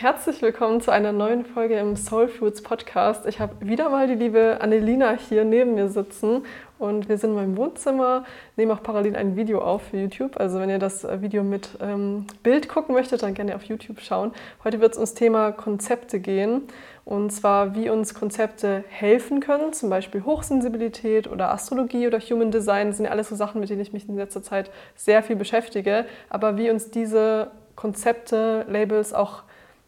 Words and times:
Herzlich 0.00 0.40
willkommen 0.40 0.80
zu 0.80 0.90
einer 0.90 1.12
neuen 1.12 1.44
Folge 1.44 1.78
im 1.78 1.94
Soul 1.94 2.26
Foods 2.26 2.62
Podcast. 2.62 3.26
Ich 3.26 3.38
habe 3.38 3.52
wieder 3.60 3.90
mal 3.90 4.06
die 4.06 4.14
liebe 4.14 4.56
Annelina 4.62 5.10
hier 5.10 5.44
neben 5.44 5.74
mir 5.74 5.90
sitzen 5.90 6.46
und 6.78 7.10
wir 7.10 7.18
sind 7.18 7.32
in 7.32 7.36
meinem 7.36 7.56
Wohnzimmer, 7.58 8.24
nehmen 8.56 8.72
auch 8.72 8.82
parallel 8.82 9.14
ein 9.14 9.36
Video 9.36 9.60
auf 9.60 9.82
für 9.82 9.98
YouTube. 9.98 10.40
Also 10.40 10.58
wenn 10.58 10.70
ihr 10.70 10.78
das 10.78 11.06
Video 11.20 11.42
mit 11.44 11.68
ähm, 11.82 12.26
Bild 12.42 12.70
gucken 12.70 12.94
möchtet, 12.94 13.22
dann 13.22 13.34
gerne 13.34 13.54
auf 13.54 13.64
YouTube 13.64 14.00
schauen. 14.00 14.32
Heute 14.64 14.80
wird 14.80 14.92
es 14.92 14.96
ums 14.96 15.12
Thema 15.12 15.52
Konzepte 15.52 16.18
gehen 16.18 16.62
und 17.04 17.28
zwar 17.28 17.74
wie 17.74 17.90
uns 17.90 18.14
Konzepte 18.14 18.84
helfen 18.88 19.40
können, 19.40 19.74
zum 19.74 19.90
Beispiel 19.90 20.24
Hochsensibilität 20.24 21.30
oder 21.30 21.52
Astrologie 21.52 22.06
oder 22.06 22.20
Human 22.20 22.50
Design. 22.50 22.86
Das 22.86 22.96
sind 22.96 23.04
ja 23.04 23.12
alles 23.12 23.28
so 23.28 23.36
Sachen, 23.36 23.60
mit 23.60 23.68
denen 23.68 23.82
ich 23.82 23.92
mich 23.92 24.08
in 24.08 24.16
letzter 24.16 24.42
Zeit 24.42 24.70
sehr 24.96 25.22
viel 25.22 25.36
beschäftige. 25.36 26.06
Aber 26.30 26.56
wie 26.56 26.70
uns 26.70 26.90
diese 26.90 27.50
Konzepte, 27.76 28.64
Labels 28.66 29.12
auch 29.12 29.42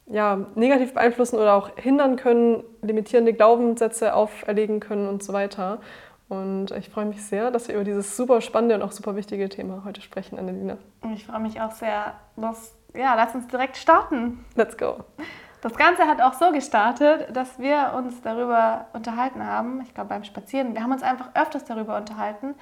ja, 0.06 0.46
negativ 0.54 0.94
beeinflussen 0.94 1.36
oder 1.36 1.54
auch 1.54 1.70
hindern 1.76 2.16
können, 2.16 2.64
limitierende 2.82 3.32
Glaubenssätze 3.32 4.14
auferlegen 4.14 4.80
können 4.80 5.08
und 5.08 5.22
so 5.22 5.32
weiter. 5.32 5.80
Und 6.28 6.70
ich 6.70 6.88
freue 6.88 7.04
mich 7.04 7.22
sehr, 7.22 7.50
dass 7.50 7.68
wir 7.68 7.74
über 7.74 7.84
dieses 7.84 8.16
super 8.16 8.40
spannende 8.40 8.74
und 8.74 8.82
auch 8.82 8.92
super 8.92 9.16
wichtige 9.16 9.48
Thema 9.48 9.82
heute 9.84 10.00
sprechen, 10.00 10.38
Annelina. 10.38 10.78
Ich 11.14 11.26
freue 11.26 11.40
mich 11.40 11.60
auch 11.60 11.72
sehr. 11.72 12.14
Los, 12.36 12.74
ja, 12.94 13.14
lass 13.14 13.34
uns 13.34 13.48
direkt 13.48 13.76
starten. 13.76 14.44
Let's 14.54 14.76
go. 14.76 15.04
Das 15.60 15.74
Ganze 15.76 16.04
hat 16.04 16.20
auch 16.20 16.32
so 16.32 16.50
gestartet, 16.50 17.36
dass 17.36 17.58
wir 17.58 17.92
uns 17.96 18.20
darüber 18.22 18.86
unterhalten 18.94 19.46
haben. 19.46 19.80
Ich 19.82 19.94
glaube, 19.94 20.08
beim 20.08 20.24
Spazieren. 20.24 20.74
Wir 20.74 20.82
haben 20.82 20.92
uns 20.92 21.02
einfach 21.02 21.28
öfters 21.34 21.64
darüber 21.64 21.96
unterhalten. 21.96 22.54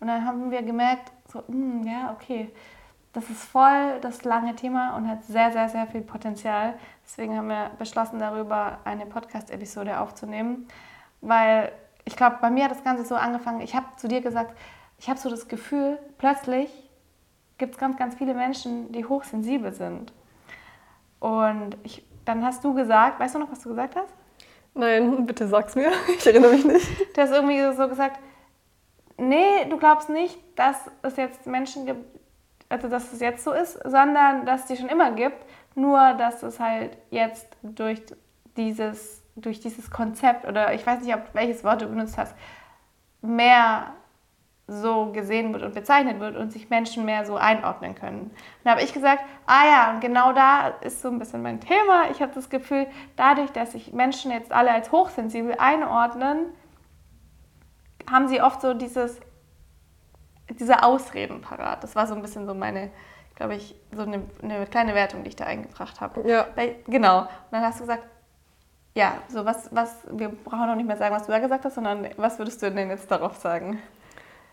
Und 0.00 0.06
dann 0.06 0.26
haben 0.26 0.50
wir 0.50 0.62
gemerkt, 0.62 1.10
so, 1.32 1.38
mh, 1.38 1.46
hm, 1.48 1.86
ja, 1.86 2.12
okay, 2.14 2.50
das 3.14 3.30
ist 3.30 3.44
voll 3.44 4.00
das 4.00 4.24
lange 4.24 4.54
Thema 4.56 4.96
und 4.96 5.08
hat 5.08 5.24
sehr, 5.24 5.52
sehr, 5.52 5.68
sehr 5.68 5.86
viel 5.86 6.02
Potenzial. 6.02 6.74
Deswegen 7.04 7.36
haben 7.36 7.48
wir 7.48 7.70
beschlossen, 7.78 8.18
darüber 8.18 8.78
eine 8.84 9.06
Podcast-Episode 9.06 10.00
aufzunehmen, 10.00 10.68
weil 11.20 11.72
ich 12.04 12.16
glaube, 12.16 12.38
bei 12.40 12.50
mir 12.50 12.64
hat 12.64 12.72
das 12.72 12.84
Ganze 12.84 13.04
so 13.04 13.14
angefangen. 13.14 13.60
Ich 13.60 13.74
habe 13.74 13.86
zu 13.96 14.08
dir 14.08 14.20
gesagt, 14.20 14.54
ich 14.98 15.08
habe 15.08 15.18
so 15.18 15.30
das 15.30 15.48
Gefühl, 15.48 15.98
plötzlich 16.18 16.68
gibt 17.56 17.74
es 17.74 17.78
ganz, 17.78 17.96
ganz 17.96 18.16
viele 18.16 18.34
Menschen, 18.34 18.90
die 18.92 19.04
hochsensibel 19.04 19.72
sind. 19.72 20.12
Und 21.20 21.76
ich, 21.84 22.04
dann 22.24 22.44
hast 22.44 22.64
du 22.64 22.74
gesagt, 22.74 23.20
weißt 23.20 23.36
du 23.36 23.38
noch, 23.38 23.50
was 23.50 23.60
du 23.60 23.70
gesagt 23.70 23.96
hast? 23.96 24.12
Nein, 24.74 25.24
bitte 25.24 25.46
sag's 25.46 25.76
mir. 25.76 25.92
Ich 26.18 26.26
erinnere 26.26 26.50
mich 26.50 26.64
nicht. 26.64 27.16
Du 27.16 27.22
hast 27.22 27.30
irgendwie 27.30 27.72
so 27.76 27.88
gesagt, 27.88 28.18
nee, 29.16 29.64
du 29.70 29.76
glaubst 29.78 30.08
nicht, 30.08 30.36
dass 30.56 30.76
es 31.02 31.16
jetzt 31.16 31.46
Menschen 31.46 31.86
gibt, 31.86 32.04
also 32.74 32.88
dass 32.88 33.12
es 33.12 33.20
jetzt 33.20 33.44
so 33.44 33.52
ist, 33.52 33.78
sondern 33.84 34.44
dass 34.44 34.62
es 34.62 34.66
die 34.66 34.76
schon 34.76 34.88
immer 34.88 35.12
gibt, 35.12 35.46
nur 35.76 36.14
dass 36.14 36.42
es 36.42 36.58
halt 36.58 36.98
jetzt 37.10 37.46
durch 37.62 38.02
dieses, 38.56 39.22
durch 39.36 39.60
dieses 39.60 39.90
Konzept 39.90 40.44
oder 40.44 40.74
ich 40.74 40.84
weiß 40.84 41.00
nicht, 41.00 41.14
ob 41.14 41.22
welches 41.34 41.62
Wort 41.62 41.82
du 41.82 41.86
benutzt 41.86 42.18
hast, 42.18 42.34
mehr 43.22 43.92
so 44.66 45.12
gesehen 45.12 45.52
wird 45.52 45.62
und 45.62 45.74
bezeichnet 45.74 46.18
wird 46.20 46.36
und 46.36 46.50
sich 46.50 46.68
Menschen 46.68 47.04
mehr 47.04 47.24
so 47.26 47.36
einordnen 47.36 47.94
können. 47.94 48.30
Dann 48.64 48.72
habe 48.72 48.82
ich 48.82 48.92
gesagt, 48.92 49.22
ah 49.46 49.66
ja, 49.66 49.90
und 49.92 50.00
genau 50.00 50.32
da 50.32 50.68
ist 50.80 51.00
so 51.02 51.08
ein 51.08 51.18
bisschen 51.18 51.42
mein 51.42 51.60
Thema. 51.60 52.10
Ich 52.10 52.22
habe 52.22 52.32
das 52.34 52.48
Gefühl, 52.48 52.86
dadurch, 53.14 53.50
dass 53.50 53.72
sich 53.72 53.92
Menschen 53.92 54.32
jetzt 54.32 54.52
alle 54.52 54.72
als 54.72 54.90
hochsensibel 54.90 55.54
einordnen, 55.58 56.46
haben 58.10 58.26
sie 58.26 58.40
oft 58.40 58.62
so 58.62 58.74
dieses 58.74 59.20
diese 60.50 60.82
Ausreden 60.82 61.40
parat. 61.40 61.82
Das 61.82 61.96
war 61.96 62.06
so 62.06 62.14
ein 62.14 62.22
bisschen 62.22 62.46
so 62.46 62.54
meine, 62.54 62.90
glaube 63.34 63.54
ich, 63.54 63.74
so 63.92 64.02
eine, 64.02 64.22
eine, 64.42 64.66
kleine 64.66 64.94
Wertung, 64.94 65.22
die 65.22 65.30
ich 65.30 65.36
da 65.36 65.44
eingebracht 65.44 66.00
habe. 66.00 66.28
Ja. 66.28 66.46
Genau. 66.86 67.20
Und 67.20 67.28
dann 67.50 67.62
hast 67.62 67.80
du 67.80 67.84
gesagt, 67.84 68.04
ja, 68.94 69.14
so 69.28 69.44
was, 69.44 69.74
was, 69.74 69.96
wir 70.10 70.28
brauchen 70.28 70.66
noch 70.66 70.76
nicht 70.76 70.86
mehr 70.86 70.96
sagen, 70.96 71.14
was 71.14 71.26
du 71.26 71.32
da 71.32 71.40
gesagt 71.40 71.64
hast, 71.64 71.74
sondern 71.74 72.08
was 72.16 72.38
würdest 72.38 72.62
du 72.62 72.70
denn 72.70 72.90
jetzt 72.90 73.10
darauf 73.10 73.36
sagen? 73.36 73.80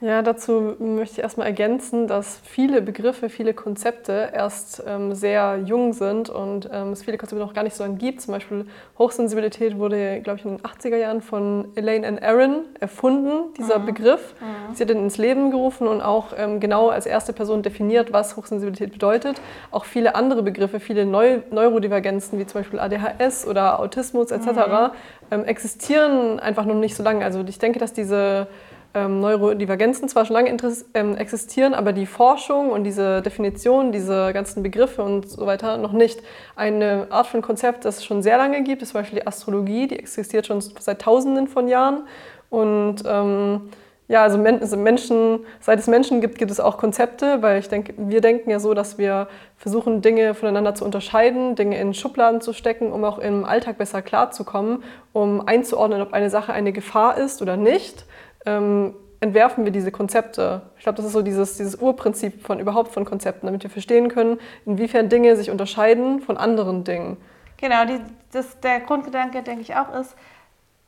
Ja, 0.02 0.24
dazu 0.24 0.76
möchte 0.80 1.18
ich 1.18 1.20
erstmal 1.20 1.46
ergänzen, 1.46 2.08
dass 2.08 2.42
viele 2.44 2.82
Begriffe, 2.82 3.30
viele 3.30 3.54
Konzepte 3.54 4.32
erst 4.34 4.84
ähm, 4.88 5.14
sehr 5.14 5.60
jung 5.64 5.94
sind 5.94 6.28
und 6.28 6.68
ähm, 6.74 6.92
es 6.92 7.04
viele 7.04 7.20
Konzepte 7.20 7.44
noch 7.44 7.54
gar 7.54 7.62
nicht 7.62 7.76
so 7.76 7.86
gibt. 7.88 8.22
Zum 8.22 8.34
Beispiel 8.34 8.66
Hochsensibilität 8.98 9.78
wurde, 9.78 10.22
glaube 10.22 10.40
ich, 10.40 10.46
in 10.46 10.58
den 10.58 10.66
80er 10.66 10.96
Jahren 10.96 11.22
von 11.22 11.68
Elaine 11.76 12.08
and 12.08 12.24
Aaron 12.24 12.64
erfunden, 12.80 13.54
dieser 13.60 13.78
mhm. 13.78 13.86
Begriff. 13.86 14.34
Mhm. 14.42 14.74
Sie 14.74 14.84
hat 14.84 14.90
ihn 14.90 15.04
ins 15.04 15.20
Leben 15.20 15.52
gerufen 15.52 15.88
und 15.88 16.02
auch 16.02 16.30
ähm, 16.36 16.60
genau 16.60 16.90
als 16.90 17.06
erste 17.06 17.32
Person 17.32 17.62
definiert, 17.62 18.12
was 18.12 18.36
Hochsensibilität 18.38 18.94
bedeutet. 18.94 19.40
Auch 19.70 19.86
viele 19.86 20.16
andere 20.16 20.42
Begriffe, 20.42 20.80
viele 20.80 21.06
Neu 21.06 21.42
Neurodivergenzen, 21.52 22.40
wie 22.40 22.48
zum 22.48 22.62
Beispiel 22.62 22.80
ADHS 22.80 23.46
oder 23.46 23.80
Autismus 23.80 24.32
etc., 24.32 24.48
mhm. 24.48 24.90
Ähm, 25.34 25.46
existieren 25.46 26.42
einfach 26.42 26.66
noch 26.66 26.76
nicht 26.76 26.94
so 26.94 27.04
lange. 27.04 27.24
Also 27.24 27.46
ich 27.48 27.58
denke, 27.58 27.80
dass 27.80 27.94
diese 27.94 28.48
ähm, 28.94 29.20
Neurodivergenzen 29.20 30.10
zwar 30.10 30.26
schon 30.26 30.36
lange 30.36 30.56
ähm, 30.94 31.16
existieren, 31.16 31.74
aber 31.74 31.94
die 31.94 32.06
Forschung 32.06 32.72
und 32.72 32.84
diese 32.84 33.22
Definition, 33.22 33.92
diese 33.92 34.34
ganzen 34.34 34.64
Begriffe 34.64 35.04
und 35.04 35.30
so 35.30 35.46
weiter 35.46 35.78
noch 35.78 35.94
nicht. 35.94 36.22
Eine 36.56 37.08
Art 37.10 37.28
von 37.28 37.42
Konzept, 37.42 37.86
das 37.86 37.98
es 37.98 38.06
schon 38.06 38.22
sehr 38.22 38.38
lange 38.38 38.64
gibt, 38.64 38.82
ist 38.82 38.90
zum 38.90 39.02
Beispiel 39.02 39.20
die 39.20 39.28
Astrologie, 39.28 39.88
die 39.88 40.00
existiert 40.00 40.46
schon 40.46 40.62
seit 40.62 41.02
Tausenden 41.02 41.48
von 41.48 41.68
Jahren. 41.68 42.04
Und 42.50 43.04
ähm, 43.06 43.70
ja, 44.10 44.24
also, 44.24 44.38
also 44.44 44.76
Menschen, 44.76 45.46
seit 45.62 45.80
es 45.80 45.88
Menschen 45.88 46.20
gibt, 46.20 46.38
gibt 46.38 46.52
es 46.52 46.60
auch 46.60 46.78
Konzepte, 46.78 47.42
weil 47.42 47.60
ich 47.60 47.70
denke, 47.70 47.94
wir 47.98 48.20
denken 48.20 48.50
ja 48.50 48.60
so, 48.60 48.74
dass 48.74 48.98
wir 48.98 49.30
versuchen, 49.56 50.02
Dinge 50.02 50.34
voneinander 50.34 50.76
zu 50.76 50.84
unterscheiden, 50.84 51.56
Dinge 51.56 51.80
in 51.80 51.94
Schubladen 51.94 52.42
zu 52.42 52.52
stecken, 52.52 52.92
um 52.92 53.06
auch 53.06 53.20
im 53.20 53.46
Alltag 53.46 53.78
besser 53.78 54.02
klarzukommen, 54.02 54.84
um 55.14 55.48
einzuordnen, 55.48 56.02
ob 56.02 56.12
eine 56.12 56.30
Sache 56.30 56.52
eine 56.52 56.74
Gefahr 56.74 57.18
ist 57.18 57.42
oder 57.42 57.56
nicht 57.56 58.06
ähm, 58.46 58.94
entwerfen 59.20 59.64
wir 59.66 59.72
diese 59.72 59.92
Konzepte. 59.92 60.64
Ich 60.78 60.84
glaube, 60.84 60.98
das 60.98 61.06
ist 61.06 61.14
so 61.14 61.22
dieses, 61.22 61.58
dieses 61.58 61.76
Urprinzip 61.76 62.42
von 62.42 62.60
überhaupt 62.60 62.92
von 62.92 63.06
Konzepten, 63.06 63.46
damit 63.46 63.64
wir 63.64 63.70
verstehen 63.70 64.10
können, 64.10 64.40
inwiefern 64.66 65.10
Dinge 65.10 65.36
sich 65.36 65.52
unterscheiden 65.52 66.22
von 66.22 66.38
anderen 66.38 66.84
Dingen. 66.84 67.18
Genau, 67.58 67.86
die, 67.86 68.00
das, 68.32 68.60
der 68.60 68.80
Grundgedanke, 68.80 69.44
denke 69.44 69.62
ich 69.62 69.76
auch, 69.76 69.94
ist 69.94 70.16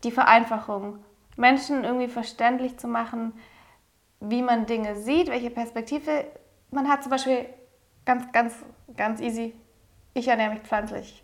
die 0.03 0.11
Vereinfachung. 0.11 0.97
Menschen 1.37 1.83
irgendwie 1.83 2.07
verständlich 2.07 2.77
zu 2.77 2.87
machen, 2.87 3.33
wie 4.19 4.41
man 4.41 4.65
Dinge 4.65 4.95
sieht, 4.95 5.29
welche 5.29 5.51
Perspektive 5.51 6.25
man 6.71 6.89
hat. 6.89 7.03
Zum 7.03 7.11
Beispiel 7.11 7.45
ganz, 8.05 8.31
ganz, 8.31 8.55
ganz 8.97 9.21
easy. 9.21 9.53
Ich 10.15 10.27
ernähre 10.27 10.51
mich 10.51 10.61
pflanzlich. 10.61 11.23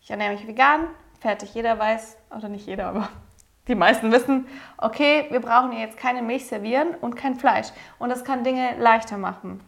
Ich 0.00 0.10
ernähre 0.10 0.32
mich 0.32 0.46
vegan, 0.46 0.86
fertig. 1.20 1.54
Jeder 1.54 1.78
weiß, 1.78 2.16
oder 2.34 2.48
nicht 2.48 2.66
jeder, 2.66 2.86
aber 2.86 3.08
die 3.68 3.74
meisten 3.74 4.10
wissen, 4.10 4.46
okay, 4.78 5.26
wir 5.30 5.40
brauchen 5.40 5.72
jetzt 5.72 5.96
keine 5.96 6.22
Milch 6.22 6.46
servieren 6.46 6.94
und 7.00 7.14
kein 7.14 7.36
Fleisch. 7.36 7.68
Und 7.98 8.08
das 8.08 8.24
kann 8.24 8.42
Dinge 8.42 8.76
leichter 8.78 9.18
machen. 9.18 9.60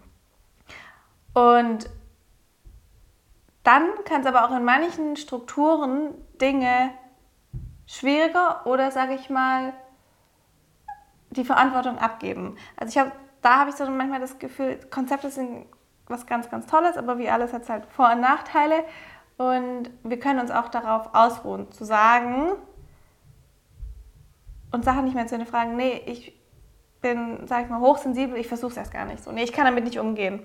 Und 1.34 1.88
dann 3.62 3.84
kann 4.04 4.22
es 4.22 4.26
aber 4.26 4.44
auch 4.44 4.56
in 4.56 4.64
manchen 4.64 5.16
Strukturen 5.16 6.14
Dinge 6.40 6.90
schwieriger 7.86 8.66
oder, 8.66 8.90
sage 8.90 9.14
ich 9.14 9.30
mal, 9.30 9.74
die 11.30 11.44
Verantwortung 11.44 11.98
abgeben. 11.98 12.56
Also 12.76 12.90
ich 12.90 12.98
habe, 12.98 13.12
da 13.42 13.60
habe 13.60 13.70
ich 13.70 13.76
so 13.76 13.88
manchmal 13.88 14.20
das 14.20 14.38
Gefühl, 14.38 14.80
Konzepte 14.90 15.30
sind 15.30 15.66
was 16.06 16.26
ganz, 16.26 16.50
ganz 16.50 16.66
Tolles, 16.66 16.96
aber 16.96 17.18
wie 17.18 17.28
alles 17.28 17.52
hat 17.52 17.62
es 17.62 17.68
halt 17.68 17.86
Vor- 17.86 18.10
und 18.12 18.20
Nachteile. 18.20 18.84
Und 19.36 19.90
wir 20.02 20.18
können 20.18 20.40
uns 20.40 20.50
auch 20.50 20.68
darauf 20.68 21.14
ausruhen, 21.14 21.70
zu 21.70 21.84
sagen, 21.84 22.52
und 24.72 24.84
Sachen 24.84 25.04
nicht 25.04 25.14
mehr 25.14 25.26
zu 25.26 25.36
hinterfragen, 25.36 25.76
nee, 25.76 26.02
ich 26.06 26.38
bin, 27.00 27.46
sag 27.46 27.64
ich 27.64 27.70
mal, 27.70 27.80
hochsensibel, 27.80 28.36
ich 28.36 28.48
versuche 28.48 28.72
es 28.72 28.76
erst 28.76 28.92
gar 28.92 29.04
nicht 29.04 29.22
so. 29.22 29.32
Nee, 29.32 29.44
ich 29.44 29.52
kann 29.52 29.64
damit 29.64 29.84
nicht 29.84 29.98
umgehen. 29.98 30.40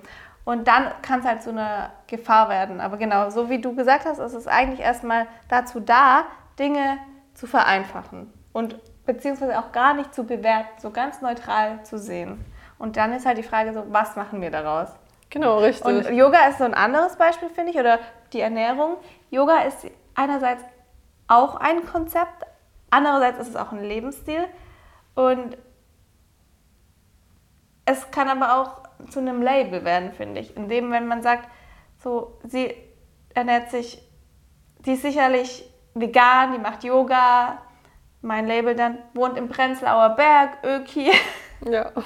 Und 0.45 0.67
dann 0.67 0.91
kann 1.01 1.19
es 1.19 1.25
halt 1.25 1.41
so 1.41 1.49
eine 1.49 1.89
Gefahr 2.07 2.49
werden. 2.49 2.79
Aber 2.79 2.97
genau, 2.97 3.29
so 3.29 3.49
wie 3.49 3.59
du 3.59 3.75
gesagt 3.75 4.05
hast, 4.05 4.19
ist 4.19 4.33
es 4.33 4.47
eigentlich 4.47 4.79
erstmal 4.79 5.27
dazu 5.49 5.79
da, 5.79 6.25
Dinge 6.59 6.97
zu 7.33 7.47
vereinfachen 7.47 8.31
und 8.53 8.79
beziehungsweise 9.05 9.59
auch 9.59 9.71
gar 9.71 9.93
nicht 9.93 10.13
zu 10.15 10.23
bewerten, 10.23 10.69
so 10.79 10.91
ganz 10.91 11.21
neutral 11.21 11.83
zu 11.83 11.97
sehen. 11.97 12.43
Und 12.77 12.95
dann 12.95 13.13
ist 13.13 13.25
halt 13.25 13.37
die 13.37 13.43
Frage 13.43 13.73
so, 13.73 13.83
was 13.89 14.15
machen 14.15 14.41
wir 14.41 14.51
daraus? 14.51 14.89
Genau, 15.29 15.59
richtig. 15.59 15.85
Und 15.85 16.09
Yoga 16.15 16.47
ist 16.47 16.59
so 16.59 16.63
ein 16.63 16.73
anderes 16.73 17.17
Beispiel, 17.17 17.49
finde 17.49 17.71
ich, 17.71 17.77
oder 17.77 17.99
die 18.31 18.39
Ernährung. 18.39 18.97
Yoga 19.31 19.59
ist 19.61 19.85
einerseits 20.13 20.63
auch 21.27 21.55
ein 21.55 21.85
Konzept, 21.85 22.45
Andererseits 22.95 23.39
ist 23.39 23.49
es 23.49 23.55
auch 23.57 23.73
ein 23.73 23.83
Lebensstil 23.83 24.45
und 25.15 25.57
es 27.83 28.09
kann 28.09 28.29
aber 28.29 28.55
auch 28.55 29.09
zu 29.09 29.19
einem 29.19 29.41
Label 29.41 29.83
werden, 29.83 30.13
finde 30.13 30.39
ich. 30.39 30.55
Indem, 30.55 30.91
wenn 30.91 31.05
man 31.05 31.21
sagt, 31.21 31.49
so, 32.01 32.39
sie 32.45 32.73
ernährt 33.33 33.69
sich, 33.69 34.01
die 34.79 34.93
ist 34.93 35.01
sicherlich 35.01 35.69
vegan, 35.93 36.53
die 36.53 36.57
macht 36.57 36.85
Yoga, 36.85 37.57
mein 38.21 38.47
Label 38.47 38.75
dann 38.75 38.99
wohnt 39.13 39.37
im 39.37 39.49
Prenzlauer 39.49 40.11
Berg, 40.11 40.63
Öki. 40.63 41.11
Ja. 41.69 41.91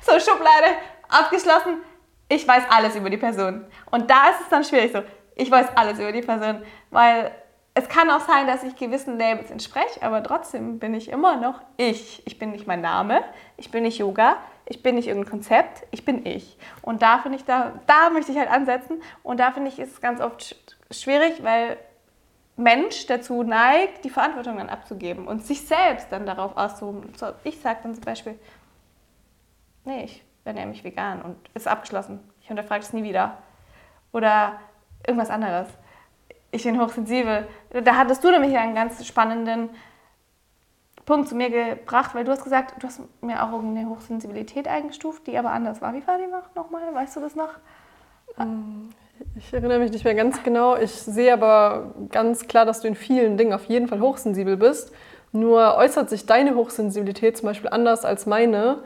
So, 0.00 0.12
Schublade 0.12 0.76
abgeschlossen. 1.08 1.82
Ich 2.28 2.46
weiß 2.46 2.62
alles 2.70 2.94
über 2.94 3.10
die 3.10 3.16
Person. 3.16 3.66
Und 3.90 4.08
da 4.08 4.28
ist 4.30 4.42
es 4.42 4.48
dann 4.48 4.62
schwierig 4.62 4.92
so. 4.92 5.02
ich 5.34 5.50
weiß 5.50 5.76
alles 5.76 5.98
über 5.98 6.12
die 6.12 6.22
Person, 6.22 6.62
weil 6.90 7.32
es 7.78 7.90
kann 7.90 8.10
auch 8.10 8.20
sein, 8.20 8.46
dass 8.46 8.62
ich 8.62 8.74
gewissen 8.74 9.18
Labels 9.18 9.50
entspreche, 9.50 10.02
aber 10.02 10.22
trotzdem 10.22 10.78
bin 10.78 10.94
ich 10.94 11.10
immer 11.10 11.36
noch 11.36 11.60
ich. 11.76 12.26
Ich 12.26 12.38
bin 12.38 12.52
nicht 12.52 12.66
mein 12.66 12.80
Name, 12.80 13.22
ich 13.58 13.70
bin 13.70 13.82
nicht 13.82 13.98
Yoga, 13.98 14.38
ich 14.64 14.82
bin 14.82 14.94
nicht 14.94 15.08
irgendein 15.08 15.30
Konzept, 15.30 15.86
ich 15.90 16.02
bin 16.02 16.24
ich. 16.24 16.56
Und 16.80 17.02
da 17.02 17.18
finde 17.18 17.36
ich, 17.36 17.44
da, 17.44 17.78
da 17.86 18.08
möchte 18.08 18.32
ich 18.32 18.38
halt 18.38 18.50
ansetzen. 18.50 19.02
Und 19.22 19.40
da 19.40 19.52
finde 19.52 19.68
ich, 19.68 19.78
ist 19.78 19.92
es 19.92 20.00
ganz 20.00 20.22
oft 20.22 20.56
schwierig, 20.90 21.44
weil 21.44 21.76
Mensch 22.56 23.04
dazu 23.08 23.42
neigt, 23.42 24.06
die 24.06 24.10
Verantwortung 24.10 24.56
dann 24.56 24.70
abzugeben 24.70 25.28
und 25.28 25.44
sich 25.44 25.66
selbst 25.66 26.10
dann 26.10 26.24
darauf 26.24 26.56
auszuruhen. 26.56 27.12
So, 27.14 27.26
ich 27.44 27.60
sage 27.60 27.80
dann 27.82 27.94
zum 27.94 28.04
Beispiel, 28.04 28.38
nee, 29.84 30.04
ich 30.04 30.24
ernähre 30.46 30.66
mich 30.66 30.82
vegan 30.82 31.20
und 31.20 31.36
ist 31.52 31.68
abgeschlossen. 31.68 32.20
Ich 32.40 32.48
unterfrage 32.48 32.80
es 32.80 32.94
nie 32.94 33.02
wieder. 33.02 33.36
Oder 34.12 34.60
irgendwas 35.06 35.28
anderes 35.28 35.68
ich 36.50 36.64
bin 36.64 36.80
hochsensibel. 36.80 37.46
Da 37.84 37.96
hattest 37.96 38.24
du 38.24 38.30
nämlich 38.30 38.56
einen 38.56 38.74
ganz 38.74 39.04
spannenden 39.06 39.70
Punkt 41.04 41.28
zu 41.28 41.36
mir 41.36 41.50
gebracht, 41.50 42.14
weil 42.14 42.24
du 42.24 42.32
hast 42.32 42.42
gesagt, 42.42 42.82
du 42.82 42.86
hast 42.86 43.00
mir 43.20 43.42
auch 43.42 43.52
irgendeine 43.52 43.88
Hochsensibilität 43.88 44.66
eingestuft, 44.66 45.26
die 45.26 45.38
aber 45.38 45.52
anders 45.52 45.80
war. 45.80 45.94
Wie 45.94 46.06
war 46.06 46.18
die 46.18 46.26
noch 46.26 46.54
nochmal? 46.54 46.92
Weißt 46.92 47.16
du 47.16 47.20
das 47.20 47.36
noch? 47.36 47.50
Ähm, 48.38 48.90
ich 49.36 49.52
erinnere 49.52 49.78
mich 49.78 49.92
nicht 49.92 50.04
mehr 50.04 50.14
ganz 50.14 50.42
genau. 50.42 50.76
Ich 50.76 50.92
sehe 50.92 51.32
aber 51.32 51.94
ganz 52.10 52.48
klar, 52.48 52.64
dass 52.64 52.80
du 52.80 52.88
in 52.88 52.96
vielen 52.96 53.36
Dingen 53.36 53.52
auf 53.52 53.66
jeden 53.66 53.86
Fall 53.86 54.00
hochsensibel 54.00 54.56
bist. 54.56 54.92
Nur 55.32 55.76
äußert 55.76 56.10
sich 56.10 56.26
deine 56.26 56.54
Hochsensibilität 56.54 57.36
zum 57.36 57.46
Beispiel 57.46 57.70
anders 57.70 58.04
als 58.04 58.26
meine. 58.26 58.82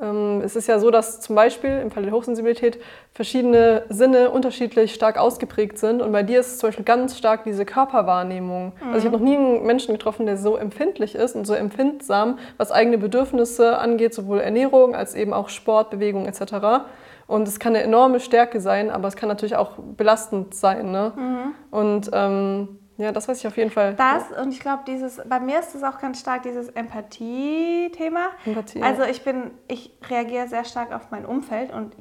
Ähm, 0.00 0.40
es 0.44 0.56
ist 0.56 0.66
ja 0.66 0.78
so, 0.78 0.90
dass 0.90 1.20
zum 1.20 1.36
Beispiel 1.36 1.78
im 1.78 1.90
Fall 1.90 2.02
der 2.04 2.12
Hochsensibilität 2.12 2.78
verschiedene 3.12 3.84
Sinne 3.88 4.30
unterschiedlich 4.30 4.94
stark 4.94 5.18
ausgeprägt 5.18 5.78
sind. 5.78 6.00
Und 6.02 6.12
bei 6.12 6.22
dir 6.22 6.40
ist 6.40 6.52
es 6.52 6.58
zum 6.58 6.68
Beispiel 6.68 6.84
ganz 6.84 7.18
stark 7.18 7.44
diese 7.44 7.64
Körperwahrnehmung. 7.64 8.72
Mhm. 8.80 8.88
Also 8.88 8.98
ich 8.98 9.04
habe 9.04 9.16
noch 9.16 9.24
nie 9.24 9.36
einen 9.36 9.66
Menschen 9.66 9.92
getroffen, 9.92 10.26
der 10.26 10.36
so 10.36 10.56
empfindlich 10.56 11.14
ist 11.14 11.36
und 11.36 11.46
so 11.46 11.54
empfindsam, 11.54 12.38
was 12.56 12.72
eigene 12.72 12.98
Bedürfnisse 12.98 13.78
angeht, 13.78 14.14
sowohl 14.14 14.40
Ernährung 14.40 14.94
als 14.94 15.14
eben 15.14 15.32
auch 15.32 15.48
Sport, 15.48 15.90
Bewegung 15.90 16.26
etc. 16.26 16.84
Und 17.26 17.46
es 17.46 17.60
kann 17.60 17.74
eine 17.74 17.84
enorme 17.84 18.20
Stärke 18.20 18.60
sein, 18.60 18.90
aber 18.90 19.08
es 19.08 19.16
kann 19.16 19.28
natürlich 19.28 19.56
auch 19.56 19.72
belastend 19.78 20.54
sein. 20.54 20.90
Ne? 20.90 21.12
Mhm. 21.16 21.54
Und 21.70 22.10
ähm, 22.12 22.80
ja, 23.00 23.12
das 23.12 23.28
weiß 23.28 23.38
ich 23.38 23.46
auf 23.46 23.56
jeden 23.56 23.70
Fall. 23.70 23.94
Das 23.94 24.30
und 24.30 24.52
ich 24.52 24.60
glaube, 24.60 24.82
dieses, 24.86 25.22
bei 25.26 25.40
mir 25.40 25.58
ist 25.58 25.74
es 25.74 25.82
auch 25.82 25.98
ganz 25.98 26.20
stark 26.20 26.42
dieses 26.42 26.68
Empathie-Thema. 26.68 28.28
Empathie, 28.44 28.82
also 28.82 29.04
ich 29.04 29.24
bin, 29.24 29.52
ich 29.68 29.90
reagiere 30.10 30.48
sehr 30.48 30.64
stark 30.64 30.92
auf 30.92 31.10
mein 31.10 31.24
Umfeld 31.24 31.72
und 31.72 31.94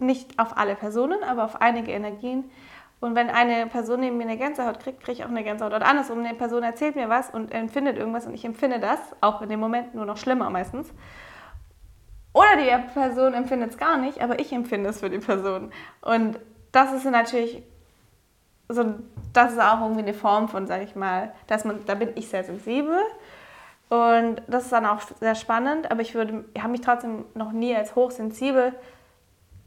nicht 0.00 0.40
auf 0.40 0.58
alle 0.58 0.74
Personen, 0.74 1.22
aber 1.22 1.44
auf 1.44 1.60
einige 1.60 1.92
Energien. 1.92 2.50
Und 2.98 3.14
wenn 3.14 3.30
eine 3.30 3.68
Person 3.68 4.00
neben 4.00 4.16
mir 4.16 4.24
eine 4.24 4.36
Gänsehaut 4.36 4.80
kriegt, 4.80 5.00
kriege 5.04 5.12
ich 5.12 5.24
auch 5.24 5.28
eine 5.28 5.44
Gänsehaut. 5.44 5.72
Und 5.72 5.82
andersrum, 5.82 6.18
eine 6.18 6.34
Person 6.34 6.64
erzählt 6.64 6.96
mir 6.96 7.08
was 7.08 7.30
und 7.30 7.52
empfindet 7.52 7.96
irgendwas 7.96 8.26
und 8.26 8.34
ich 8.34 8.44
empfinde 8.44 8.80
das, 8.80 8.98
auch 9.20 9.42
in 9.42 9.50
dem 9.50 9.60
Moment 9.60 9.94
nur 9.94 10.04
noch 10.04 10.16
schlimmer 10.16 10.50
meistens. 10.50 10.92
Oder 12.32 12.56
die 12.58 12.92
Person 12.92 13.34
empfindet 13.34 13.70
es 13.70 13.78
gar 13.78 13.98
nicht, 13.98 14.20
aber 14.20 14.40
ich 14.40 14.52
empfinde 14.52 14.90
es 14.90 14.98
für 14.98 15.10
die 15.10 15.18
Person. 15.18 15.70
Und 16.00 16.40
das 16.72 16.92
ist 16.92 17.04
natürlich 17.04 17.62
so, 18.72 18.94
das 19.32 19.52
ist 19.52 19.60
auch 19.60 19.80
irgendwie 19.80 20.02
eine 20.02 20.14
Form 20.14 20.48
von, 20.48 20.66
sag 20.66 20.82
ich 20.82 20.96
mal, 20.96 21.32
dass 21.46 21.64
man, 21.64 21.84
da 21.86 21.94
bin 21.94 22.10
ich 22.14 22.28
sehr 22.28 22.44
sensibel. 22.44 22.98
Und 23.88 24.42
das 24.46 24.64
ist 24.64 24.72
dann 24.72 24.86
auch 24.86 25.00
sehr 25.18 25.34
spannend, 25.34 25.90
aber 25.90 26.00
ich 26.00 26.14
würde, 26.14 26.44
habe 26.58 26.68
mich 26.68 26.80
trotzdem 26.80 27.24
noch 27.34 27.50
nie 27.50 27.74
als 27.74 27.96
hochsensibel 27.96 28.72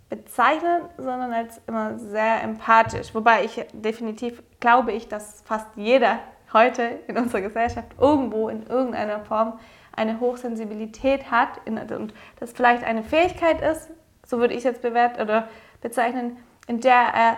bezeichnet, 0.10 0.84
sondern 0.98 1.34
als 1.34 1.60
immer 1.68 1.98
sehr 2.00 2.42
empathisch. 2.42 3.14
Wobei 3.14 3.44
ich 3.44 3.66
definitiv 3.74 4.42
glaube 4.60 4.94
ich, 4.94 5.10
dass 5.10 5.42
fast 5.42 5.68
jeder 5.76 6.20
heute 6.54 6.84
in 7.08 7.18
unserer 7.18 7.42
Gesellschaft 7.42 7.88
irgendwo 8.00 8.48
in 8.48 8.66
irgendeiner 8.68 9.20
Form 9.22 9.60
eine 9.92 10.20
Hochsensibilität 10.20 11.30
hat 11.30 11.60
und 11.66 12.14
das 12.40 12.54
vielleicht 12.54 12.84
eine 12.84 13.04
Fähigkeit 13.04 13.62
ist, 13.62 13.90
so 14.26 14.38
würde 14.40 14.54
ich 14.54 14.60
es 14.60 14.64
jetzt 14.64 14.82
bewerten 14.82 15.22
oder 15.22 15.48
bezeichnen, 15.82 16.38
in 16.68 16.80
der 16.80 16.94
er 17.14 17.38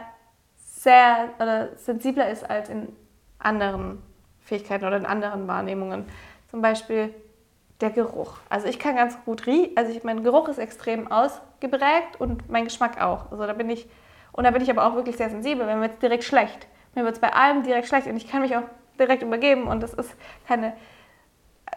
sehr 0.86 1.30
oder 1.38 1.76
sensibler 1.78 2.30
ist 2.30 2.48
als 2.48 2.70
in 2.70 2.96
anderen 3.40 4.04
Fähigkeiten 4.40 4.86
oder 4.86 4.98
in 4.98 5.06
anderen 5.06 5.48
Wahrnehmungen. 5.48 6.06
Zum 6.52 6.62
Beispiel 6.62 7.14
der 7.82 7.90
Geruch. 7.90 8.38
Also 8.50 8.68
ich 8.68 8.78
kann 8.78 8.96
ganz 8.96 9.18
gut 9.26 9.48
riechen, 9.48 9.76
also 9.76 9.92
ich, 9.92 10.04
mein 10.04 10.24
Geruch 10.24 10.48
ist 10.48 10.60
extrem 10.60 11.12
ausgeprägt 11.12 12.20
und 12.20 12.50
mein 12.50 12.66
Geschmack 12.66 13.02
auch. 13.02 13.32
Also 13.32 13.48
da 13.48 13.54
bin 13.54 13.70
ich, 13.70 13.90
und 14.32 14.44
da 14.44 14.52
bin 14.52 14.62
ich 14.62 14.70
aber 14.70 14.86
auch 14.86 14.94
wirklich 14.96 15.18
sehr 15.18 15.30
sensibel, 15.30 15.66
wenn 15.66 15.80
mir 15.80 15.88
jetzt 15.88 16.04
direkt 16.04 16.24
schlecht. 16.24 16.68
Mir 16.94 17.04
wird 17.04 17.16
es 17.16 17.20
bei 17.20 17.34
allem 17.34 17.64
direkt 17.64 17.88
schlecht 17.88 18.06
und 18.08 18.16
ich 18.16 18.30
kann 18.30 18.42
mich 18.42 18.56
auch 18.56 18.64
direkt 19.00 19.24
übergeben 19.24 19.68
und 19.68 19.82
das 19.82 19.94
ist 19.96 20.16
keine, 20.48 20.74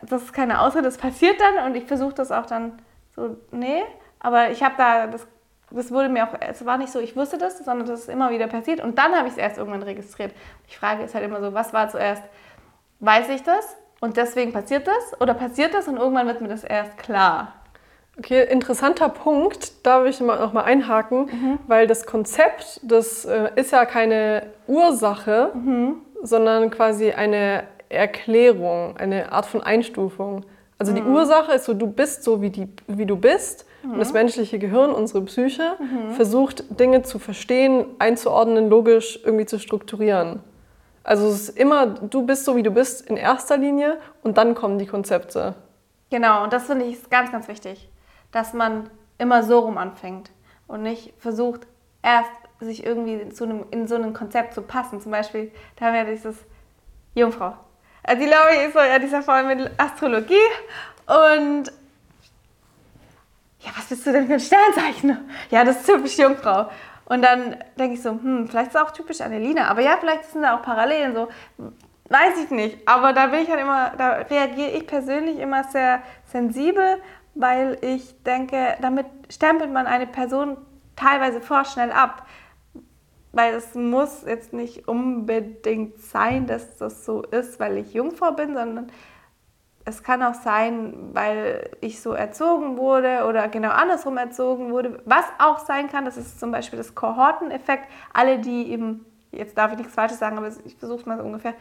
das 0.02 0.22
ist 0.22 0.32
keine 0.34 0.60
Ausrede, 0.60 0.84
das 0.84 0.98
passiert 0.98 1.40
dann 1.40 1.66
und 1.66 1.76
ich 1.76 1.86
versuche 1.86 2.14
das 2.14 2.30
auch 2.30 2.46
dann 2.46 2.78
so, 3.16 3.36
nee, 3.52 3.82
aber 4.20 4.50
ich 4.50 4.62
habe 4.62 4.74
da 4.76 5.06
das 5.06 5.26
das 5.70 5.90
wurde 5.90 6.08
mir 6.08 6.24
auch, 6.24 6.34
es 6.40 6.64
war 6.64 6.78
nicht 6.78 6.90
so, 6.90 6.98
ich 6.98 7.14
wusste 7.16 7.36
das, 7.38 7.58
sondern 7.58 7.86
das 7.86 8.00
ist 8.00 8.08
immer 8.08 8.30
wieder 8.30 8.46
passiert. 8.46 8.80
Und 8.80 8.98
dann 8.98 9.14
habe 9.14 9.26
ich 9.26 9.32
es 9.32 9.38
erst 9.38 9.58
irgendwann 9.58 9.82
registriert. 9.82 10.32
Die 10.70 10.74
Frage 10.74 11.02
ist 11.02 11.14
halt 11.14 11.24
immer 11.24 11.40
so, 11.40 11.52
was 11.52 11.72
war 11.72 11.88
zuerst? 11.88 12.22
Weiß 13.00 13.28
ich 13.28 13.42
das 13.42 13.76
und 14.00 14.16
deswegen 14.16 14.52
passiert 14.52 14.86
das? 14.86 15.20
Oder 15.20 15.34
passiert 15.34 15.74
das 15.74 15.86
und 15.88 15.96
irgendwann 15.96 16.26
wird 16.26 16.40
mir 16.40 16.48
das 16.48 16.64
erst 16.64 16.96
klar? 16.98 17.52
Okay, 18.18 18.44
interessanter 18.50 19.10
Punkt. 19.10 19.86
Da 19.86 20.02
will 20.02 20.10
ich 20.10 20.20
noch 20.20 20.52
mal 20.52 20.64
einhaken, 20.64 21.26
mhm. 21.26 21.58
weil 21.66 21.86
das 21.86 22.06
Konzept, 22.06 22.80
das 22.82 23.24
äh, 23.24 23.50
ist 23.54 23.70
ja 23.70 23.84
keine 23.84 24.46
Ursache, 24.66 25.52
mhm. 25.54 25.96
sondern 26.22 26.70
quasi 26.70 27.12
eine 27.12 27.64
Erklärung, 27.88 28.96
eine 28.96 29.30
Art 29.30 29.46
von 29.46 29.62
Einstufung. 29.62 30.44
Also 30.78 30.92
mhm. 30.92 30.96
die 30.96 31.02
Ursache 31.02 31.52
ist 31.52 31.66
so, 31.66 31.74
du 31.74 31.86
bist 31.86 32.24
so, 32.24 32.42
wie, 32.42 32.50
die, 32.50 32.68
wie 32.86 33.06
du 33.06 33.16
bist 33.16 33.67
Mhm. 33.88 33.94
Und 33.94 34.00
das 34.00 34.12
menschliche 34.12 34.58
Gehirn, 34.58 34.90
unsere 34.90 35.22
Psyche, 35.22 35.76
mhm. 35.78 36.12
versucht 36.12 36.78
Dinge 36.78 37.02
zu 37.02 37.18
verstehen, 37.18 37.86
einzuordnen, 37.98 38.68
logisch 38.68 39.18
irgendwie 39.24 39.46
zu 39.46 39.58
strukturieren. 39.58 40.40
Also 41.04 41.28
es 41.28 41.48
ist 41.48 41.58
immer, 41.58 41.86
du 41.86 42.26
bist 42.26 42.44
so, 42.44 42.54
wie 42.56 42.62
du 42.62 42.70
bist 42.70 43.08
in 43.08 43.16
erster 43.16 43.56
Linie 43.56 43.98
und 44.22 44.36
dann 44.36 44.54
kommen 44.54 44.78
die 44.78 44.86
Konzepte. 44.86 45.54
Genau, 46.10 46.44
und 46.44 46.52
das 46.52 46.66
finde 46.66 46.84
ich 46.84 47.08
ganz, 47.08 47.32
ganz 47.32 47.48
wichtig, 47.48 47.88
dass 48.30 48.52
man 48.52 48.90
immer 49.16 49.42
so 49.42 49.60
rum 49.60 49.78
anfängt 49.78 50.30
und 50.66 50.82
nicht 50.82 51.14
versucht, 51.18 51.66
erst 52.02 52.30
sich 52.60 52.84
irgendwie 52.84 53.28
zu 53.30 53.44
einem, 53.44 53.64
in 53.70 53.86
so 53.86 53.94
ein 53.94 54.12
Konzept 54.12 54.52
zu 54.52 54.62
passen. 54.62 55.00
Zum 55.00 55.12
Beispiel, 55.12 55.50
da 55.76 55.86
haben 55.86 55.94
wir 55.94 56.04
dieses 56.04 56.36
Jungfrau. 57.14 57.54
Also 58.02 58.22
die 58.22 58.28
glaube 58.28 58.48
ich 58.54 58.66
ist 58.66 58.72
so 58.74 58.80
ja 58.80 58.98
dieser 58.98 59.22
Fall 59.22 59.44
mit 59.44 59.70
Astrologie 59.78 60.34
und 61.06 61.72
ja, 63.68 63.76
was 63.76 63.86
bist 63.86 64.06
du 64.06 64.12
denn 64.12 64.26
für 64.26 64.34
ein 64.34 64.40
Sternzeichen? 64.40 65.18
Ja, 65.50 65.64
das 65.64 65.78
ist 65.78 65.86
typisch 65.86 66.18
Jungfrau. 66.18 66.70
Und 67.04 67.22
dann 67.22 67.56
denke 67.78 67.94
ich 67.94 68.02
so, 68.02 68.10
hm, 68.10 68.48
vielleicht 68.48 68.68
ist 68.68 68.74
es 68.74 68.82
auch 68.82 68.90
typisch 68.90 69.20
Annelina. 69.20 69.68
Aber 69.68 69.80
ja, 69.80 69.96
vielleicht 70.00 70.24
sind 70.24 70.42
da 70.42 70.56
auch 70.56 70.62
Parallelen 70.62 71.14
so. 71.14 71.28
Weiß 72.08 72.42
ich 72.42 72.50
nicht. 72.50 72.88
Aber 72.88 73.12
da 73.12 73.26
bin 73.26 73.40
ich 73.40 73.50
halt 73.50 73.60
immer, 73.60 73.92
da 73.96 74.12
reagiere 74.12 74.70
ich 74.70 74.86
persönlich 74.86 75.38
immer 75.38 75.64
sehr 75.64 76.02
sensibel, 76.24 77.00
weil 77.34 77.78
ich 77.82 78.22
denke, 78.22 78.76
damit 78.80 79.06
stempelt 79.28 79.72
man 79.72 79.86
eine 79.86 80.06
Person 80.06 80.56
teilweise 80.96 81.40
vorschnell 81.40 81.92
ab. 81.92 82.26
Weil 83.32 83.54
es 83.54 83.74
muss 83.74 84.24
jetzt 84.26 84.54
nicht 84.54 84.88
unbedingt 84.88 86.00
sein, 86.00 86.46
dass 86.46 86.78
das 86.78 87.04
so 87.04 87.22
ist, 87.22 87.60
weil 87.60 87.76
ich 87.76 87.92
Jungfrau 87.92 88.32
bin, 88.32 88.54
sondern 88.54 88.90
es 89.88 90.02
kann 90.02 90.22
auch 90.22 90.34
sein, 90.34 91.10
weil 91.14 91.70
ich 91.80 92.02
so 92.02 92.12
erzogen 92.12 92.76
wurde 92.76 93.24
oder 93.26 93.48
genau 93.48 93.70
andersrum 93.70 94.18
erzogen 94.18 94.70
wurde. 94.70 95.00
Was 95.06 95.24
auch 95.38 95.58
sein 95.60 95.88
kann, 95.88 96.04
das 96.04 96.18
ist 96.18 96.38
zum 96.38 96.50
Beispiel 96.50 96.76
das 96.76 96.94
Kohorteneffekt. 96.94 97.84
Alle, 98.12 98.38
die 98.38 98.70
eben, 98.70 99.06
jetzt 99.32 99.56
darf 99.56 99.72
ich 99.72 99.78
nichts 99.78 99.94
Falsches 99.94 100.18
sagen, 100.18 100.36
aber 100.36 100.48
ich 100.64 100.76
versuche 100.76 101.00
es 101.00 101.06
mal 101.06 101.16
so 101.16 101.24
ungefähr, 101.24 101.54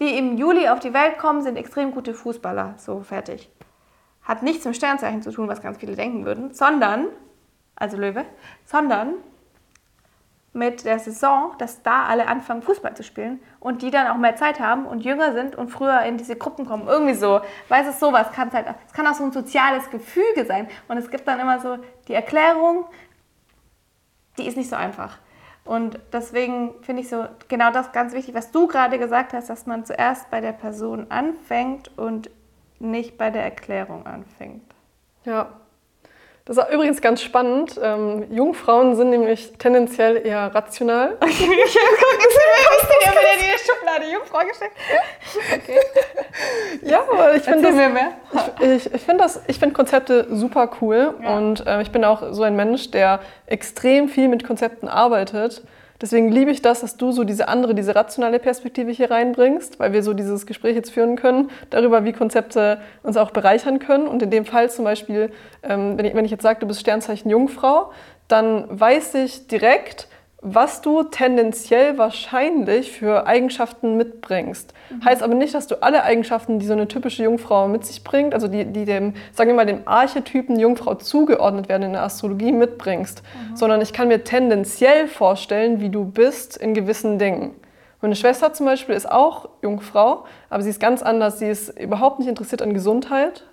die 0.00 0.16
im 0.16 0.38
Juli 0.38 0.68
auf 0.68 0.80
die 0.80 0.94
Welt 0.94 1.18
kommen, 1.18 1.42
sind 1.42 1.56
extrem 1.56 1.92
gute 1.92 2.14
Fußballer. 2.14 2.74
So, 2.78 3.00
fertig. 3.00 3.50
Hat 4.22 4.42
nichts 4.42 4.64
mit 4.64 4.76
Sternzeichen 4.76 5.20
zu 5.20 5.30
tun, 5.30 5.48
was 5.48 5.60
ganz 5.60 5.76
viele 5.76 5.94
denken 5.94 6.24
würden, 6.24 6.54
sondern, 6.54 7.08
also 7.76 7.98
Löwe, 7.98 8.24
sondern 8.64 9.14
mit 10.54 10.84
der 10.84 11.00
Saison, 11.00 11.52
dass 11.58 11.82
da 11.82 12.04
alle 12.04 12.28
anfangen, 12.28 12.62
Fußball 12.62 12.96
zu 12.96 13.02
spielen 13.02 13.40
und 13.58 13.82
die 13.82 13.90
dann 13.90 14.06
auch 14.06 14.16
mehr 14.16 14.36
Zeit 14.36 14.60
haben 14.60 14.86
und 14.86 15.04
jünger 15.04 15.32
sind 15.32 15.56
und 15.56 15.68
früher 15.68 16.00
in 16.02 16.16
diese 16.16 16.36
Gruppen 16.36 16.64
kommen. 16.64 16.86
Irgendwie 16.86 17.14
so. 17.14 17.40
Weiß 17.68 17.86
es 17.88 17.98
sowas 17.98 18.30
kann 18.32 18.48
es 18.48 18.54
halt. 18.54 18.66
Es 18.86 18.92
kann 18.92 19.06
auch 19.06 19.14
so 19.14 19.24
ein 19.24 19.32
soziales 19.32 19.90
Gefüge 19.90 20.46
sein. 20.46 20.68
Und 20.86 20.96
es 20.96 21.10
gibt 21.10 21.26
dann 21.26 21.40
immer 21.40 21.60
so 21.60 21.78
die 22.06 22.14
Erklärung, 22.14 22.86
die 24.38 24.46
ist 24.46 24.56
nicht 24.56 24.70
so 24.70 24.76
einfach. 24.76 25.18
Und 25.64 25.98
deswegen 26.12 26.74
finde 26.82 27.02
ich 27.02 27.08
so 27.08 27.26
genau 27.48 27.72
das 27.72 27.90
ganz 27.92 28.12
wichtig, 28.12 28.34
was 28.34 28.52
du 28.52 28.68
gerade 28.68 28.98
gesagt 28.98 29.32
hast, 29.32 29.50
dass 29.50 29.66
man 29.66 29.84
zuerst 29.84 30.30
bei 30.30 30.40
der 30.40 30.52
Person 30.52 31.10
anfängt 31.10 31.90
und 31.98 32.30
nicht 32.78 33.18
bei 33.18 33.30
der 33.30 33.42
Erklärung 33.42 34.06
anfängt. 34.06 34.62
Ja, 35.24 35.48
Das 36.46 36.58
ist 36.58 36.64
übrigens 36.70 37.00
ganz 37.00 37.22
spannend. 37.22 37.80
Ähm, 37.82 38.26
Jungfrauen 38.30 38.96
sind 38.96 39.08
nämlich 39.08 39.54
tendenziell 39.56 40.26
eher 40.26 40.54
rational. 40.54 41.16
Okay, 41.20 41.30
ich 41.66 41.74
gucke, 41.74 42.18
hast 42.70 42.84
du 42.84 42.94
dir 43.00 43.12
wieder 43.12 43.36
die 43.38 43.58
Schublade 43.58 44.12
Jungfrau 44.12 44.40
gesteckt? 44.46 44.76
Okay. 45.54 45.80
Ja, 46.82 47.02
aber 47.10 47.34
ich 47.34 47.42
finde 47.42 47.70
Ich, 48.60 48.86
ich, 48.86 48.94
ich 48.94 49.02
finde 49.02 49.26
find 49.28 49.74
Konzepte 49.74 50.26
super 50.30 50.70
cool 50.80 51.14
ja. 51.22 51.36
und 51.36 51.66
äh, 51.66 51.80
ich 51.80 51.90
bin 51.90 52.04
auch 52.04 52.32
so 52.32 52.42
ein 52.42 52.56
Mensch, 52.56 52.90
der 52.90 53.20
extrem 53.46 54.08
viel 54.08 54.28
mit 54.28 54.44
Konzepten 54.44 54.86
arbeitet. 54.86 55.62
Deswegen 56.00 56.30
liebe 56.30 56.50
ich 56.50 56.60
das, 56.60 56.80
dass 56.80 56.96
du 56.96 57.12
so 57.12 57.24
diese 57.24 57.48
andere, 57.48 57.74
diese 57.74 57.94
rationale 57.94 58.38
Perspektive 58.38 58.90
hier 58.90 59.10
reinbringst, 59.10 59.78
weil 59.78 59.92
wir 59.92 60.02
so 60.02 60.12
dieses 60.12 60.44
Gespräch 60.46 60.74
jetzt 60.74 60.90
führen 60.90 61.16
können 61.16 61.50
darüber, 61.70 62.04
wie 62.04 62.12
Konzepte 62.12 62.80
uns 63.02 63.16
auch 63.16 63.30
bereichern 63.30 63.78
können. 63.78 64.08
Und 64.08 64.22
in 64.22 64.30
dem 64.30 64.44
Fall 64.44 64.70
zum 64.70 64.84
Beispiel, 64.84 65.30
ähm, 65.62 65.96
wenn, 65.96 66.04
ich, 66.04 66.14
wenn 66.14 66.24
ich 66.24 66.30
jetzt 66.30 66.42
sage, 66.42 66.60
du 66.60 66.66
bist 66.66 66.80
Sternzeichen 66.80 67.30
Jungfrau, 67.30 67.92
dann 68.28 68.66
weiß 68.68 69.14
ich 69.14 69.46
direkt, 69.46 70.08
was 70.46 70.82
du 70.82 71.04
tendenziell 71.04 71.96
wahrscheinlich 71.96 72.92
für 72.92 73.26
Eigenschaften 73.26 73.96
mitbringst. 73.96 74.74
Mhm. 74.90 75.04
Heißt 75.04 75.22
aber 75.22 75.34
nicht, 75.34 75.54
dass 75.54 75.66
du 75.66 75.82
alle 75.82 76.04
Eigenschaften, 76.04 76.58
die 76.58 76.66
so 76.66 76.74
eine 76.74 76.86
typische 76.86 77.24
Jungfrau 77.24 77.66
mit 77.66 77.86
sich 77.86 78.04
bringt, 78.04 78.34
also 78.34 78.46
die, 78.46 78.66
die 78.66 78.84
dem, 78.84 79.14
sagen 79.32 79.50
wir 79.50 79.54
mal, 79.54 79.64
dem 79.64 79.80
Archetypen 79.86 80.60
Jungfrau 80.60 80.96
zugeordnet 80.96 81.70
werden 81.70 81.84
in 81.84 81.92
der 81.94 82.02
Astrologie 82.02 82.52
mitbringst, 82.52 83.22
mhm. 83.22 83.56
sondern 83.56 83.80
ich 83.80 83.94
kann 83.94 84.08
mir 84.08 84.22
tendenziell 84.22 85.08
vorstellen, 85.08 85.80
wie 85.80 85.88
du 85.88 86.04
bist 86.04 86.58
in 86.58 86.74
gewissen 86.74 87.18
Dingen. 87.18 87.54
Meine 88.02 88.14
Schwester 88.14 88.52
zum 88.52 88.66
Beispiel 88.66 88.94
ist 88.94 89.10
auch 89.10 89.48
Jungfrau, 89.62 90.26
aber 90.50 90.62
sie 90.62 90.68
ist 90.68 90.78
ganz 90.78 91.02
anders. 91.02 91.38
Sie 91.38 91.48
ist 91.48 91.70
überhaupt 91.80 92.18
nicht 92.18 92.28
interessiert 92.28 92.60
an 92.60 92.74
Gesundheit, 92.74 93.44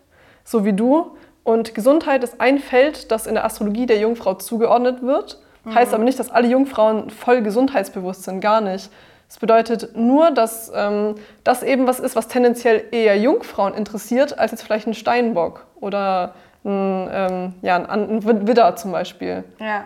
so 0.44 0.66
wie 0.66 0.74
du. 0.74 1.16
Und 1.44 1.74
Gesundheit 1.74 2.22
ist 2.22 2.42
ein 2.42 2.60
Feld, 2.60 3.12
das 3.12 3.28
in 3.28 3.36
der 3.36 3.46
Astrologie 3.46 3.86
der 3.86 3.98
Jungfrau 4.00 4.34
zugeordnet 4.34 5.04
wird. 5.04 5.42
Mhm. 5.63 5.75
Heißt 5.75 5.94
aber 5.94 6.03
nicht, 6.03 6.20
dass 6.20 6.30
alle 6.32 6.48
Jungfrauen 6.48 7.10
voll 7.10 7.41
gesundheitsbewusst 7.41 8.24
sind, 8.24 8.41
gar 8.41 8.62
nicht. 8.62 8.91
Es 9.30 9.39
bedeutet 9.39 9.96
nur, 9.96 10.32
dass 10.32 10.72
ähm, 10.75 11.15
das 11.46 11.63
eben 11.63 11.88
was 11.88 12.00
ist, 12.01 12.15
was 12.18 12.27
tendenziell 12.27 12.86
eher 12.91 13.18
Jungfrauen 13.18 13.74
interessiert, 13.74 14.38
als 14.38 14.51
jetzt 14.51 14.63
vielleicht 14.63 14.88
ein 14.88 14.94
Steinbock 14.94 15.65
oder 15.80 16.34
ein, 16.65 17.10
ähm, 17.12 17.53
ja, 17.62 17.77
ein, 17.77 17.88
ein 18.25 18.48
Widder 18.48 18.75
zum 18.75 18.91
Beispiel. 18.91 19.46
Ja, 19.60 19.86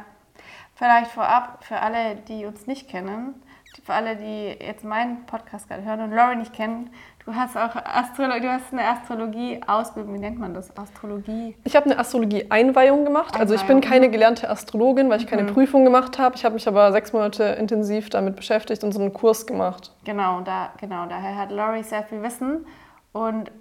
vielleicht 0.73 1.11
vorab 1.11 1.63
für 1.63 1.79
alle, 1.79 2.15
die 2.27 2.45
uns 2.45 2.65
nicht 2.65 2.89
kennen, 2.89 3.35
für 3.83 3.93
alle, 3.93 4.15
die 4.15 4.65
jetzt 4.65 4.83
meinen 4.83 5.25
Podcast 5.27 5.67
gerade 5.67 5.83
hören 5.83 6.01
und 6.01 6.11
Laurie 6.11 6.37
nicht 6.37 6.53
kennen, 6.53 6.89
Du 7.25 7.33
hast 7.33 7.57
auch 7.57 7.75
Astrolo 7.75 8.39
du 8.39 8.51
hast 8.51 8.71
eine 8.71 8.87
Astrologie-Ausbildung, 8.87 10.13
wie 10.13 10.19
nennt 10.19 10.37
man 10.37 10.53
das? 10.53 10.75
Astrologie? 10.77 11.55
Ich 11.63 11.75
habe 11.75 11.87
eine 11.87 11.97
Astrologie-Einweihung 11.97 13.03
gemacht. 13.03 13.33
Einweihung. 13.33 13.41
Also 13.41 13.55
ich 13.55 13.63
bin 13.63 13.81
keine 13.81 14.11
gelernte 14.11 14.47
Astrologin, 14.47 15.09
weil 15.09 15.19
ich 15.19 15.25
keine 15.25 15.41
mhm. 15.41 15.53
Prüfung 15.53 15.83
gemacht 15.85 16.19
habe. 16.19 16.35
Ich 16.35 16.45
habe 16.45 16.53
mich 16.53 16.67
aber 16.67 16.91
sechs 16.91 17.13
Monate 17.13 17.43
intensiv 17.43 18.11
damit 18.11 18.35
beschäftigt 18.35 18.83
und 18.83 18.91
so 18.91 18.99
einen 18.99 19.11
Kurs 19.11 19.47
gemacht. 19.47 19.91
Genau, 20.03 20.41
da, 20.41 20.71
genau 20.79 21.07
daher 21.07 21.35
hat 21.35 21.51
Laurie 21.51 21.81
sehr 21.81 22.03
viel 22.03 22.21
Wissen. 22.21 22.67
Und 23.11 23.51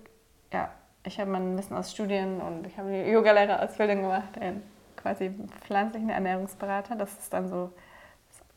ja, 0.53 0.69
ich 1.07 1.19
habe 1.19 1.31
mein 1.31 1.57
Wissen 1.57 1.75
aus 1.75 1.91
Studien 1.91 2.43
und 2.43 2.67
ich 2.67 2.77
habe 2.77 2.89
eine 2.89 3.11
Yoga-Lehrerausbildung 3.11 4.03
gemacht 4.03 4.37
in 4.43 4.63
quasi 4.97 5.31
pflanzlichen 5.63 6.11
Ernährungsberater. 6.11 6.97
Das 6.97 7.15
ist 7.19 7.33
dann 7.33 7.49
so 7.49 7.71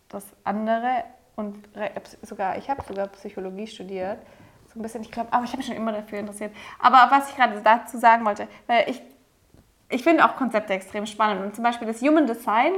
das 0.10 0.26
andere. 0.44 1.06
Und 1.38 1.56
sogar, 2.24 2.58
ich 2.58 2.70
habe 2.70 2.84
sogar 2.86 3.08
Psychologie 3.08 3.68
studiert 3.68 4.18
ein 4.78 4.82
bisschen, 4.82 5.02
ich 5.02 5.12
glaube, 5.12 5.32
aber 5.32 5.44
ich 5.44 5.50
habe 5.50 5.58
mich 5.58 5.68
schon 5.68 5.76
immer 5.76 5.92
dafür 5.92 6.20
interessiert. 6.20 6.56
Aber 6.80 7.08
was 7.10 7.30
ich 7.30 7.36
gerade 7.36 7.60
dazu 7.62 7.98
sagen 7.98 8.26
wollte, 8.26 8.48
weil 8.68 8.90
ich, 8.90 9.02
ich 9.90 10.04
finde 10.04 10.26
auch 10.26 10.36
Konzepte 10.36 10.74
extrem 10.74 11.06
spannend. 11.06 11.44
Und 11.44 11.56
zum 11.56 11.64
Beispiel 11.64 11.88
das 11.88 12.02
Human 12.02 12.28
Design, 12.28 12.74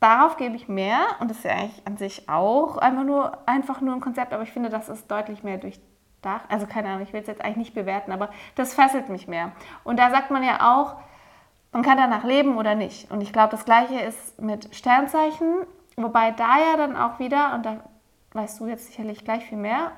darauf 0.00 0.36
gebe 0.36 0.56
ich 0.56 0.68
mehr. 0.68 1.00
Und 1.20 1.30
das 1.30 1.38
ist 1.38 1.44
ja 1.44 1.52
eigentlich 1.52 1.86
an 1.86 1.96
sich 1.96 2.28
auch 2.28 2.76
einfach 2.78 3.04
nur, 3.04 3.38
einfach 3.46 3.80
nur 3.80 3.94
ein 3.94 4.00
Konzept, 4.00 4.32
aber 4.32 4.42
ich 4.42 4.52
finde, 4.52 4.70
das 4.70 4.88
ist 4.88 5.10
deutlich 5.10 5.42
mehr 5.42 5.58
durchdacht. 5.58 6.44
Also 6.48 6.66
keine 6.66 6.88
Ahnung, 6.88 7.02
ich 7.02 7.12
will 7.12 7.20
es 7.20 7.26
jetzt 7.26 7.42
eigentlich 7.42 7.56
nicht 7.56 7.74
bewerten, 7.74 8.12
aber 8.12 8.30
das 8.54 8.74
fesselt 8.74 9.08
mich 9.08 9.28
mehr. 9.28 9.52
Und 9.84 9.98
da 9.98 10.10
sagt 10.10 10.30
man 10.30 10.42
ja 10.42 10.74
auch, 10.74 10.96
man 11.72 11.82
kann 11.82 11.98
danach 11.98 12.24
leben 12.24 12.56
oder 12.56 12.74
nicht. 12.74 13.10
Und 13.10 13.20
ich 13.20 13.32
glaube, 13.32 13.50
das 13.50 13.64
Gleiche 13.64 14.00
ist 14.00 14.40
mit 14.40 14.74
Sternzeichen, 14.74 15.66
wobei 15.96 16.30
da 16.30 16.58
ja 16.58 16.76
dann 16.76 16.96
auch 16.96 17.18
wieder, 17.18 17.54
und 17.54 17.66
da 17.66 17.76
weißt 18.32 18.60
du 18.60 18.66
jetzt 18.66 18.86
sicherlich 18.86 19.24
gleich 19.24 19.44
viel 19.44 19.58
mehr, 19.58 19.92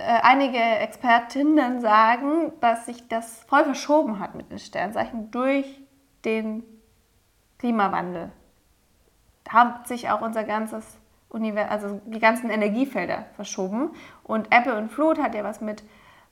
einige 0.00 0.58
Expertinnen 0.58 1.80
sagen, 1.80 2.52
dass 2.60 2.86
sich 2.86 3.08
das 3.08 3.44
voll 3.44 3.64
verschoben 3.64 4.18
hat 4.18 4.34
mit 4.34 4.50
den 4.50 4.58
Sternzeichen 4.58 5.30
durch 5.30 5.80
den 6.24 6.62
Klimawandel. 7.58 8.30
Da 9.44 9.52
hat 9.52 9.88
sich 9.88 10.10
auch 10.10 10.20
unser 10.20 10.44
ganzes 10.44 10.98
Universum, 11.28 11.70
also 11.70 12.00
die 12.06 12.18
ganzen 12.18 12.50
Energiefelder 12.50 13.26
verschoben. 13.34 13.90
Und 14.22 14.48
Ebbe 14.54 14.76
und 14.76 14.90
Flut 14.90 15.18
hat 15.18 15.34
ja 15.34 15.44
was 15.44 15.60
mit, 15.60 15.82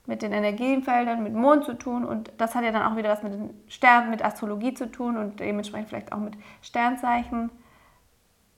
mit 0.06 0.22
den 0.22 0.32
Energiefeldern, 0.32 1.22
mit 1.22 1.34
Mond 1.34 1.64
zu 1.64 1.74
tun. 1.74 2.04
Und 2.04 2.32
das 2.38 2.54
hat 2.54 2.64
ja 2.64 2.72
dann 2.72 2.90
auch 2.90 2.96
wieder 2.96 3.10
was 3.10 3.22
mit 3.22 3.32
den 3.32 3.50
Sternen, 3.68 4.10
mit 4.10 4.24
Astrologie 4.24 4.74
zu 4.74 4.90
tun 4.90 5.16
und 5.16 5.40
dementsprechend 5.40 5.88
vielleicht 5.88 6.12
auch 6.12 6.18
mit 6.18 6.36
Sternzeichen. 6.62 7.50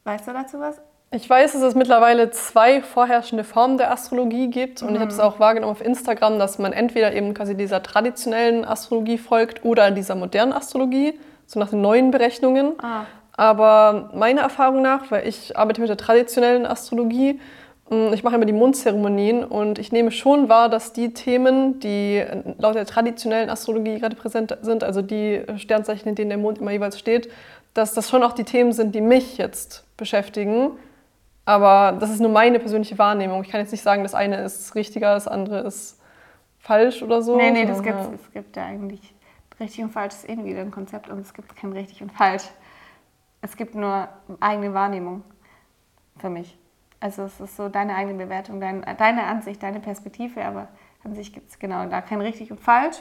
Weißt 0.05 0.27
du 0.27 0.33
dazu 0.33 0.59
was? 0.61 0.81
Ich 1.13 1.29
weiß, 1.29 1.55
dass 1.55 1.63
es 1.63 1.75
mittlerweile 1.75 2.31
zwei 2.31 2.83
vorherrschende 2.83 3.43
Formen 3.43 3.79
der 3.79 3.91
Astrologie 3.91 4.49
gibt 4.49 4.81
und 4.81 4.91
mhm. 4.91 4.95
ich 4.95 5.01
habe 5.01 5.11
es 5.11 5.19
auch 5.19 5.41
wahrgenommen 5.41 5.73
auf 5.73 5.85
Instagram, 5.85 6.39
dass 6.39 6.61
man 6.61 6.73
entweder 6.73 7.13
eben 7.13 7.35
quasi 7.35 7.57
dieser 7.57 7.83
traditionellen 7.83 8.65
Astrologie 8.65 9.19
folgt 9.19 9.65
oder 9.65 9.91
dieser 9.91 10.15
modernen 10.15 10.53
Astrologie, 10.53 11.19
so 11.47 11.59
nach 11.59 11.71
den 11.71 11.81
neuen 11.81 12.13
Berechnungen. 12.13 12.75
Ah. 12.81 13.07
Aber 13.33 14.11
meiner 14.15 14.43
Erfahrung 14.43 14.83
nach, 14.83 15.11
weil 15.11 15.27
ich 15.27 15.57
arbeite 15.59 15.81
mit 15.81 15.91
der 15.91 15.97
traditionellen 15.97 16.65
Astrologie, 16.65 17.41
hm, 17.89 18.13
ich 18.13 18.23
mache 18.23 18.37
immer 18.37 18.47
die 18.47 18.53
Mondzeremonien 18.53 19.43
und 19.43 19.81
ich 19.81 19.91
nehme 19.91 20.13
schon 20.13 20.49
wahr, 20.49 20.69
dass 20.69 20.93
die 20.93 21.13
Themen, 21.13 21.81
die 21.81 22.23
laut 22.59 22.77
der 22.77 22.87
traditionellen 22.87 23.51
Astrologie 23.51 23.99
gerade 23.99 24.15
präsent 24.15 24.57
sind, 24.63 24.85
also 24.85 25.03
die 25.03 25.43
Sternzeichen, 25.57 26.09
in 26.09 26.15
denen 26.15 26.31
der 26.31 26.39
Mond 26.39 26.59
immer 26.59 26.71
jeweils 26.71 27.01
steht, 27.01 27.29
dass 27.75 27.95
das 27.95 28.09
schon 28.09 28.23
auch 28.23 28.33
die 28.33 28.45
Themen 28.45 28.73
sind, 28.73 28.95
die 28.95 29.01
mich 29.01 29.39
jetzt 29.39 29.83
beschäftigen. 29.97 30.71
Aber 31.51 31.99
das 31.99 32.11
ist 32.11 32.21
nur 32.21 32.31
meine 32.31 32.61
persönliche 32.61 32.97
Wahrnehmung. 32.97 33.43
Ich 33.43 33.51
kann 33.51 33.61
jetzt 33.61 33.73
nicht 33.73 33.83
sagen, 33.83 34.05
das 34.05 34.15
eine 34.15 34.37
ist 34.37 34.73
richtiger, 34.77 35.15
das 35.15 35.27
andere 35.27 35.59
ist 35.63 36.01
falsch 36.61 37.03
oder 37.03 37.23
so. 37.23 37.37
Nee, 37.37 37.51
nee, 37.51 37.67
das 37.67 37.83
gibt's, 37.83 38.07
es 38.15 38.31
gibt 38.31 38.57
ja 38.57 38.67
eigentlich 38.67 39.13
richtig 39.59 39.83
und 39.83 39.91
falsch 39.91 40.15
ist 40.15 40.29
wieder 40.29 40.61
ein 40.61 40.71
Konzept 40.71 41.09
und 41.09 41.19
es 41.19 41.35
gibt 41.35 41.57
kein 41.57 41.73
richtig 41.73 42.03
und 42.03 42.13
falsch. 42.13 42.45
Es 43.43 43.57
gibt 43.57 43.75
nur 43.75 44.07
eigene 44.39 44.75
Wahrnehmung 44.75 45.25
für 46.19 46.31
mich. 46.31 46.57
Also 47.01 47.25
es 47.25 47.41
ist 47.41 47.57
so 47.57 47.69
deine 47.69 47.97
eigene 47.97 48.25
Bewertung, 48.25 48.61
dein, 48.61 48.83
deine 48.97 49.25
Ansicht, 49.25 49.61
deine 49.61 49.81
Perspektive, 49.81 50.45
aber 50.45 50.69
an 51.03 51.17
sich 51.17 51.33
gibt 51.33 51.51
es 51.51 51.59
genau 51.59 51.85
da 51.87 52.01
kein 52.01 52.21
richtig 52.21 52.53
und 52.53 52.61
falsch. 52.61 52.99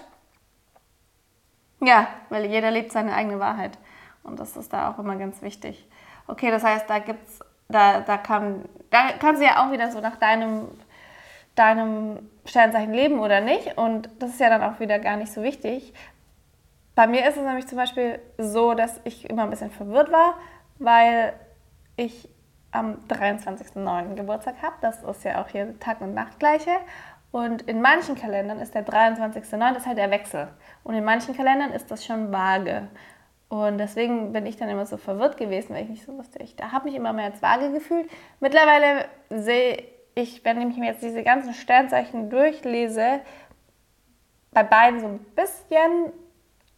Ja, 1.81 2.07
weil 2.29 2.45
jeder 2.45 2.71
lebt 2.71 2.91
seine 2.91 3.13
eigene 3.13 3.39
Wahrheit 3.39 3.77
und 4.23 4.39
das 4.39 4.57
ist 4.57 4.73
da 4.73 4.89
auch 4.89 4.97
immer 4.97 5.17
ganz 5.17 5.43
wichtig. 5.43 5.87
Okay, 6.25 6.49
das 6.49 6.63
heißt, 6.63 6.89
da 6.89 6.97
gibt 6.97 7.27
es 7.27 7.41
da, 7.69 8.01
da, 8.01 8.17
kann, 8.17 8.65
da 8.89 9.11
kannst 9.19 9.41
du 9.41 9.45
ja 9.45 9.63
auch 9.63 9.71
wieder 9.71 9.91
so 9.91 10.01
nach 10.01 10.15
deinem, 10.17 10.67
deinem 11.55 12.29
Sternzeichen 12.45 12.93
leben 12.93 13.19
oder 13.19 13.41
nicht. 13.41 13.77
Und 13.77 14.09
das 14.19 14.31
ist 14.31 14.39
ja 14.39 14.49
dann 14.49 14.63
auch 14.63 14.79
wieder 14.79 14.99
gar 14.99 15.17
nicht 15.17 15.31
so 15.31 15.43
wichtig. 15.43 15.93
Bei 16.95 17.07
mir 17.07 17.27
ist 17.27 17.37
es 17.37 17.43
nämlich 17.43 17.67
zum 17.67 17.77
Beispiel 17.77 18.19
so, 18.37 18.73
dass 18.73 18.99
ich 19.03 19.29
immer 19.29 19.43
ein 19.43 19.49
bisschen 19.51 19.71
verwirrt 19.71 20.11
war, 20.11 20.35
weil 20.79 21.33
ich 21.95 22.27
am 22.71 22.97
23.09. 23.07 24.15
Geburtstag 24.15 24.55
habe. 24.61 24.75
Das 24.81 25.03
ist 25.03 25.23
ja 25.23 25.41
auch 25.41 25.47
hier 25.47 25.79
Tag 25.79 26.01
und 26.01 26.13
Nacht 26.13 26.39
gleiche. 26.39 26.71
Und 27.31 27.61
in 27.63 27.81
manchen 27.81 28.15
Kalendern 28.15 28.59
ist 28.59 28.73
der 28.73 28.85
23.09. 28.85 29.59
das 29.59 29.77
ist 29.77 29.87
halt 29.87 29.99
der 29.99 30.09
Wechsel. 30.09 30.47
Und 30.83 30.95
in 30.95 31.03
manchen 31.03 31.37
Kalendern 31.37 31.71
ist 31.71 31.91
das 31.91 32.03
schon 32.03 32.31
vage. 32.31 32.87
Und 33.49 33.79
deswegen 33.79 34.31
bin 34.31 34.45
ich 34.45 34.57
dann 34.57 34.69
immer 34.69 34.85
so 34.85 34.97
verwirrt 34.97 35.37
gewesen, 35.37 35.73
weil 35.73 35.83
ich 35.83 35.89
nicht 35.89 36.05
so 36.05 36.15
wusste. 36.17 36.41
Ich 36.43 36.55
habe 36.61 36.85
mich 36.85 36.95
immer 36.95 37.13
mehr 37.13 37.25
als 37.25 37.41
vage 37.41 37.71
gefühlt. 37.71 38.09
Mittlerweile 38.39 39.05
sehe 39.29 39.83
ich, 40.13 40.45
wenn 40.45 40.69
ich 40.69 40.77
mir 40.77 40.91
jetzt 40.91 41.01
diese 41.01 41.23
ganzen 41.23 41.53
Sternzeichen 41.55 42.29
durchlese, 42.29 43.21
bei 44.51 44.63
beiden 44.63 44.99
so 44.99 45.07
ein 45.07 45.19
bisschen, 45.35 46.13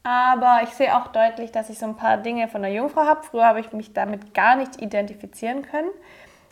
aber 0.04 0.62
ich 0.64 0.70
sehe 0.70 0.96
auch 0.96 1.08
deutlich, 1.08 1.52
dass 1.52 1.70
ich 1.70 1.78
so 1.78 1.86
ein 1.86 1.96
paar 1.96 2.18
Dinge 2.18 2.48
von 2.48 2.62
der 2.62 2.72
Jungfrau 2.72 3.02
habe. 3.02 3.24
Früher 3.24 3.46
habe 3.46 3.60
ich 3.60 3.72
mich 3.74 3.94
damit 3.94 4.34
gar 4.34 4.56
nicht 4.56 4.82
identifizieren 4.82 5.64
können. 5.64 5.90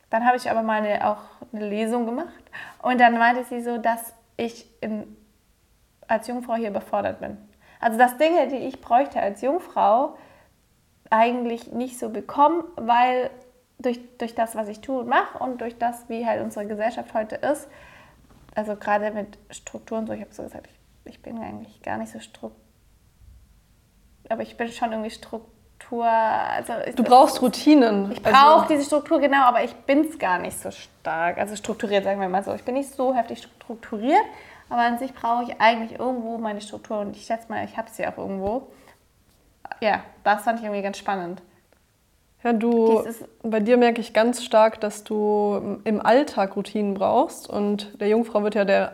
Dann 0.10 0.26
habe 0.26 0.38
ich 0.38 0.50
aber 0.50 0.64
mal 0.64 0.82
eine, 0.82 1.08
auch 1.08 1.22
eine 1.54 1.68
Lesung 1.68 2.06
gemacht 2.06 2.44
und 2.82 3.00
dann 3.00 3.18
meinte 3.18 3.44
sie 3.46 3.62
so, 3.62 3.78
dass 3.78 4.14
ich 4.38 4.66
in, 4.82 5.16
als 6.08 6.28
Jungfrau 6.28 6.56
hier 6.56 6.70
überfordert 6.70 7.20
bin. 7.20 7.38
Also 7.80 7.98
dass 7.98 8.18
Dinge, 8.18 8.48
die 8.48 8.58
ich 8.68 8.82
bräuchte 8.82 9.22
als 9.22 9.42
Jungfrau, 9.42 10.18
eigentlich 11.10 11.72
nicht 11.72 11.98
so 11.98 12.10
bekomme, 12.10 12.66
weil 12.76 13.30
durch, 13.80 14.00
durch 14.18 14.36
das, 14.36 14.56
was 14.56 14.68
ich 14.68 14.82
tue 14.82 15.00
und 15.00 15.08
mache 15.08 15.38
und 15.40 15.62
durch 15.62 15.78
das, 15.78 16.08
wie 16.10 16.26
halt 16.26 16.44
unsere 16.44 16.68
Gesellschaft 16.68 17.14
heute 17.14 17.36
ist, 17.36 17.68
also 18.54 18.76
gerade 18.76 19.12
mit 19.12 19.38
Strukturen 19.50 20.06
so, 20.06 20.14
ich 20.14 20.22
habe 20.22 20.34
so 20.34 20.44
gesagt, 20.44 20.68
ich, 20.68 21.14
ich 21.14 21.22
bin 21.22 21.40
eigentlich 21.40 21.82
gar 21.82 21.98
nicht 21.98 22.12
so 22.12 22.20
aber 24.30 24.44
ich 24.44 24.56
bin 24.56 24.72
schon 24.72 24.92
irgendwie 24.92 25.10
Struktur. 25.10 26.06
Also 26.06 26.74
du 26.96 27.04
brauchst 27.04 27.42
Routinen. 27.42 28.12
Ich 28.12 28.22
brauche 28.22 28.36
also, 28.36 28.68
diese 28.70 28.86
Struktur, 28.86 29.20
genau, 29.20 29.44
aber 29.44 29.64
ich 29.64 29.74
bin 29.74 30.06
es 30.06 30.20
gar 30.20 30.38
nicht 30.40 30.60
so 30.60 30.70
stark. 30.72 31.38
Also 31.38 31.56
strukturiert, 31.56 32.04
sagen 32.04 32.22
wir 32.22 32.30
mal 32.30 32.44
so. 32.44 32.54
Ich 32.54 32.64
bin 32.64 32.76
nicht 32.76 32.94
so 32.94 33.14
heftig 33.16 33.42
strukturiert, 33.42 34.24
aber 34.70 34.82
an 34.82 34.98
sich 34.98 35.14
brauche 35.14 35.44
ich 35.44 35.60
eigentlich 35.60 36.00
irgendwo 36.00 36.38
meine 36.38 36.62
Struktur 36.62 37.00
und 37.00 37.16
ich 37.16 37.26
schätze 37.26 37.50
mal, 37.50 37.66
ich 37.66 37.78
habe 37.78 37.90
sie 37.92 38.06
auch 38.08 38.18
irgendwo. 38.18 38.68
Ja, 39.82 40.04
das 40.24 40.44
fand 40.44 40.60
ich 40.60 40.66
irgendwie 40.66 40.82
ganz 40.82 40.98
spannend. 40.98 41.42
Ja, 42.44 42.54
du, 42.54 43.04
bei 43.44 43.60
dir 43.60 43.78
merke 43.78 44.00
ich 44.00 44.14
ganz 44.14 44.44
stark, 44.44 44.80
dass 44.80 45.04
du 45.04 45.82
im 45.84 46.02
Alltag 46.02 46.56
Routinen 46.56 46.94
brauchst 46.94 47.50
und 47.50 48.00
der 48.00 48.08
Jungfrau 48.08 48.44
wird 48.44 48.56
ja 48.56 48.64
der 48.64 48.94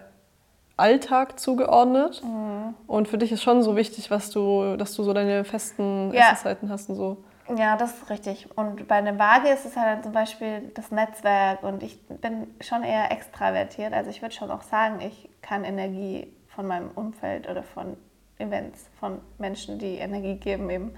Alltag 0.77 1.39
zugeordnet. 1.39 2.23
Mhm. 2.23 2.73
Und 2.87 3.07
für 3.07 3.17
dich 3.17 3.31
ist 3.31 3.43
schon 3.43 3.61
so 3.61 3.75
wichtig, 3.75 4.11
was 4.11 4.31
du, 4.31 4.75
dass 4.77 4.95
du 4.95 5.03
so 5.03 5.13
deine 5.13 5.43
festen 5.43 6.11
ja. 6.13 6.21
Essenszeiten 6.21 6.69
hast 6.69 6.89
und 6.89 6.95
so. 6.95 7.17
Ja, 7.53 7.77
das 7.77 7.93
ist 7.93 8.09
richtig. 8.09 8.47
Und 8.57 8.87
bei 8.87 8.95
einer 8.95 9.19
Waage 9.19 9.49
ist 9.49 9.65
es 9.65 9.75
halt 9.75 10.03
zum 10.03 10.13
Beispiel 10.13 10.71
das 10.73 10.91
Netzwerk 10.91 11.61
und 11.61 11.83
ich 11.83 12.01
bin 12.07 12.47
schon 12.59 12.83
eher 12.83 13.11
extravertiert. 13.11 13.93
Also 13.93 14.09
ich 14.09 14.21
würde 14.21 14.33
schon 14.33 14.49
auch 14.49 14.63
sagen, 14.63 14.99
ich 15.01 15.29
kann 15.41 15.63
Energie 15.63 16.33
von 16.47 16.65
meinem 16.65 16.89
Umfeld 16.95 17.47
oder 17.47 17.61
von 17.61 17.97
Events, 18.39 18.89
von 18.99 19.19
Menschen, 19.37 19.77
die 19.77 19.95
Energie 19.95 20.35
geben, 20.35 20.69
eben 20.69 20.95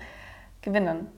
gewinnen. 0.61 1.11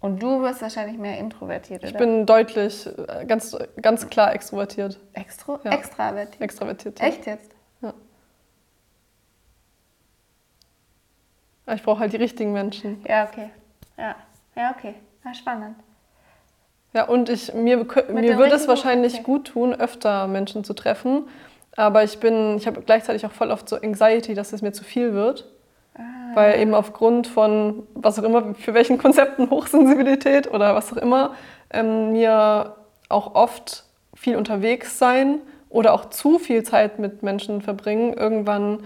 Und 0.00 0.22
du 0.22 0.42
wirst 0.42 0.62
wahrscheinlich 0.62 0.96
mehr 0.96 1.18
introvertiert, 1.18 1.82
oder? 1.82 1.90
Ich 1.90 1.96
bin 1.96 2.24
deutlich, 2.24 2.86
äh, 2.86 3.24
ganz, 3.26 3.56
ganz 3.82 4.08
klar 4.08 4.32
extrovertiert. 4.32 5.00
Extro 5.12 5.58
ja. 5.64 5.72
Extravertiert? 5.72 6.40
Extravertiert. 6.40 7.00
Ja. 7.00 7.06
Echt 7.06 7.26
jetzt? 7.26 7.50
Ja. 7.80 7.94
Ich 11.74 11.82
brauche 11.82 11.98
halt 11.98 12.12
die 12.12 12.16
richtigen 12.16 12.52
Menschen. 12.52 13.04
Ja, 13.08 13.24
okay. 13.24 13.50
Ja, 13.96 14.14
ja 14.58 14.74
okay. 14.76 14.94
Ja, 15.24 15.34
spannend. 15.34 15.76
Ja, 16.94 17.04
und 17.04 17.28
ich, 17.28 17.52
mir, 17.54 17.76
mir 17.76 18.38
würde 18.38 18.54
es 18.54 18.66
wahrscheinlich 18.66 19.14
okay. 19.14 19.22
gut 19.22 19.48
tun, 19.48 19.74
öfter 19.74 20.26
Menschen 20.26 20.64
zu 20.64 20.74
treffen. 20.74 21.24
Aber 21.76 22.02
ich 22.02 22.18
bin, 22.18 22.56
ich 22.56 22.66
habe 22.66 22.80
gleichzeitig 22.80 23.24
auch 23.26 23.32
voll 23.32 23.50
oft 23.50 23.68
so 23.68 23.76
Anxiety, 23.76 24.34
dass 24.34 24.52
es 24.52 24.62
mir 24.62 24.72
zu 24.72 24.84
viel 24.84 25.12
wird. 25.12 25.46
Weil 26.34 26.60
eben 26.60 26.74
aufgrund 26.74 27.26
von 27.26 27.86
was 27.94 28.18
auch 28.18 28.22
immer, 28.22 28.54
für 28.54 28.74
welchen 28.74 28.98
Konzepten 29.02 29.50
Hochsensibilität 29.50 30.52
oder 30.52 30.74
was 30.74 30.92
auch 30.92 30.96
immer, 30.96 31.34
ähm, 31.70 32.12
mir 32.12 32.76
auch 33.08 33.34
oft 33.34 33.84
viel 34.14 34.36
unterwegs 34.36 34.98
sein 34.98 35.40
oder 35.70 35.94
auch 35.94 36.06
zu 36.06 36.38
viel 36.38 36.62
Zeit 36.62 36.98
mit 36.98 37.22
Menschen 37.22 37.62
verbringen, 37.62 38.14
irgendwann 38.14 38.84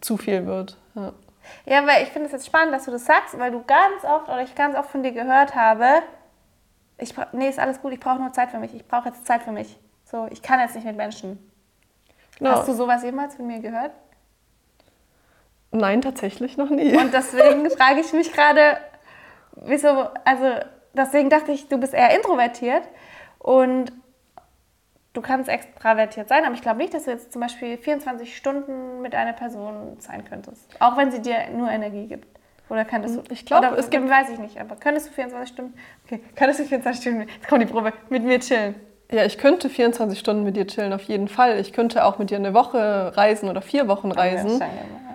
zu 0.00 0.16
viel 0.16 0.46
wird. 0.46 0.76
Ja, 0.94 1.12
ja 1.66 1.86
weil 1.86 2.02
ich 2.02 2.10
finde 2.10 2.26
es 2.26 2.32
jetzt 2.32 2.46
spannend, 2.46 2.72
dass 2.72 2.84
du 2.84 2.90
das 2.90 3.04
sagst, 3.04 3.38
weil 3.38 3.50
du 3.50 3.62
ganz 3.64 4.04
oft 4.04 4.28
oder 4.28 4.42
ich 4.42 4.54
ganz 4.54 4.76
oft 4.76 4.90
von 4.90 5.02
dir 5.02 5.12
gehört 5.12 5.54
habe, 5.54 6.02
ich, 6.98 7.14
nee, 7.32 7.48
ist 7.48 7.58
alles 7.58 7.80
gut, 7.80 7.92
ich 7.92 8.00
brauche 8.00 8.20
nur 8.20 8.32
Zeit 8.32 8.50
für 8.50 8.58
mich, 8.58 8.74
ich 8.74 8.86
brauche 8.86 9.08
jetzt 9.08 9.26
Zeit 9.26 9.42
für 9.42 9.52
mich. 9.52 9.78
So, 10.04 10.26
ich 10.30 10.42
kann 10.42 10.60
jetzt 10.60 10.74
nicht 10.74 10.84
mit 10.84 10.96
Menschen. 10.96 11.38
Genau. 12.38 12.50
Hast 12.50 12.68
du 12.68 12.72
sowas 12.72 13.02
jemals 13.02 13.36
von 13.36 13.46
mir 13.46 13.60
gehört? 13.60 13.92
Nein, 15.70 16.02
tatsächlich 16.02 16.56
noch 16.56 16.70
nie. 16.70 16.96
Und 16.96 17.14
deswegen 17.14 17.70
frage 17.76 18.00
ich 18.00 18.12
mich 18.12 18.32
gerade, 18.32 18.78
wieso, 19.52 20.08
also 20.24 20.56
deswegen 20.94 21.30
dachte 21.30 21.52
ich, 21.52 21.68
du 21.68 21.78
bist 21.78 21.94
eher 21.94 22.14
introvertiert 22.16 22.82
und 23.38 23.92
du 25.12 25.20
kannst 25.20 25.48
extravertiert 25.48 26.28
sein, 26.28 26.44
aber 26.44 26.54
ich 26.54 26.62
glaube 26.62 26.78
nicht, 26.78 26.94
dass 26.94 27.04
du 27.04 27.10
jetzt 27.10 27.32
zum 27.32 27.40
Beispiel 27.40 27.76
24 27.76 28.36
Stunden 28.36 29.02
mit 29.02 29.14
einer 29.14 29.32
Person 29.32 29.96
sein 29.98 30.24
könntest. 30.24 30.68
Auch 30.80 30.96
wenn 30.96 31.10
sie 31.10 31.20
dir 31.20 31.48
nur 31.54 31.70
Energie 31.70 32.06
gibt. 32.06 32.26
Oder 32.68 32.84
könntest 32.84 33.16
du, 33.16 33.22
ich 33.32 33.44
glaube, 33.44 33.66
es 33.76 33.90
gibt, 33.90 34.08
weiß 34.08 34.30
ich 34.30 34.38
nicht, 34.38 34.60
aber 34.60 34.76
könntest 34.76 35.08
du 35.08 35.12
24 35.12 35.52
Stunden, 35.52 35.74
okay, 36.06 36.20
könntest 36.36 36.60
du 36.60 36.64
24 36.64 37.02
Stunden, 37.02 37.28
jetzt 37.28 37.48
kommt 37.48 37.62
die 37.62 37.66
Probe, 37.66 37.92
mit 38.10 38.22
mir 38.22 38.38
chillen? 38.38 38.76
Ja, 39.10 39.24
ich 39.24 39.38
könnte 39.38 39.68
24 39.68 40.16
Stunden 40.16 40.44
mit 40.44 40.56
dir 40.56 40.68
chillen, 40.68 40.92
auf 40.92 41.02
jeden 41.02 41.26
Fall. 41.26 41.58
Ich 41.58 41.72
könnte 41.72 42.04
auch 42.04 42.18
mit 42.18 42.30
dir 42.30 42.36
eine 42.36 42.54
Woche 42.54 43.16
reisen 43.16 43.48
oder 43.48 43.60
vier 43.60 43.88
Wochen 43.88 44.12
reisen. 44.12 44.52
Ich 44.52 45.09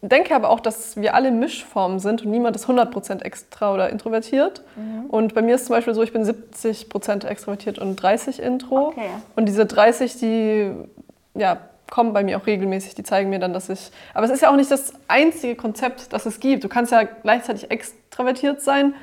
denke 0.00 0.34
aber 0.34 0.50
auch, 0.50 0.60
dass 0.60 0.96
wir 0.96 1.14
alle 1.14 1.30
Mischformen 1.30 1.98
sind 1.98 2.24
und 2.24 2.30
niemand 2.30 2.54
ist 2.54 2.66
100% 2.66 3.22
extra 3.22 3.74
oder 3.74 3.90
introvertiert. 3.90 4.62
Mhm. 4.76 5.06
Und 5.10 5.34
bei 5.34 5.42
mir 5.42 5.56
ist 5.56 5.66
zum 5.66 5.74
Beispiel 5.74 5.94
so, 5.94 6.02
ich 6.02 6.12
bin 6.12 6.24
70% 6.24 7.26
extrovertiert 7.26 7.78
und 7.78 7.96
30 7.96 8.40
Intro. 8.40 8.88
Okay. 8.88 9.08
Und 9.34 9.46
diese 9.46 9.66
30, 9.66 10.18
die 10.18 10.72
ja, 11.34 11.58
kommen 11.90 12.12
bei 12.12 12.22
mir 12.22 12.38
auch 12.38 12.46
regelmäßig, 12.46 12.94
die 12.94 13.02
zeigen 13.02 13.30
mir 13.30 13.40
dann, 13.40 13.52
dass 13.52 13.68
ich... 13.68 13.90
Aber 14.14 14.24
es 14.24 14.30
ist 14.30 14.42
ja 14.42 14.50
auch 14.50 14.56
nicht 14.56 14.70
das 14.70 14.92
einzige 15.08 15.56
Konzept, 15.56 16.12
das 16.12 16.26
es 16.26 16.38
gibt. 16.38 16.62
Du 16.62 16.68
kannst 16.68 16.92
ja 16.92 17.02
gleichzeitig 17.02 17.70
extravertiert 17.70 18.60
sein 18.60 18.94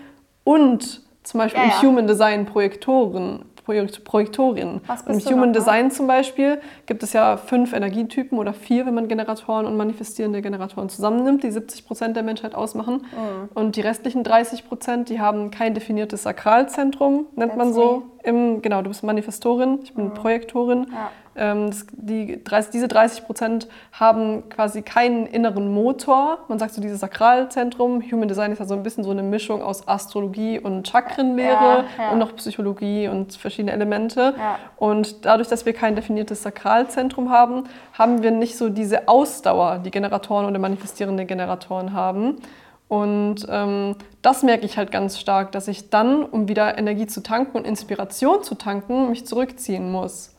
und 0.43 1.01
zum 1.23 1.39
Beispiel 1.39 1.61
ja, 1.61 1.69
ja. 1.69 1.81
im 1.81 1.87
Human 1.87 2.07
Design 2.07 2.45
Projektoren 2.45 3.45
Projektorinnen. 3.65 4.81
Im 5.07 5.19
Human 5.19 5.53
Design 5.53 5.91
zum 5.91 6.07
Beispiel 6.07 6.59
gibt 6.85 7.03
es 7.03 7.13
ja 7.13 7.37
fünf 7.37 7.73
Energietypen 7.73 8.37
oder 8.37 8.53
vier, 8.53 8.85
wenn 8.85 8.93
man 8.93 9.07
Generatoren 9.07 9.65
und 9.65 9.75
manifestierende 9.75 10.41
Generatoren 10.41 10.89
zusammennimmt, 10.89 11.43
die 11.43 11.51
70 11.51 11.85
Prozent 11.85 12.15
der 12.15 12.23
Menschheit 12.23 12.55
ausmachen. 12.55 12.95
Mhm. 12.95 13.49
Und 13.53 13.75
die 13.75 13.81
restlichen 13.81 14.23
30 14.23 14.67
Prozent, 14.67 15.09
die 15.09 15.19
haben 15.19 15.51
kein 15.51 15.73
definiertes 15.73 16.23
Sakralzentrum, 16.23 17.27
nennt 17.35 17.51
That's 17.51 17.57
man 17.57 17.73
so. 17.73 18.03
Im, 18.25 18.61
genau, 18.61 18.81
du 18.81 18.89
bist 18.89 19.03
Manifestorin, 19.03 19.79
ich 19.83 19.93
bin 19.93 20.05
mhm. 20.05 20.13
Projektorin. 20.15 20.87
Ja. 20.91 21.11
Ähm, 21.35 21.67
das, 21.67 21.85
die 21.91 22.43
30, 22.43 22.71
diese 22.71 22.87
30 22.87 23.25
Prozent 23.25 23.67
haben 23.91 24.47
quasi 24.49 24.81
keinen 24.81 25.25
inneren 25.25 25.73
Motor. 25.73 26.39
Man 26.47 26.57
sagt 26.57 26.73
so 26.73 26.81
dieses 26.81 27.01
Sakralzentrum. 27.01 28.01
Human 28.11 28.27
Design 28.27 28.51
ist 28.51 28.59
ja 28.59 28.65
so 28.65 28.73
ein 28.73 28.83
bisschen 28.83 29.03
so 29.03 29.11
eine 29.11 29.21
Mischung 29.21 29.61
aus 29.61 29.87
Astrologie 29.87 30.59
und 30.59 30.87
Chakrenlehre 30.87 31.85
ja, 31.97 32.03
ja. 32.03 32.11
und 32.11 32.19
noch 32.19 32.35
Psychologie 32.37 33.07
und 33.09 33.35
verschiedene 33.35 33.73
Elemente. 33.73 34.33
Und 34.77 35.25
dadurch, 35.25 35.49
dass 35.49 35.65
wir 35.65 35.73
kein 35.73 35.95
definiertes 35.95 36.41
Sakralzentrum 36.41 37.29
haben, 37.29 37.65
haben 37.93 38.23
wir 38.23 38.31
nicht 38.31 38.57
so 38.57 38.69
diese 38.69 39.07
Ausdauer, 39.07 39.79
die 39.83 39.91
Generatoren 39.91 40.45
oder 40.45 40.59
manifestierende 40.59 41.25
Generatoren 41.25 41.93
haben. 41.93 42.37
Und 42.87 43.47
ähm, 43.49 43.95
das 44.21 44.43
merke 44.43 44.65
ich 44.65 44.77
halt 44.77 44.91
ganz 44.91 45.19
stark, 45.19 45.51
dass 45.51 45.67
ich 45.67 45.89
dann, 45.89 46.23
um 46.23 46.47
wieder 46.47 46.77
Energie 46.77 47.07
zu 47.07 47.21
tanken 47.23 47.57
und 47.57 47.65
Inspiration 47.65 48.43
zu 48.43 48.55
tanken, 48.55 49.09
mich 49.09 49.25
zurückziehen 49.25 49.91
muss. 49.91 50.35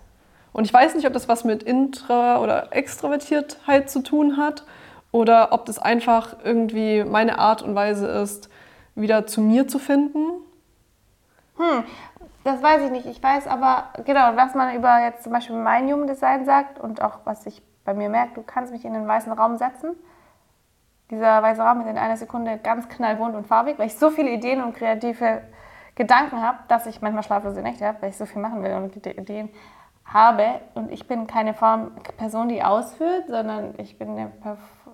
Und 0.52 0.64
ich 0.64 0.72
weiß 0.72 0.94
nicht, 0.94 1.06
ob 1.06 1.12
das 1.12 1.28
was 1.28 1.44
mit 1.44 1.64
Intra- 1.64 2.40
oder 2.40 2.72
Extrovertiertheit 2.74 3.90
zu 3.90 4.02
tun 4.02 4.37
hat 4.37 4.64
oder 5.12 5.52
ob 5.52 5.66
das 5.66 5.78
einfach 5.78 6.37
irgendwie 6.44 7.04
meine 7.04 7.38
Art 7.38 7.62
und 7.62 7.74
Weise 7.74 8.06
ist, 8.06 8.48
wieder 8.94 9.26
zu 9.26 9.40
mir 9.40 9.68
zu 9.68 9.78
finden. 9.78 10.18
Hm, 11.56 11.85
das 12.44 12.62
weiß 12.62 12.85
ich 12.85 12.90
nicht. 12.90 13.06
Ich 13.06 13.22
weiß 13.22 13.46
aber, 13.48 13.90
genau, 14.04 14.37
was 14.37 14.54
man 14.54 14.74
über 14.74 15.00
jetzt 15.00 15.24
zum 15.24 15.32
Beispiel 15.32 15.56
mein 15.56 15.92
Human 15.92 16.06
Design 16.06 16.44
sagt 16.44 16.78
und 16.78 17.02
auch 17.02 17.18
was 17.24 17.44
ich 17.46 17.61
bei 17.85 17.92
mir 17.92 18.09
merke, 18.09 18.35
du 18.35 18.42
kannst 18.42 18.72
mich 18.72 18.85
in 18.85 18.94
den 18.94 19.06
weißen 19.06 19.32
Raum 19.32 19.59
setzen. 19.59 19.96
Dieser 21.10 21.42
weiße 21.42 21.62
Raum 21.62 21.80
ist 21.80 21.86
in 21.86 21.98
einer 21.98 22.16
Sekunde 22.16 22.58
ganz 22.58 22.88
knallbunt 22.88 23.34
und 23.34 23.46
farbig, 23.46 23.78
weil 23.78 23.86
ich 23.86 23.96
so 23.96 24.10
viele 24.10 24.30
Ideen 24.30 24.62
und 24.62 24.74
kreative 24.74 25.42
Gedanken 25.94 26.42
habe, 26.42 26.58
dass 26.68 26.86
ich 26.86 27.00
manchmal 27.00 27.22
schlaflose 27.22 27.62
Nächte 27.62 27.86
habe, 27.86 28.02
weil 28.02 28.10
ich 28.10 28.16
so 28.16 28.26
viel 28.26 28.42
machen 28.42 28.62
will 28.62 28.72
und 28.72 28.96
Ideen 29.06 29.50
habe. 30.04 30.60
Und 30.74 30.90
ich 30.90 31.06
bin 31.06 31.26
keine 31.26 31.54
Form, 31.54 31.92
Person, 32.16 32.48
die 32.48 32.62
ausführt, 32.62 33.24
sondern 33.28 33.74
ich 33.78 33.98
bin 33.98 34.10
eine, 34.10 34.32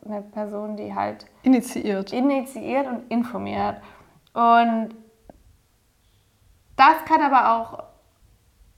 eine 0.05 0.23
Person, 0.23 0.77
die 0.77 0.95
halt 0.95 1.27
initiiert. 1.43 2.13
initiiert 2.13 2.87
und 2.87 3.11
informiert. 3.11 3.77
Und 4.35 4.91
das 6.77 7.05
kann 7.07 7.21
aber 7.21 7.57
auch 7.57 7.85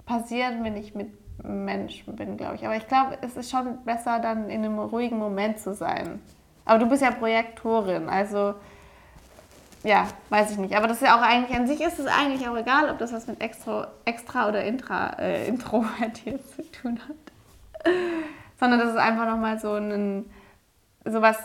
passieren, 0.06 0.64
wenn 0.64 0.76
ich 0.76 0.94
mit 0.94 1.12
Menschen 1.42 2.16
bin, 2.16 2.36
glaube 2.36 2.54
ich. 2.56 2.64
Aber 2.64 2.76
ich 2.76 2.86
glaube, 2.86 3.18
es 3.22 3.36
ist 3.36 3.50
schon 3.50 3.84
besser, 3.84 4.18
dann 4.18 4.50
in 4.50 4.64
einem 4.64 4.78
ruhigen 4.78 5.18
Moment 5.18 5.58
zu 5.58 5.74
sein. 5.74 6.20
Aber 6.64 6.79
du 6.79 6.87
bist 6.87 7.03
ja 7.03 7.11
Projektorin, 7.11 8.09
also 8.09 8.55
ja, 9.85 10.09
weiß 10.31 10.50
ich 10.53 10.57
nicht. 10.57 10.74
Aber 10.77 10.88
das 10.88 10.96
ist 10.96 11.07
ja 11.07 11.16
auch 11.16 11.22
eigentlich, 11.22 11.57
an 11.57 11.66
sich 11.66 11.81
ist 11.83 11.98
es 11.98 12.07
eigentlich 12.07 12.48
auch 12.48 12.57
egal, 12.57 12.90
ob 12.90 12.98
das 12.98 13.12
was 13.12 13.27
mit 13.27 13.40
extra, 13.42 13.88
extra 14.07 14.48
oder 14.48 14.64
intra, 14.64 15.11
äh, 15.18 15.46
introvertiert 15.46 16.42
zu 16.57 16.62
tun 16.72 16.98
hat. 17.07 17.92
Sondern 18.59 18.81
das 18.81 18.90
ist 18.90 18.96
einfach 18.96 19.27
nochmal 19.27 19.59
so 19.59 19.74
ein, 19.74 20.31
sowas, 21.05 21.38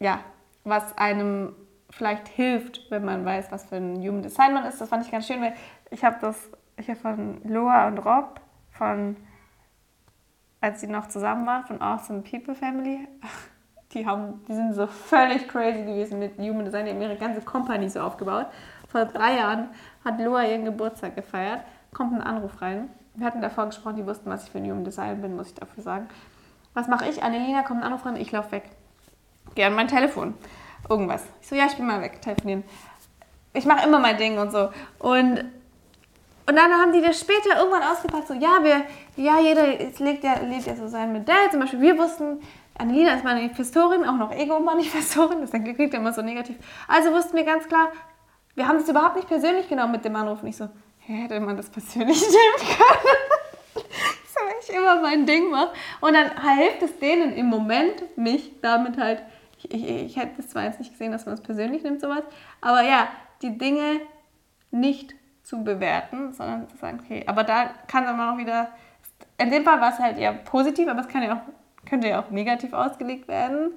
ja, 0.00 0.20
was 0.64 0.98
einem 0.98 1.54
vielleicht 1.90 2.28
hilft, 2.28 2.90
wenn 2.90 3.04
man 3.04 3.24
weiß, 3.24 3.52
was 3.52 3.66
für 3.66 3.76
ein 3.76 3.96
Human 3.96 4.22
Design 4.22 4.52
man 4.52 4.64
ist. 4.64 4.80
Das 4.80 4.88
fand 4.88 5.04
ich 5.04 5.12
ganz 5.12 5.26
schön, 5.26 5.40
weil 5.40 5.54
ich 5.90 6.04
habe 6.04 6.16
das, 6.20 6.36
habe 6.78 6.96
von 6.96 7.40
Loa 7.44 7.86
und 7.86 7.98
Rob, 7.98 8.40
von, 8.72 9.16
als 10.60 10.80
sie 10.80 10.88
noch 10.88 11.08
zusammen 11.08 11.46
waren, 11.46 11.64
von 11.64 11.80
Awesome 11.80 12.22
People 12.22 12.56
Family, 12.56 13.06
die, 13.92 14.06
haben, 14.06 14.44
die 14.48 14.54
sind 14.54 14.74
so 14.74 14.86
völlig 14.86 15.48
crazy 15.48 15.82
gewesen 15.82 16.18
mit 16.18 16.38
Human 16.38 16.64
Design. 16.64 16.86
Die 16.86 16.92
haben 16.92 17.02
ihre 17.02 17.16
ganze 17.16 17.40
Company 17.40 17.88
so 17.88 18.00
aufgebaut. 18.00 18.46
Vor 18.88 19.04
drei 19.04 19.36
Jahren 19.36 19.68
hat 20.04 20.20
Loa 20.20 20.44
ihren 20.44 20.64
Geburtstag 20.64 21.16
gefeiert. 21.16 21.62
Kommt 21.92 22.14
ein 22.14 22.22
Anruf 22.22 22.60
rein. 22.62 22.88
Wir 23.14 23.26
hatten 23.26 23.40
davor 23.40 23.66
gesprochen, 23.66 23.96
die 23.96 24.06
wussten, 24.06 24.30
was 24.30 24.44
ich 24.44 24.50
für 24.50 24.58
ein 24.58 24.64
Human 24.64 24.84
Design 24.84 25.20
bin, 25.20 25.36
muss 25.36 25.48
ich 25.48 25.54
dafür 25.54 25.82
sagen. 25.82 26.08
Was 26.74 26.86
mache 26.86 27.08
ich? 27.08 27.22
Annelina 27.22 27.62
kommt 27.62 27.80
ein 27.80 27.86
Anruf 27.86 28.06
rein, 28.06 28.16
ich 28.16 28.30
laufe 28.30 28.52
weg. 28.52 28.70
Gehe 29.54 29.66
an 29.66 29.74
mein 29.74 29.88
Telefon. 29.88 30.34
irgendwas. 30.88 31.24
Ich 31.40 31.48
so, 31.48 31.56
ja, 31.56 31.66
ich 31.66 31.76
bin 31.76 31.86
mal 31.86 32.00
weg, 32.00 32.22
telefonieren. 32.22 32.64
Ich 33.52 33.64
mache 33.64 33.86
immer 33.86 33.98
mein 33.98 34.16
Ding 34.16 34.38
und 34.38 34.52
so. 34.52 34.70
Und 34.98 35.44
und 36.46 36.56
dann 36.56 36.72
haben 36.72 36.90
die 36.92 37.00
das 37.00 37.20
später 37.20 37.60
irgendwann 37.60 37.84
ausgepackt, 37.84 38.26
so, 38.26 38.34
ja, 38.34 38.58
wir, 38.64 38.82
ja, 39.14 39.38
jeder 39.38 39.68
legt 39.68 40.24
ja, 40.24 40.34
lebt 40.40 40.66
ja 40.66 40.74
so 40.74 40.88
sein 40.88 41.12
Modell. 41.12 41.48
Zum 41.48 41.60
Beispiel, 41.60 41.80
wir 41.80 41.96
wussten, 41.96 42.40
Annelina 42.80 43.14
ist 43.14 43.24
Manifestorin, 43.24 44.04
auch 44.04 44.16
noch 44.16 44.32
Ego-Manifestorin, 44.32 45.40
das 45.40 45.50
klingt 45.50 45.92
immer 45.94 46.12
so 46.12 46.22
negativ. 46.22 46.56
Also 46.88 47.12
wussten 47.12 47.36
wir 47.36 47.44
ganz 47.44 47.68
klar, 47.68 47.92
wir 48.54 48.66
haben 48.66 48.78
das 48.78 48.88
überhaupt 48.88 49.16
nicht 49.16 49.28
persönlich 49.28 49.68
genommen 49.68 49.92
mit 49.92 50.04
dem 50.04 50.16
Anruf. 50.16 50.42
Und 50.42 50.48
ich 50.48 50.56
so, 50.56 50.68
hätte 50.98 51.38
man 51.40 51.56
das 51.56 51.70
persönlich 51.70 52.20
nehmen 52.22 52.76
können? 52.76 53.84
so, 54.26 54.40
ich 54.60 54.74
immer 54.74 55.00
mein 55.00 55.26
Ding 55.26 55.50
mache. 55.50 55.72
Und 56.00 56.14
dann 56.14 56.30
hilft 56.56 56.82
es 56.82 56.98
denen 56.98 57.34
im 57.34 57.46
Moment, 57.46 58.16
mich 58.16 58.52
damit 58.62 58.96
halt, 58.98 59.22
ich, 59.58 59.72
ich, 59.72 59.88
ich 59.88 60.16
hätte 60.16 60.36
das 60.38 60.48
zwar 60.48 60.64
jetzt 60.64 60.78
nicht 60.78 60.92
gesehen, 60.92 61.12
dass 61.12 61.26
man 61.26 61.34
es 61.34 61.42
persönlich 61.42 61.82
nimmt, 61.82 62.00
sowas, 62.00 62.24
aber 62.60 62.82
ja, 62.82 63.08
die 63.42 63.56
Dinge 63.58 64.00
nicht 64.70 65.14
zu 65.42 65.64
bewerten, 65.64 66.32
sondern 66.32 66.68
zu 66.68 66.76
sagen, 66.76 67.00
okay, 67.02 67.24
aber 67.26 67.44
da 67.44 67.70
kann 67.88 68.04
dann 68.04 68.20
auch 68.20 68.38
wieder, 68.38 68.70
in 69.38 69.50
dem 69.50 69.64
Fall 69.64 69.80
war 69.80 69.92
es 69.92 69.98
halt 69.98 70.18
eher 70.18 70.32
positiv, 70.32 70.88
aber 70.88 71.00
es 71.00 71.08
kann 71.08 71.22
ja 71.22 71.34
auch, 71.34 71.59
könnte 71.86 72.08
ja 72.08 72.20
auch 72.20 72.30
negativ 72.30 72.72
ausgelegt 72.72 73.28
werden. 73.28 73.72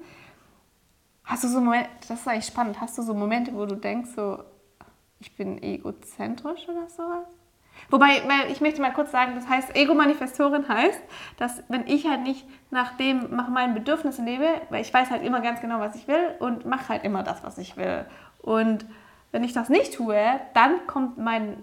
Hast 1.24 1.44
du 1.44 1.48
so 1.48 1.60
Momente, 1.60 1.88
das 2.08 2.20
ist 2.20 2.28
eigentlich 2.28 2.46
spannend, 2.46 2.80
hast 2.80 2.98
du 2.98 3.02
so 3.02 3.14
Momente, 3.14 3.54
wo 3.54 3.64
du 3.66 3.76
denkst, 3.76 4.10
so, 4.14 4.44
ich 5.20 5.34
bin 5.36 5.62
egozentrisch 5.62 6.68
oder 6.68 6.88
sowas? 6.88 7.26
Wobei, 7.90 8.22
ich 8.50 8.60
möchte 8.60 8.80
mal 8.80 8.92
kurz 8.92 9.10
sagen, 9.10 9.32
das 9.34 9.48
heißt, 9.48 9.74
Ego-Manifestorin 9.74 10.68
heißt, 10.68 11.00
dass 11.38 11.62
wenn 11.68 11.86
ich 11.86 12.06
halt 12.08 12.22
nicht 12.22 12.46
nach 12.70 12.96
dem, 12.96 13.34
nach 13.34 13.48
meinen 13.48 13.74
Bedürfnissen 13.74 14.24
lebe, 14.24 14.46
weil 14.70 14.80
ich 14.80 14.94
weiß 14.94 15.10
halt 15.10 15.22
immer 15.24 15.40
ganz 15.40 15.60
genau, 15.60 15.80
was 15.80 15.96
ich 15.96 16.06
will 16.06 16.34
und 16.38 16.66
mache 16.66 16.90
halt 16.90 17.04
immer 17.04 17.22
das, 17.22 17.42
was 17.42 17.58
ich 17.58 17.76
will. 17.76 18.04
Und 18.40 18.86
wenn 19.32 19.42
ich 19.42 19.52
das 19.52 19.68
nicht 19.68 19.94
tue, 19.94 20.16
dann 20.54 20.86
kommt 20.86 21.18
meine 21.18 21.56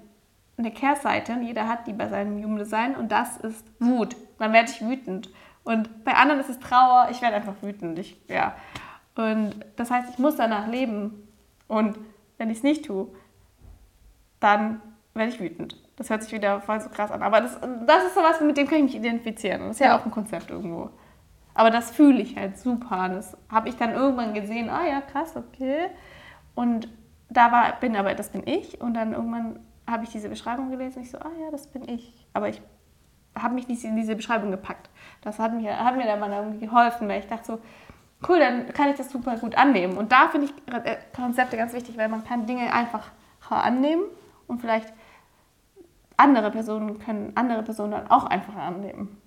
Kehrseite, 0.75 1.37
jeder 1.41 1.67
hat 1.67 1.87
die 1.87 1.93
bei 1.93 2.09
seinem 2.09 2.43
Human 2.43 2.57
Design, 2.57 2.95
und 2.95 3.11
das 3.11 3.37
ist 3.37 3.65
Wut. 3.79 4.15
Dann 4.37 4.53
werde 4.53 4.69
ich 4.69 4.81
wütend. 4.81 5.29
Und 5.63 6.03
bei 6.03 6.13
anderen 6.13 6.41
ist 6.41 6.49
es 6.49 6.59
Trauer, 6.59 7.09
ich 7.11 7.21
werde 7.21 7.35
einfach 7.35 7.55
wütend. 7.61 7.99
Ich, 7.99 8.19
ja. 8.27 8.55
Und 9.15 9.55
das 9.75 9.91
heißt, 9.91 10.09
ich 10.09 10.19
muss 10.19 10.35
danach 10.35 10.67
leben. 10.67 11.27
Und 11.67 11.97
wenn 12.37 12.49
ich 12.49 12.57
es 12.57 12.63
nicht 12.63 12.85
tue, 12.85 13.07
dann 14.39 14.81
werde 15.13 15.31
ich 15.31 15.39
wütend. 15.39 15.77
Das 15.97 16.09
hört 16.09 16.23
sich 16.23 16.33
wieder 16.33 16.61
voll 16.61 16.81
so 16.81 16.89
krass 16.89 17.11
an. 17.11 17.21
Aber 17.21 17.41
das, 17.41 17.59
das 17.85 18.05
ist 18.05 18.15
sowas, 18.15 18.41
mit 18.41 18.57
dem 18.57 18.67
kann 18.67 18.77
ich 18.77 18.83
mich 18.83 18.95
identifizieren. 18.95 19.61
Das 19.61 19.71
ist 19.71 19.79
ja 19.79 19.97
auch 19.97 20.05
ein 20.05 20.11
Konzept 20.11 20.49
irgendwo. 20.49 20.89
Aber 21.53 21.69
das 21.69 21.91
fühle 21.91 22.21
ich 22.21 22.37
halt 22.37 22.57
super. 22.57 23.09
Das 23.09 23.37
habe 23.49 23.69
ich 23.69 23.75
dann 23.75 23.91
irgendwann 23.91 24.33
gesehen, 24.33 24.69
ah 24.69 24.87
ja, 24.87 25.01
krass, 25.01 25.35
okay. 25.35 25.89
Und 26.55 26.89
da 27.29 27.51
war, 27.51 27.79
bin 27.79 27.95
aber, 27.95 28.13
das 28.15 28.29
bin 28.29 28.47
ich. 28.47 28.81
Und 28.81 28.95
dann 28.95 29.13
irgendwann 29.13 29.59
habe 29.87 30.03
ich 30.03 30.09
diese 30.09 30.29
Beschreibung 30.29 30.71
gelesen 30.71 30.97
und 30.97 31.03
ich 31.03 31.11
so, 31.11 31.19
ah 31.19 31.31
ja, 31.39 31.51
das 31.51 31.67
bin 31.67 31.87
ich. 31.87 32.25
Aber 32.33 32.49
ich 32.49 32.61
habe 33.35 33.53
mich 33.53 33.67
nicht 33.67 33.83
in 33.83 33.95
diese 33.95 34.15
Beschreibung 34.15 34.51
gepackt. 34.51 34.89
Das 35.21 35.39
hat 35.39 35.53
mir, 35.53 35.77
hat 35.77 35.95
mir 35.95 36.05
dann 36.05 36.19
mal 36.19 36.31
irgendwie 36.31 36.65
geholfen, 36.65 37.07
weil 37.07 37.19
ich 37.19 37.27
dachte 37.27 37.45
so, 37.45 37.59
cool, 38.27 38.39
dann 38.39 38.73
kann 38.73 38.89
ich 38.89 38.97
das 38.97 39.11
super 39.11 39.37
gut 39.37 39.55
annehmen. 39.55 39.97
Und 39.97 40.11
da 40.11 40.29
finde 40.29 40.47
ich 40.47 40.73
äh, 40.73 40.97
Konzepte 41.15 41.57
ganz 41.57 41.73
wichtig, 41.73 41.97
weil 41.97 42.09
man 42.09 42.23
kann 42.23 42.45
Dinge 42.45 42.73
einfach 42.73 43.11
annehmen 43.49 44.03
und 44.47 44.61
vielleicht 44.61 44.93
andere 46.15 46.51
Personen 46.51 46.99
können 46.99 47.33
andere 47.35 47.63
Personen 47.63 47.91
dann 47.91 48.09
auch 48.09 48.25
einfacher 48.25 48.61
annehmen. 48.61 49.17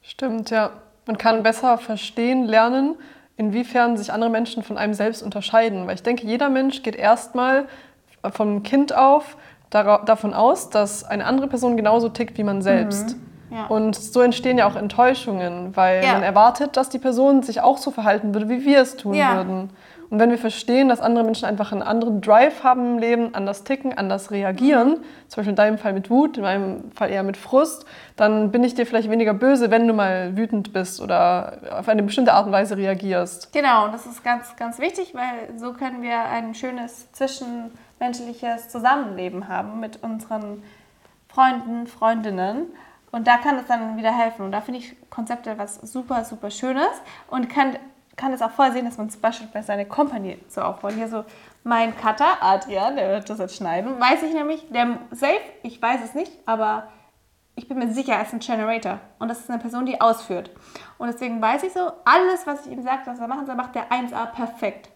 Stimmt, 0.00 0.50
ja. 0.50 0.70
Man 1.06 1.18
kann 1.18 1.42
besser 1.42 1.76
verstehen, 1.76 2.44
lernen, 2.44 2.94
inwiefern 3.36 3.98
sich 3.98 4.12
andere 4.12 4.30
Menschen 4.30 4.62
von 4.62 4.78
einem 4.78 4.94
selbst 4.94 5.22
unterscheiden. 5.22 5.86
Weil 5.86 5.96
ich 5.96 6.02
denke, 6.02 6.26
jeder 6.26 6.48
Mensch 6.48 6.82
geht 6.82 6.96
erstmal 6.96 7.66
vom 8.32 8.62
Kind 8.62 8.94
auf 8.96 9.36
davon 9.68 10.32
aus, 10.32 10.70
dass 10.70 11.04
eine 11.04 11.26
andere 11.26 11.48
Person 11.48 11.76
genauso 11.76 12.08
tickt 12.08 12.38
wie 12.38 12.44
man 12.44 12.62
selbst. 12.62 13.16
Mhm. 13.16 13.22
Ja. 13.54 13.66
Und 13.66 13.94
so 13.94 14.20
entstehen 14.20 14.58
ja 14.58 14.66
auch 14.66 14.74
Enttäuschungen, 14.74 15.76
weil 15.76 16.02
ja. 16.02 16.14
man 16.14 16.24
erwartet, 16.24 16.76
dass 16.76 16.88
die 16.88 16.98
Person 16.98 17.44
sich 17.44 17.60
auch 17.60 17.78
so 17.78 17.92
verhalten 17.92 18.34
würde, 18.34 18.48
wie 18.48 18.64
wir 18.64 18.80
es 18.80 18.96
tun 18.96 19.14
ja. 19.14 19.36
würden. 19.36 19.70
Und 20.10 20.18
wenn 20.18 20.30
wir 20.30 20.38
verstehen, 20.38 20.88
dass 20.88 21.00
andere 21.00 21.24
Menschen 21.24 21.46
einfach 21.46 21.72
einen 21.72 21.82
anderen 21.82 22.20
Drive 22.20 22.62
haben 22.62 22.94
im 22.94 22.98
Leben, 22.98 23.34
anders 23.34 23.64
ticken, 23.64 23.96
anders 23.96 24.30
reagieren, 24.30 24.98
zum 25.28 25.36
Beispiel 25.36 25.50
in 25.50 25.56
deinem 25.56 25.78
Fall 25.78 25.92
mit 25.92 26.10
Wut, 26.10 26.36
in 26.36 26.42
meinem 26.42 26.90
Fall 26.92 27.10
eher 27.10 27.22
mit 27.22 27.36
Frust, 27.36 27.86
dann 28.16 28.50
bin 28.50 28.64
ich 28.64 28.74
dir 28.74 28.86
vielleicht 28.86 29.08
weniger 29.08 29.34
böse, 29.34 29.70
wenn 29.70 29.86
du 29.88 29.94
mal 29.94 30.36
wütend 30.36 30.72
bist 30.72 31.00
oder 31.00 31.58
auf 31.78 31.88
eine 31.88 32.02
bestimmte 32.02 32.32
Art 32.32 32.46
und 32.46 32.52
Weise 32.52 32.76
reagierst. 32.76 33.52
Genau, 33.52 33.86
und 33.86 33.94
das 33.94 34.04
ist 34.06 34.22
ganz, 34.24 34.54
ganz 34.56 34.78
wichtig, 34.78 35.14
weil 35.14 35.58
so 35.58 35.72
können 35.72 36.02
wir 36.02 36.24
ein 36.24 36.54
schönes 36.54 37.10
zwischenmenschliches 37.12 38.68
Zusammenleben 38.68 39.48
haben 39.48 39.80
mit 39.80 40.02
unseren 40.02 40.62
Freunden, 41.28 41.86
Freundinnen. 41.86 42.66
Und 43.14 43.28
da 43.28 43.36
kann 43.36 43.56
es 43.58 43.66
dann 43.66 43.96
wieder 43.96 44.10
helfen. 44.10 44.44
Und 44.44 44.50
da 44.50 44.60
finde 44.60 44.80
ich 44.80 44.96
Konzepte 45.08 45.56
was 45.56 45.76
super, 45.76 46.24
super 46.24 46.50
Schönes 46.50 46.90
und 47.28 47.48
kann 47.48 47.76
kann 48.16 48.32
es 48.32 48.42
auch 48.42 48.50
voll 48.50 48.72
sehen, 48.72 48.84
dass 48.84 48.96
man 48.96 49.10
zum 49.10 49.20
Beispiel 49.20 49.48
bei 49.52 49.62
seiner 49.62 49.84
Company 49.84 50.38
so 50.48 50.60
aufbaut. 50.60 50.92
Hier 50.92 51.08
so 51.08 51.24
mein 51.64 51.96
Cutter, 51.96 52.40
Adrian, 52.40 52.94
der 52.94 53.10
wird 53.10 53.28
das 53.28 53.38
jetzt 53.38 53.56
schneiden, 53.56 54.00
weiß 54.00 54.22
ich 54.22 54.32
nämlich, 54.32 54.66
der 54.70 54.98
safe, 55.10 55.40
ich 55.62 55.82
weiß 55.82 56.00
es 56.04 56.14
nicht, 56.14 56.30
aber 56.46 56.88
ich 57.56 57.66
bin 57.66 57.78
mir 57.78 57.92
sicher, 57.92 58.14
er 58.14 58.22
ist 58.22 58.32
ein 58.32 58.40
Generator. 58.40 59.00
Und 59.18 59.28
das 59.28 59.40
ist 59.40 59.50
eine 59.50 59.58
Person, 59.58 59.86
die 59.86 60.00
ausführt. 60.00 60.50
Und 60.98 61.08
deswegen 61.08 61.40
weiß 61.40 61.62
ich 61.64 61.72
so, 61.72 61.90
alles, 62.04 62.46
was 62.46 62.66
ich 62.66 62.72
ihm 62.72 62.82
sage, 62.82 63.02
was 63.06 63.18
er 63.18 63.28
machen 63.28 63.46
soll, 63.46 63.56
macht 63.56 63.74
der 63.74 63.90
1A 63.90 64.26
perfekt. 64.26 64.90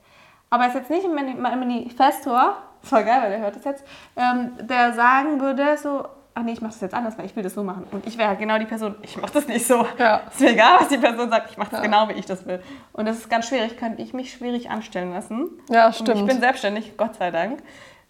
Aber 0.51 0.65
er 0.65 0.69
ist 0.69 0.75
jetzt 0.75 0.91
nicht 0.91 1.05
ein 1.05 1.41
Manifestor, 1.41 2.57
voll 2.83 3.05
geil, 3.05 3.23
weil 3.23 3.33
er 3.33 3.41
hört 3.41 3.57
das 3.57 3.65
jetzt, 3.65 3.85
ähm, 4.17 4.53
der 4.61 4.93
sagen 4.93 5.41
würde 5.41 5.77
so, 5.77 6.05
ach 6.39 6.45
nee, 6.45 6.53
ich 6.53 6.61
mache 6.61 6.73
das 6.73 6.81
jetzt 6.81 6.95
anders, 6.95 7.19
weil 7.19 7.27
ich 7.27 7.35
will 7.35 7.43
das 7.43 7.55
so 7.55 7.65
machen. 7.65 7.85
Und 7.91 8.07
ich 8.07 8.17
wäre 8.17 8.37
genau 8.37 8.59
die 8.59 8.65
Person, 8.65 8.95
ich 9.03 9.17
mache 9.17 9.33
das 9.33 9.49
nicht 9.49 9.67
so. 9.67 9.87
Ja. 9.99 10.23
Ist 10.31 10.41
mir 10.41 10.53
egal, 10.53 10.81
was 10.81 10.89
die 10.89 10.99
Person 10.99 11.29
sagt, 11.31 11.51
ich 11.51 11.57
mache 11.57 11.71
das 11.71 11.81
ja. 11.81 11.85
genau, 11.85 12.09
wie 12.09 12.13
ich 12.13 12.27
das 12.27 12.47
will. 12.47 12.63
Und 12.93 13.07
das 13.07 13.19
ist 13.19 13.29
ganz 13.29 13.49
schwierig, 13.49 13.77
könnte 13.77 14.01
ich 14.03 14.15
mich 14.15 14.33
schwierig 14.33 14.71
anstellen 14.71 15.13
lassen. 15.13 15.51
Ja, 15.69 15.93
stimmt. 15.93 16.11
Und 16.11 16.17
ich 16.17 16.27
bin 16.27 16.41
selbstständig, 16.41 16.97
Gott 16.97 17.17
sei 17.17 17.31
Dank. 17.31 17.61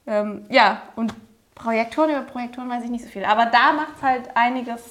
Ähm, 0.07 0.45
ja, 0.51 0.83
und 0.97 1.15
Projektoren 1.55 2.11
über 2.11 2.21
Projektoren 2.21 2.69
weiß 2.69 2.85
ich 2.85 2.91
nicht 2.91 3.05
so 3.05 3.11
viel. 3.11 3.25
Aber 3.25 3.47
da 3.47 3.73
macht 3.73 3.97
es 3.97 4.03
halt 4.03 4.37
einiges 4.37 4.83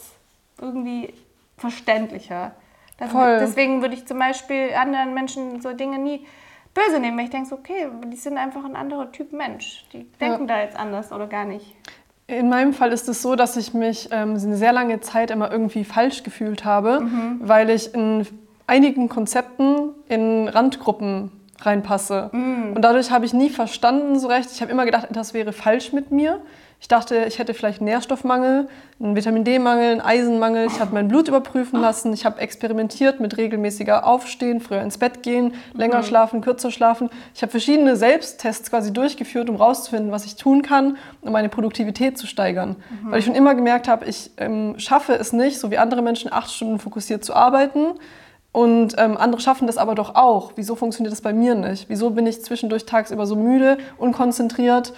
irgendwie 0.60 1.14
verständlicher. 1.58 2.54
Das, 2.98 3.12
Voll. 3.12 3.38
Deswegen 3.40 3.82
würde 3.82 3.94
ich 3.94 4.08
zum 4.08 4.18
Beispiel 4.18 4.74
anderen 4.74 5.14
Menschen 5.14 5.62
so 5.62 5.74
Dinge 5.74 6.00
nie 6.00 6.26
böse 6.74 7.00
nehmen, 7.00 7.18
weil 7.18 7.26
ich 7.26 7.32
denke 7.32 7.54
okay, 7.54 7.88
die 8.06 8.18
sind 8.18 8.38
einfach 8.38 8.66
ein 8.66 8.76
anderer 8.76 9.12
Typ 9.12 9.32
Mensch. 9.32 9.86
Die 9.94 10.04
denken 10.20 10.48
ja. 10.48 10.56
da 10.56 10.62
jetzt 10.62 10.78
anders 10.78 11.12
oder 11.12 11.28
gar 11.28 11.46
nicht. 11.46 11.76
In 12.28 12.50
meinem 12.50 12.74
Fall 12.74 12.92
ist 12.92 13.08
es 13.08 13.22
so, 13.22 13.36
dass 13.36 13.56
ich 13.56 13.74
mich 13.74 14.10
ähm, 14.12 14.32
eine 14.32 14.58
sehr 14.58 14.74
lange 14.74 15.00
Zeit 15.00 15.32
immer 15.32 15.50
irgendwie 15.50 15.86
falsch 15.86 16.24
gefühlt 16.24 16.66
habe, 16.66 17.00
mhm. 17.02 17.40
weil 17.40 17.70
ich 17.70 17.94
in 17.94 18.28
einigen 18.68 19.08
Konzepten 19.08 19.92
in 20.10 20.50
Randgruppen 20.50 21.32
reinpasse. 21.62 22.30
Mhm. 22.32 22.74
Und 22.76 22.82
dadurch 22.82 23.12
habe 23.12 23.26
ich 23.26 23.34
nie 23.34 23.50
verstanden 23.50 24.20
so 24.20 24.28
recht. 24.28 24.50
Ich 24.52 24.62
habe 24.62 24.72
immer 24.72 24.86
gedacht, 24.86 25.08
das 25.12 25.34
wäre 25.34 25.54
falsch 25.54 25.94
mit 25.94 26.12
mir. 26.12 26.42
Ich 26.80 26.88
dachte, 26.88 27.26
ich 27.28 27.40
hätte 27.40 27.56
vielleicht 27.56 27.82
Nährstoffmangel, 27.82 28.68
einen 29.00 29.16
Vitamin 29.16 29.44
D-Mangel, 29.44 29.94
einen 29.94 30.02
Eisenmangel. 30.02 30.68
Ich 30.68 30.80
habe 30.80 30.94
mein 30.94 31.08
Blut 31.08 31.28
überprüfen 31.28 31.82
lassen. 31.82 32.14
Ich 32.14 32.24
habe 32.24 32.40
experimentiert 32.40 33.20
mit 33.20 33.36
regelmäßiger 33.38 34.06
Aufstehen, 34.06 34.62
früher 34.62 34.82
ins 34.82 35.00
Bett 35.00 35.24
gehen, 35.24 35.56
länger 35.74 36.00
mhm. 36.00 36.04
schlafen, 36.04 36.42
kürzer 36.42 36.70
schlafen. 36.70 37.10
Ich 37.34 37.42
habe 37.42 37.50
verschiedene 37.50 37.96
Selbsttests 37.96 38.70
quasi 38.70 38.94
durchgeführt, 38.94 39.50
um 39.50 39.58
herauszufinden, 39.58 40.12
was 40.12 40.26
ich 40.26 40.36
tun 40.36 40.62
kann, 40.62 40.98
um 41.22 41.32
meine 41.32 41.50
Produktivität 41.50 42.16
zu 42.16 42.28
steigern. 42.28 42.76
Mhm. 43.02 43.12
Weil 43.12 43.20
ich 43.20 43.26
schon 43.26 43.36
immer 43.36 43.56
gemerkt 43.56 43.88
habe, 43.88 44.06
ich 44.06 44.30
ähm, 44.38 44.76
schaffe 44.78 45.14
es 45.14 45.34
nicht, 45.34 45.60
so 45.60 45.72
wie 45.72 45.80
andere 45.80 46.04
Menschen, 46.04 46.32
acht 46.32 46.52
Stunden 46.52 46.78
fokussiert 46.78 47.26
zu 47.26 47.34
arbeiten. 47.34 47.96
Und 48.58 48.96
ähm, 48.98 49.18
andere 49.18 49.40
schaffen 49.40 49.68
das 49.68 49.78
aber 49.78 49.94
doch 49.94 50.16
auch. 50.16 50.54
Wieso 50.56 50.74
funktioniert 50.74 51.12
das 51.12 51.22
bei 51.22 51.32
mir 51.32 51.54
nicht? 51.54 51.90
Wieso 51.90 52.10
bin 52.10 52.26
ich 52.26 52.44
zwischendurch 52.44 52.88
tagsüber 52.88 53.28
so 53.28 53.36
müde, 53.36 53.78
unkonzentriert? 54.00 54.94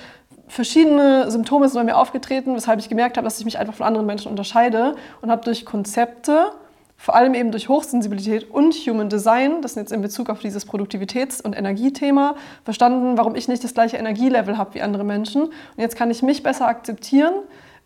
verschiedene 0.47 1.29
Symptome 1.29 1.67
sind 1.67 1.77
bei 1.77 1.83
mir 1.83 1.97
aufgetreten, 1.97 2.55
weshalb 2.55 2.79
ich 2.79 2.87
gemerkt 2.87 3.17
habe, 3.17 3.25
dass 3.25 3.37
ich 3.37 3.43
mich 3.43 3.59
einfach 3.59 3.73
von 3.73 3.85
anderen 3.85 4.07
Menschen 4.07 4.31
unterscheide 4.31 4.95
und 5.21 5.29
habe 5.29 5.43
durch 5.43 5.65
Konzepte, 5.65 6.51
vor 6.95 7.15
allem 7.15 7.33
eben 7.33 7.51
durch 7.51 7.67
Hochsensibilität 7.67 8.49
und 8.49 8.73
Human 8.73 9.09
Design, 9.09 9.61
das 9.61 9.71
ist 9.71 9.77
jetzt 9.77 9.91
in 9.91 10.01
Bezug 10.01 10.29
auf 10.29 10.39
dieses 10.39 10.65
Produktivitäts- 10.65 11.41
und 11.41 11.53
Energiethema, 11.53 12.35
verstanden, 12.63 13.17
warum 13.17 13.35
ich 13.35 13.49
nicht 13.49 13.63
das 13.63 13.73
gleiche 13.73 13.97
Energielevel 13.97 14.57
habe 14.57 14.73
wie 14.73 14.81
andere 14.81 15.03
Menschen. 15.03 15.43
Und 15.43 15.53
jetzt 15.75 15.97
kann 15.97 16.09
ich 16.09 16.23
mich 16.23 16.43
besser 16.43 16.67
akzeptieren, 16.67 17.33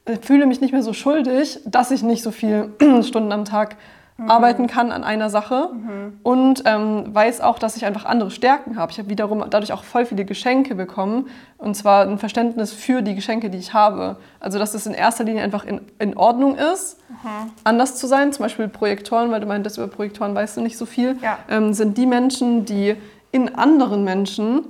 äh, 0.05 0.17
fühle 0.21 0.45
mich 0.45 0.61
nicht 0.61 0.71
mehr 0.71 0.83
so 0.83 0.93
schuldig, 0.93 1.59
dass 1.65 1.89
ich 1.89 2.03
nicht 2.03 2.21
so 2.21 2.29
viele 2.29 2.69
Stunden 3.03 3.31
am 3.31 3.43
Tag 3.43 3.75
mhm. 4.17 4.29
arbeiten 4.29 4.67
kann 4.67 4.91
an 4.91 5.03
einer 5.03 5.29
Sache 5.29 5.69
mhm. 5.73 6.19
und 6.23 6.63
ähm, 6.65 7.13
weiß 7.13 7.41
auch, 7.41 7.59
dass 7.59 7.77
ich 7.77 7.85
einfach 7.85 8.05
andere 8.05 8.31
Stärken 8.31 8.77
habe. 8.77 8.91
Ich 8.91 8.99
habe 8.99 9.09
wiederum 9.09 9.43
dadurch 9.49 9.73
auch 9.73 9.83
voll 9.83 10.05
viele 10.05 10.25
Geschenke 10.25 10.75
bekommen 10.75 11.27
und 11.57 11.75
zwar 11.75 12.05
ein 12.05 12.19
Verständnis 12.19 12.73
für 12.73 13.01
die 13.01 13.15
Geschenke, 13.15 13.49
die 13.49 13.57
ich 13.57 13.73
habe. 13.73 14.17
Also 14.39 14.59
dass 14.59 14.73
es 14.73 14.85
in 14.85 14.93
erster 14.93 15.23
Linie 15.23 15.43
einfach 15.43 15.65
in, 15.65 15.81
in 15.99 16.17
Ordnung 16.17 16.55
ist, 16.55 16.99
mhm. 17.09 17.51
anders 17.63 17.95
zu 17.95 18.07
sein. 18.07 18.33
Zum 18.33 18.43
Beispiel 18.43 18.67
Projektoren, 18.67 19.31
weil 19.31 19.39
du 19.39 19.47
meintest, 19.47 19.77
über 19.77 19.87
Projektoren 19.87 20.35
weißt 20.35 20.57
du 20.57 20.61
nicht 20.61 20.77
so 20.77 20.85
viel, 20.85 21.17
ja. 21.21 21.37
ähm, 21.49 21.73
sind 21.73 21.97
die 21.97 22.05
Menschen, 22.05 22.65
die 22.65 22.95
in 23.31 23.55
anderen 23.55 24.03
Menschen 24.03 24.65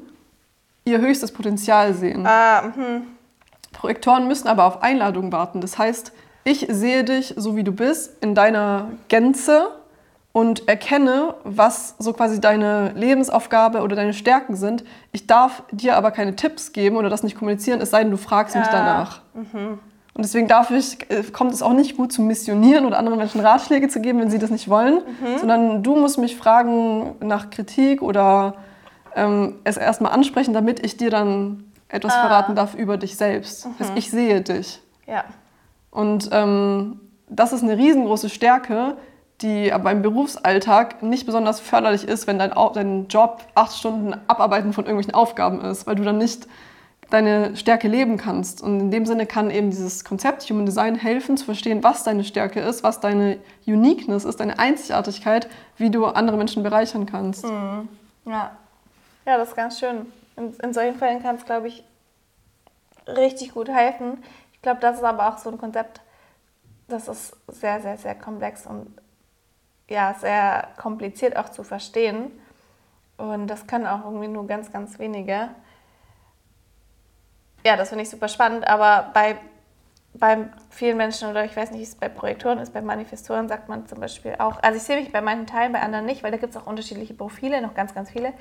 ihr 0.85 0.99
höchstes 0.99 1.31
Potenzial 1.31 1.93
sehen. 1.93 2.25
Ah, 2.25 2.73
mhm. 2.75 3.07
Projektoren 3.73 4.27
müssen 4.27 4.47
aber 4.47 4.65
auf 4.65 4.83
Einladung 4.83 5.31
warten. 5.31 5.59
Das 5.59 5.77
heißt, 5.77 6.13
ich 6.43 6.67
sehe 6.69 7.03
dich 7.03 7.33
so 7.37 7.55
wie 7.55 7.63
du 7.63 7.71
bist, 7.71 8.21
in 8.21 8.35
deiner 8.35 8.89
Gänze 9.07 9.67
und 10.31 10.67
erkenne, 10.67 11.35
was 11.43 11.95
so 11.99 12.11
quasi 12.13 12.41
deine 12.41 12.91
Lebensaufgabe 12.95 13.81
oder 13.81 13.95
deine 13.95 14.13
Stärken 14.13 14.55
sind. 14.55 14.83
Ich 15.11 15.27
darf 15.27 15.63
dir 15.71 15.95
aber 15.95 16.11
keine 16.11 16.35
Tipps 16.35 16.73
geben 16.73 16.97
oder 16.97 17.09
das 17.09 17.21
nicht 17.23 17.37
kommunizieren, 17.37 17.81
es 17.81 17.91
sei 17.91 18.01
denn, 18.01 18.11
du 18.11 18.17
fragst 18.17 18.55
mich 18.55 18.65
Ja. 18.65 18.71
danach. 18.71 19.21
Und 20.15 20.23
deswegen 20.25 20.47
darf 20.47 20.69
ich, 20.71 21.09
äh, 21.11 21.23
kommt 21.31 21.53
es 21.53 21.61
auch 21.63 21.73
nicht 21.73 21.97
gut 21.97 22.11
zu 22.11 22.21
missionieren 22.21 22.85
oder 22.85 22.97
anderen 22.99 23.17
Menschen 23.19 23.41
Ratschläge 23.41 23.87
zu 23.89 23.99
geben, 24.01 24.19
wenn 24.19 24.29
sie 24.29 24.37
das 24.39 24.49
nicht 24.51 24.69
wollen, 24.69 25.01
sondern 25.39 25.81
du 25.83 25.95
musst 25.95 26.17
mich 26.19 26.35
fragen 26.35 27.15
nach 27.19 27.49
Kritik 27.49 28.01
oder 28.01 28.55
ähm, 29.15 29.55
es 29.63 29.77
erstmal 29.77 30.11
ansprechen, 30.11 30.53
damit 30.53 30.83
ich 30.85 30.97
dir 30.97 31.09
dann 31.11 31.63
etwas 31.89 32.13
Ah. 32.15 32.21
verraten 32.21 32.55
darf 32.55 32.73
über 32.73 32.97
dich 32.97 33.15
selbst. 33.17 33.67
Das 33.77 33.89
heißt, 33.89 33.97
ich 33.97 34.09
sehe 34.09 34.41
dich. 34.41 34.81
Ja. 35.07 35.23
Und 35.93 36.29
ähm, 36.31 36.99
das 37.29 37.53
ist 37.53 37.61
eine 37.61 37.77
riesengroße 37.77 38.29
Stärke, 38.29 38.97
die 39.41 39.71
aber 39.71 39.91
im 39.91 40.01
Berufsalltag 40.01 41.03
nicht 41.03 41.27
besonders 41.27 41.59
förderlich 41.59 42.07
ist, 42.07 42.25
wenn 42.25 42.39
dein, 42.39 42.51
dein 42.73 43.07
Job 43.09 43.41
acht 43.53 43.77
Stunden 43.77 44.13
Abarbeiten 44.27 44.73
von 44.73 44.85
irgendwelchen 44.85 45.13
Aufgaben 45.13 45.61
ist, 45.61 45.85
weil 45.85 45.95
du 45.95 46.03
dann 46.03 46.17
nicht 46.17 46.47
deine 47.11 47.55
Stärke 47.55 47.87
leben 47.87 48.17
kannst. 48.17 48.63
Und 48.63 48.79
in 48.79 48.89
dem 48.89 49.05
Sinne 49.05 49.27
kann 49.27 49.51
eben 49.51 49.69
dieses 49.69 50.03
Konzept 50.03 50.49
Human 50.49 50.65
Design 50.65 50.95
helfen, 50.95 51.37
zu 51.37 51.45
verstehen, 51.45 51.83
was 51.83 52.03
deine 52.03 52.23
Stärke 52.23 52.59
ist, 52.59 52.83
was 52.83 52.99
deine 52.99 53.37
Uniqueness 53.67 54.25
ist, 54.25 54.39
deine 54.39 54.57
Einzigartigkeit, 54.57 55.47
wie 55.77 55.91
du 55.91 56.05
andere 56.05 56.37
Menschen 56.37 56.63
bereichern 56.63 57.05
kannst. 57.05 57.45
Ja. 58.25 58.51
Ja, 59.25 59.37
das 59.37 59.49
ist 59.49 59.55
ganz 59.55 59.79
schön. 59.79 60.07
In, 60.37 60.53
in 60.55 60.73
solchen 60.73 60.95
Fällen 60.95 61.21
kann 61.21 61.35
es, 61.35 61.45
glaube 61.45 61.67
ich, 61.67 61.83
richtig 63.07 63.53
gut 63.53 63.69
helfen. 63.69 64.17
Ich 64.63 64.65
glaube, 64.65 64.79
das 64.79 64.95
ist 64.95 65.03
aber 65.03 65.27
auch 65.27 65.37
so 65.39 65.49
ein 65.49 65.57
Konzept, 65.57 65.99
das 66.87 67.09
ist 67.09 67.35
sehr, 67.49 67.81
sehr, 67.81 67.97
sehr 67.97 68.15
komplex 68.15 68.65
und 68.65 68.97
ja, 69.89 70.13
sehr 70.13 70.69
kompliziert 70.77 71.35
auch 71.35 71.49
zu 71.49 71.65
verstehen. 71.65 72.31
Und 73.17 73.47
das 73.47 73.67
können 73.67 73.85
auch 73.85 74.05
irgendwie 74.05 74.29
nur 74.29 74.47
ganz, 74.47 74.71
ganz 74.71 74.99
wenige. 74.99 75.49
Ja, 77.65 77.75
das 77.75 77.89
finde 77.89 78.03
ich 78.03 78.09
super 78.09 78.29
spannend, 78.29 78.65
aber 78.65 79.11
bei, 79.13 79.35
bei 80.13 80.47
vielen 80.69 80.95
Menschen 80.95 81.29
oder 81.29 81.43
ich 81.43 81.57
weiß 81.57 81.71
nicht, 81.71 81.81
wie 81.81 81.83
es 81.83 81.95
bei 81.95 82.07
Projektoren 82.07 82.59
ist, 82.59 82.71
bei 82.71 82.81
Manifestoren 82.81 83.49
sagt 83.49 83.67
man 83.67 83.85
zum 83.85 83.99
Beispiel 83.99 84.35
auch, 84.39 84.63
also 84.63 84.77
ich 84.77 84.83
sehe 84.83 84.95
mich 84.97 85.11
bei 85.11 85.19
manchen 85.19 85.45
Teilen, 85.45 85.73
bei 85.73 85.81
anderen 85.81 86.05
nicht, 86.05 86.23
weil 86.23 86.31
da 86.31 86.37
gibt 86.37 86.55
es 86.55 86.61
auch 86.61 86.67
unterschiedliche 86.67 87.15
Profile, 87.15 87.61
noch 87.61 87.73
ganz, 87.73 87.93
ganz 87.93 88.11
viele. 88.11 88.31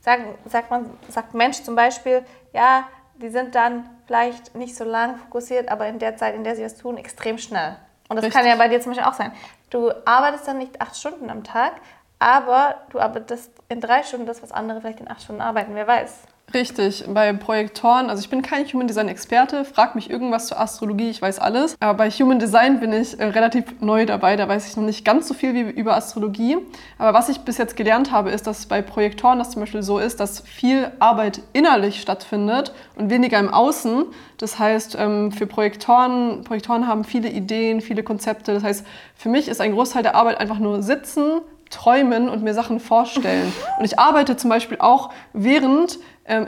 Sagen, 0.00 0.24
sagt 0.46 0.70
man, 0.70 0.88
sagt 1.10 1.34
Mensch 1.34 1.60
zum 1.60 1.76
Beispiel, 1.76 2.24
ja, 2.54 2.88
die 3.20 3.28
sind 3.28 3.54
dann 3.54 3.90
vielleicht 4.06 4.54
nicht 4.54 4.76
so 4.76 4.84
lang 4.84 5.16
fokussiert, 5.16 5.68
aber 5.68 5.86
in 5.86 5.98
der 5.98 6.16
Zeit, 6.16 6.34
in 6.34 6.44
der 6.44 6.56
sie 6.56 6.64
was 6.64 6.76
tun, 6.76 6.96
extrem 6.96 7.38
schnell. 7.38 7.76
Und 8.08 8.16
das 8.16 8.24
Richtig. 8.24 8.40
kann 8.40 8.48
ja 8.48 8.56
bei 8.56 8.68
dir 8.68 8.80
zum 8.80 8.92
Beispiel 8.92 9.08
auch 9.08 9.14
sein. 9.14 9.32
Du 9.70 9.90
arbeitest 10.04 10.46
dann 10.46 10.58
nicht 10.58 10.80
acht 10.80 10.96
Stunden 10.96 11.28
am 11.28 11.42
Tag, 11.42 11.72
aber 12.18 12.76
du 12.90 13.00
arbeitest 13.00 13.50
in 13.68 13.80
drei 13.80 14.02
Stunden 14.02 14.26
das, 14.26 14.42
was 14.42 14.52
andere 14.52 14.80
vielleicht 14.80 15.00
in 15.00 15.10
acht 15.10 15.22
Stunden 15.22 15.42
arbeiten, 15.42 15.74
wer 15.74 15.86
weiß. 15.86 16.22
Richtig, 16.54 17.04
bei 17.08 17.32
Projektoren, 17.32 18.08
also 18.08 18.20
ich 18.20 18.30
bin 18.30 18.40
kein 18.40 18.64
Human 18.66 18.86
Design 18.86 19.08
Experte, 19.08 19.64
frag 19.64 19.96
mich 19.96 20.08
irgendwas 20.08 20.46
zur 20.46 20.60
Astrologie, 20.60 21.10
ich 21.10 21.20
weiß 21.20 21.40
alles. 21.40 21.74
Aber 21.80 21.94
bei 21.94 22.08
Human 22.08 22.38
Design 22.38 22.78
bin 22.78 22.92
ich 22.92 23.18
äh, 23.18 23.24
relativ 23.24 23.64
neu 23.80 24.06
dabei, 24.06 24.36
da 24.36 24.46
weiß 24.48 24.68
ich 24.68 24.76
noch 24.76 24.84
nicht 24.84 25.04
ganz 25.04 25.26
so 25.26 25.34
viel 25.34 25.54
wie 25.54 25.62
über 25.62 25.96
Astrologie. 25.96 26.58
Aber 26.98 27.18
was 27.18 27.28
ich 27.28 27.40
bis 27.40 27.58
jetzt 27.58 27.76
gelernt 27.76 28.12
habe, 28.12 28.30
ist, 28.30 28.46
dass 28.46 28.66
bei 28.66 28.80
Projektoren 28.80 29.40
das 29.40 29.50
zum 29.50 29.60
Beispiel 29.60 29.82
so 29.82 29.98
ist, 29.98 30.20
dass 30.20 30.40
viel 30.40 30.92
Arbeit 31.00 31.40
innerlich 31.52 32.00
stattfindet 32.00 32.72
und 32.94 33.10
weniger 33.10 33.40
im 33.40 33.52
Außen. 33.52 34.04
Das 34.38 34.58
heißt, 34.60 34.96
ähm, 35.00 35.32
für 35.32 35.48
Projektoren, 35.48 36.44
Projektoren 36.44 36.86
haben 36.86 37.02
viele 37.02 37.28
Ideen, 37.28 37.80
viele 37.80 38.04
Konzepte. 38.04 38.54
Das 38.54 38.62
heißt, 38.62 38.86
für 39.16 39.28
mich 39.28 39.48
ist 39.48 39.60
ein 39.60 39.72
Großteil 39.72 40.04
der 40.04 40.14
Arbeit 40.14 40.38
einfach 40.38 40.60
nur 40.60 40.80
sitzen, 40.80 41.40
träumen 41.70 42.28
und 42.28 42.44
mir 42.44 42.54
Sachen 42.54 42.78
vorstellen. 42.78 43.52
Und 43.78 43.84
ich 43.84 43.98
arbeite 43.98 44.36
zum 44.36 44.50
Beispiel 44.50 44.78
auch, 44.80 45.10
während 45.32 45.98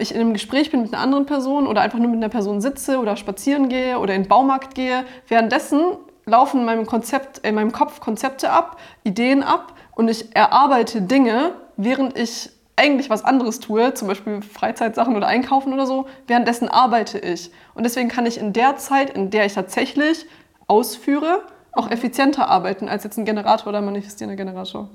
ich 0.00 0.14
in 0.14 0.20
einem 0.20 0.32
Gespräch 0.32 0.70
bin 0.70 0.82
mit 0.82 0.92
einer 0.92 1.02
anderen 1.02 1.26
Person 1.26 1.66
oder 1.66 1.82
einfach 1.82 1.98
nur 1.98 2.08
mit 2.08 2.16
einer 2.16 2.28
Person 2.28 2.60
sitze 2.60 2.98
oder 2.98 3.16
spazieren 3.16 3.68
gehe 3.68 3.98
oder 3.98 4.14
in 4.14 4.22
den 4.22 4.28
Baumarkt 4.28 4.74
gehe. 4.74 5.04
Währenddessen 5.28 5.80
laufen 6.26 6.60
in 6.60 6.66
meinem, 6.66 6.86
Konzept, 6.86 7.38
in 7.38 7.54
meinem 7.54 7.72
Kopf 7.72 8.00
Konzepte 8.00 8.50
ab, 8.50 8.78
Ideen 9.04 9.42
ab 9.42 9.74
und 9.94 10.08
ich 10.08 10.34
erarbeite 10.34 11.02
Dinge, 11.02 11.52
während 11.76 12.18
ich 12.18 12.50
eigentlich 12.76 13.10
was 13.10 13.24
anderes 13.24 13.60
tue, 13.60 13.94
zum 13.94 14.08
Beispiel 14.08 14.42
Freizeitsachen 14.42 15.16
oder 15.16 15.26
Einkaufen 15.26 15.72
oder 15.72 15.86
so, 15.86 16.06
währenddessen 16.26 16.68
arbeite 16.68 17.18
ich. 17.18 17.50
Und 17.74 17.84
deswegen 17.84 18.08
kann 18.08 18.26
ich 18.26 18.38
in 18.38 18.52
der 18.52 18.76
Zeit, 18.76 19.10
in 19.10 19.30
der 19.30 19.46
ich 19.46 19.54
tatsächlich 19.54 20.26
ausführe, 20.68 21.42
auch 21.72 21.90
effizienter 21.90 22.48
arbeiten 22.48 22.88
als 22.88 23.04
jetzt 23.04 23.18
ein 23.18 23.24
Generator 23.24 23.68
oder 23.68 23.78
ein 23.78 23.84
manifestierender 23.84 24.36
Generator. 24.36 24.88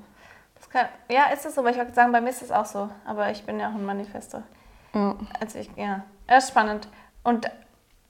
Ja, 1.10 1.26
ist 1.32 1.46
es 1.46 1.56
so, 1.56 1.62
aber 1.62 1.70
ich 1.70 1.78
wollte 1.78 1.94
sagen, 1.94 2.12
bei 2.12 2.20
mir 2.20 2.30
ist 2.30 2.42
es 2.42 2.52
auch 2.52 2.66
so. 2.66 2.90
Aber 3.06 3.30
ich 3.30 3.44
bin 3.44 3.60
ja 3.60 3.70
auch 3.70 3.76
ein 3.76 3.86
Manifester. 3.86 4.44
Ja. 4.94 5.16
Also 5.40 5.60
ich, 5.60 5.70
ja, 5.76 6.04
das 6.28 6.46
ist 6.46 6.50
spannend. 6.52 6.88
Und 7.24 7.50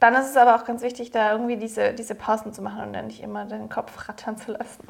dann 0.04 0.16
ist 0.16 0.30
es 0.30 0.36
aber 0.36 0.58
auch 0.58 0.66
ganz 0.66 0.82
wichtig, 0.82 1.12
da 1.12 1.32
irgendwie 1.32 1.56
diese, 1.56 1.94
diese 1.94 2.14
Pausen 2.14 2.52
zu 2.52 2.62
machen 2.62 2.82
und 2.88 2.92
dann 2.94 3.08
nicht 3.08 3.24
immer 3.24 3.46
den 3.46 3.70
Kopf 3.70 4.10
rattern 4.10 4.36
zu 4.36 4.52
lassen. 4.52 4.86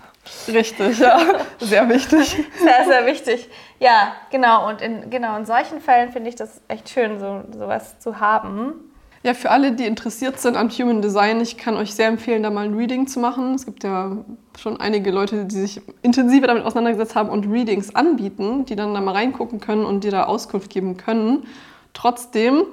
Richtig, 0.48 0.98
ja. 0.98 1.20
Sehr 1.60 1.88
wichtig. 1.88 2.44
Sehr, 2.58 2.86
sehr 2.88 3.06
wichtig. 3.06 3.48
Ja, 3.80 4.14
genau. 4.32 4.68
Und 4.68 4.82
in, 4.82 5.12
genau, 5.12 5.38
in 5.38 5.46
solchen 5.46 5.82
Fällen 5.82 6.12
finde 6.12 6.30
ich 6.30 6.36
das 6.36 6.62
echt 6.68 6.90
schön, 6.90 7.20
so 7.20 7.44
sowas 7.56 8.00
zu 8.00 8.20
haben. 8.20 8.74
Ja, 9.22 9.36
für 9.36 9.52
alle, 9.52 9.72
die 9.72 9.86
interessiert 9.86 10.40
sind 10.40 10.58
an 10.58 10.70
Human 10.70 11.02
Design, 11.02 11.40
ich 11.40 11.58
kann 11.58 11.78
euch 11.78 11.94
sehr 11.94 12.08
empfehlen, 12.08 12.42
da 12.42 12.50
mal 12.50 12.66
ein 12.66 12.74
Reading 12.74 13.06
zu 13.06 13.20
machen. 13.20 13.54
Es 13.54 13.66
gibt 13.66 13.84
ja 13.84 14.18
schon 14.60 14.82
einige 14.82 15.12
Leute, 15.12 15.46
die 15.46 15.62
sich 15.62 15.82
intensiver 16.02 16.48
damit 16.48 16.66
auseinandergesetzt 16.66 17.16
haben 17.16 17.30
und 17.30 17.50
Readings 17.50 17.96
anbieten, 17.96 18.66
die 18.66 18.76
dann 18.76 18.94
da 18.96 19.00
mal 19.00 19.14
reingucken 19.14 19.60
können 19.60 19.86
und 19.86 20.04
dir 20.04 20.12
da 20.12 20.24
Auskunft 20.24 20.72
geben 20.72 20.98
können. 20.98 21.46
Trotzdem 21.94 22.66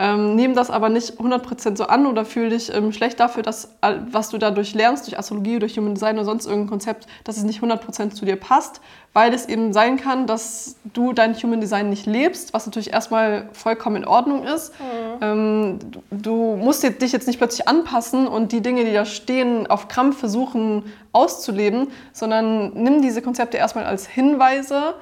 ähm, 0.00 0.34
nehm 0.34 0.54
das 0.54 0.70
aber 0.70 0.88
nicht 0.88 1.20
100% 1.20 1.76
so 1.76 1.84
an 1.84 2.06
oder 2.06 2.24
fühl 2.24 2.50
dich 2.50 2.74
ähm, 2.74 2.90
schlecht 2.92 3.20
dafür, 3.20 3.44
dass 3.44 3.76
was 4.10 4.30
du 4.30 4.38
dadurch 4.38 4.74
lernst, 4.74 5.06
durch 5.06 5.16
Astrologie, 5.16 5.60
durch 5.60 5.78
Human 5.78 5.94
Design 5.94 6.16
oder 6.16 6.24
sonst 6.24 6.46
irgendein 6.46 6.68
Konzept, 6.68 7.06
dass 7.22 7.36
es 7.36 7.44
nicht 7.44 7.62
100% 7.62 8.10
zu 8.10 8.24
dir 8.24 8.34
passt, 8.34 8.80
weil 9.12 9.32
es 9.32 9.46
eben 9.46 9.72
sein 9.72 9.96
kann, 9.96 10.26
dass 10.26 10.74
du 10.92 11.12
dein 11.12 11.34
Human 11.34 11.60
Design 11.60 11.90
nicht 11.90 12.06
lebst, 12.06 12.52
was 12.52 12.66
natürlich 12.66 12.92
erstmal 12.92 13.48
vollkommen 13.52 13.96
in 13.96 14.04
Ordnung 14.04 14.42
ist. 14.42 14.72
Ähm, 15.20 15.78
du, 15.92 16.02
du 16.10 16.56
musst 16.56 16.82
jetzt, 16.82 17.00
dich 17.00 17.12
jetzt 17.12 17.28
nicht 17.28 17.38
plötzlich 17.38 17.68
anpassen 17.68 18.26
und 18.26 18.50
die 18.50 18.62
Dinge, 18.62 18.84
die 18.84 18.92
da 18.92 19.04
stehen, 19.04 19.68
auf 19.68 19.86
Krampf 19.86 20.18
versuchen 20.18 20.82
auszuleben, 21.12 21.86
sondern 22.12 22.72
nimm 22.74 23.00
diese 23.00 23.22
Konzepte 23.22 23.58
erstmal 23.58 23.84
als 23.84 24.08
Hinweise, 24.08 24.94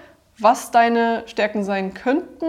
was 0.43 0.71
deine 0.71 1.23
Stärken 1.27 1.65
sein 1.65 1.95
könnten, 1.95 2.47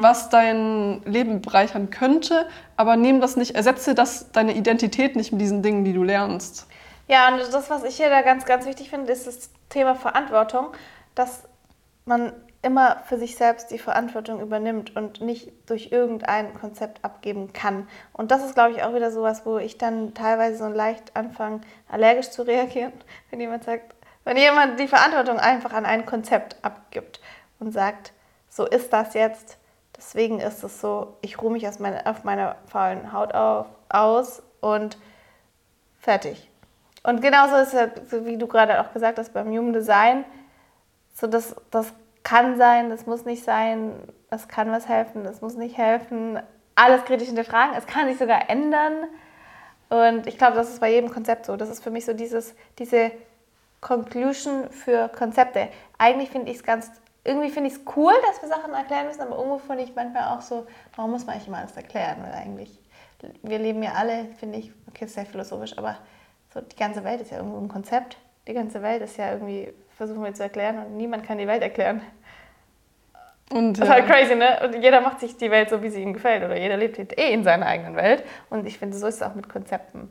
was 0.00 0.28
dein 0.28 1.02
Leben 1.04 1.40
bereichern 1.40 1.90
könnte, 1.90 2.46
aber 2.76 2.96
nimm 2.96 3.20
das 3.20 3.36
nicht, 3.36 3.54
ersetze 3.54 3.94
das 3.94 4.30
deine 4.32 4.54
Identität 4.54 5.16
nicht 5.16 5.32
mit 5.32 5.40
diesen 5.40 5.62
Dingen, 5.62 5.84
die 5.84 5.92
du 5.92 6.02
lernst. 6.02 6.66
Ja, 7.08 7.28
und 7.28 7.40
das, 7.40 7.70
was 7.70 7.82
ich 7.84 7.96
hier 7.96 8.10
da 8.10 8.22
ganz, 8.22 8.44
ganz 8.44 8.66
wichtig 8.66 8.90
finde, 8.90 9.12
ist 9.12 9.26
das 9.26 9.50
Thema 9.68 9.94
Verantwortung, 9.94 10.68
dass 11.14 11.42
man 12.04 12.32
immer 12.62 13.02
für 13.06 13.18
sich 13.18 13.36
selbst 13.36 13.70
die 13.70 13.78
Verantwortung 13.78 14.40
übernimmt 14.40 14.94
und 14.94 15.20
nicht 15.20 15.50
durch 15.66 15.92
irgendein 15.92 16.52
Konzept 16.54 17.02
abgeben 17.04 17.52
kann. 17.52 17.88
Und 18.12 18.30
das 18.30 18.44
ist, 18.44 18.54
glaube 18.54 18.72
ich, 18.72 18.82
auch 18.82 18.94
wieder 18.94 19.10
sowas, 19.10 19.46
wo 19.46 19.58
ich 19.58 19.78
dann 19.78 20.12
teilweise 20.12 20.58
so 20.58 20.68
leicht 20.68 21.16
anfange, 21.16 21.62
allergisch 21.88 22.30
zu 22.30 22.42
reagieren, 22.42 22.92
wenn 23.30 23.40
jemand 23.40 23.64
sagt, 23.64 23.94
wenn 24.24 24.36
jemand 24.36 24.78
die 24.78 24.88
Verantwortung 24.88 25.38
einfach 25.38 25.72
an 25.72 25.86
ein 25.86 26.06
Konzept 26.06 26.56
abgibt 26.62 27.20
und 27.58 27.72
sagt, 27.72 28.12
so 28.48 28.66
ist 28.66 28.92
das 28.92 29.14
jetzt, 29.14 29.58
deswegen 29.96 30.40
ist 30.40 30.62
es 30.62 30.80
so, 30.80 31.16
ich 31.20 31.40
ruhe 31.40 31.52
mich 31.52 31.66
aus 31.66 31.78
meine, 31.78 32.06
auf 32.06 32.24
meiner 32.24 32.56
faulen 32.66 33.12
Haut 33.12 33.34
auf, 33.34 33.66
aus 33.88 34.42
und 34.60 34.98
fertig. 36.00 36.50
Und 37.02 37.22
genauso 37.22 37.56
ist 37.56 37.74
es, 37.74 38.24
wie 38.24 38.36
du 38.36 38.46
gerade 38.46 38.80
auch 38.80 38.92
gesagt 38.92 39.18
hast, 39.18 39.32
beim 39.32 39.48
Human 39.48 39.72
Design, 39.72 40.24
so 41.14 41.26
das, 41.26 41.54
das 41.70 41.92
kann 42.22 42.56
sein, 42.58 42.90
das 42.90 43.06
muss 43.06 43.24
nicht 43.24 43.44
sein, 43.44 43.92
das 44.28 44.48
kann 44.48 44.70
was 44.70 44.88
helfen, 44.88 45.24
das 45.24 45.40
muss 45.40 45.54
nicht 45.54 45.78
helfen. 45.78 46.38
Alles 46.74 47.04
kritisch 47.04 47.28
hinterfragen, 47.28 47.74
es 47.76 47.86
kann 47.86 48.06
sich 48.06 48.18
sogar 48.18 48.48
ändern. 48.50 49.04
Und 49.88 50.26
ich 50.26 50.38
glaube, 50.38 50.56
das 50.56 50.68
ist 50.70 50.80
bei 50.80 50.90
jedem 50.90 51.10
Konzept 51.10 51.46
so. 51.46 51.56
Das 51.56 51.68
ist 51.68 51.82
für 51.82 51.90
mich 51.90 52.04
so 52.04 52.12
dieses, 52.12 52.54
diese 52.78 53.10
Conclusion 53.80 54.70
für 54.70 55.08
Konzepte. 55.08 55.68
Eigentlich 55.98 56.30
finde 56.30 56.50
ich 56.50 56.58
es 56.58 56.62
ganz, 56.62 56.90
irgendwie 57.24 57.50
finde 57.50 57.70
ich 57.70 57.76
es 57.76 57.80
cool, 57.96 58.12
dass 58.28 58.42
wir 58.42 58.48
Sachen 58.48 58.72
erklären 58.72 59.06
müssen, 59.06 59.22
aber 59.22 59.36
irgendwo 59.36 59.58
finde 59.58 59.84
ich 59.84 59.94
manchmal 59.94 60.36
auch 60.36 60.42
so, 60.42 60.66
warum 60.96 61.12
muss 61.12 61.26
man 61.26 61.34
eigentlich 61.34 61.48
immer 61.48 61.58
alles 61.58 61.76
erklären? 61.76 62.18
Weil 62.22 62.32
eigentlich, 62.32 62.78
wir 63.42 63.58
leben 63.58 63.82
ja 63.82 63.92
alle, 63.92 64.26
finde 64.38 64.58
ich, 64.58 64.72
okay, 64.88 65.06
sehr 65.06 65.26
philosophisch, 65.26 65.76
aber 65.76 65.96
so 66.52 66.60
die 66.60 66.76
ganze 66.76 67.04
Welt 67.04 67.20
ist 67.20 67.30
ja 67.30 67.38
irgendwo 67.38 67.58
ein 67.58 67.68
Konzept. 67.68 68.16
Die 68.46 68.54
ganze 68.54 68.82
Welt 68.82 69.02
ist 69.02 69.16
ja 69.16 69.32
irgendwie, 69.32 69.72
versuchen 69.96 70.24
wir 70.24 70.34
zu 70.34 70.42
erklären 70.42 70.78
und 70.84 70.96
niemand 70.96 71.24
kann 71.24 71.38
die 71.38 71.46
Welt 71.46 71.62
erklären. 71.62 72.02
Und, 73.52 73.78
das 73.78 73.88
ist 73.88 73.92
halt 73.92 74.06
crazy, 74.06 74.36
ne? 74.36 74.60
Und 74.62 74.80
jeder 74.80 75.00
macht 75.00 75.20
sich 75.20 75.36
die 75.36 75.50
Welt 75.50 75.70
so, 75.70 75.82
wie 75.82 75.90
sie 75.90 76.02
ihm 76.02 76.12
gefällt. 76.12 76.44
Oder 76.44 76.56
jeder 76.56 76.76
lebt 76.76 76.98
eh 76.98 77.32
in 77.32 77.42
seiner 77.42 77.66
eigenen 77.66 77.96
Welt. 77.96 78.22
Und 78.48 78.64
ich 78.66 78.78
finde, 78.78 78.96
so 78.96 79.08
ist 79.08 79.16
es 79.16 79.22
auch 79.22 79.34
mit 79.34 79.48
Konzepten. 79.48 80.08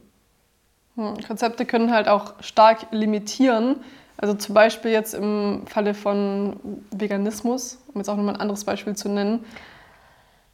Hm, 0.99 1.15
Konzepte 1.25 1.65
können 1.65 1.93
halt 1.93 2.09
auch 2.09 2.33
stark 2.41 2.87
limitieren. 2.91 3.77
Also 4.17 4.33
zum 4.33 4.53
Beispiel 4.53 4.91
jetzt 4.91 5.13
im 5.13 5.63
Falle 5.65 5.93
von 5.93 6.59
Veganismus, 6.91 7.79
um 7.93 8.01
jetzt 8.01 8.09
auch 8.09 8.17
nochmal 8.17 8.35
ein 8.35 8.41
anderes 8.41 8.65
Beispiel 8.65 8.95
zu 8.97 9.07
nennen, 9.07 9.45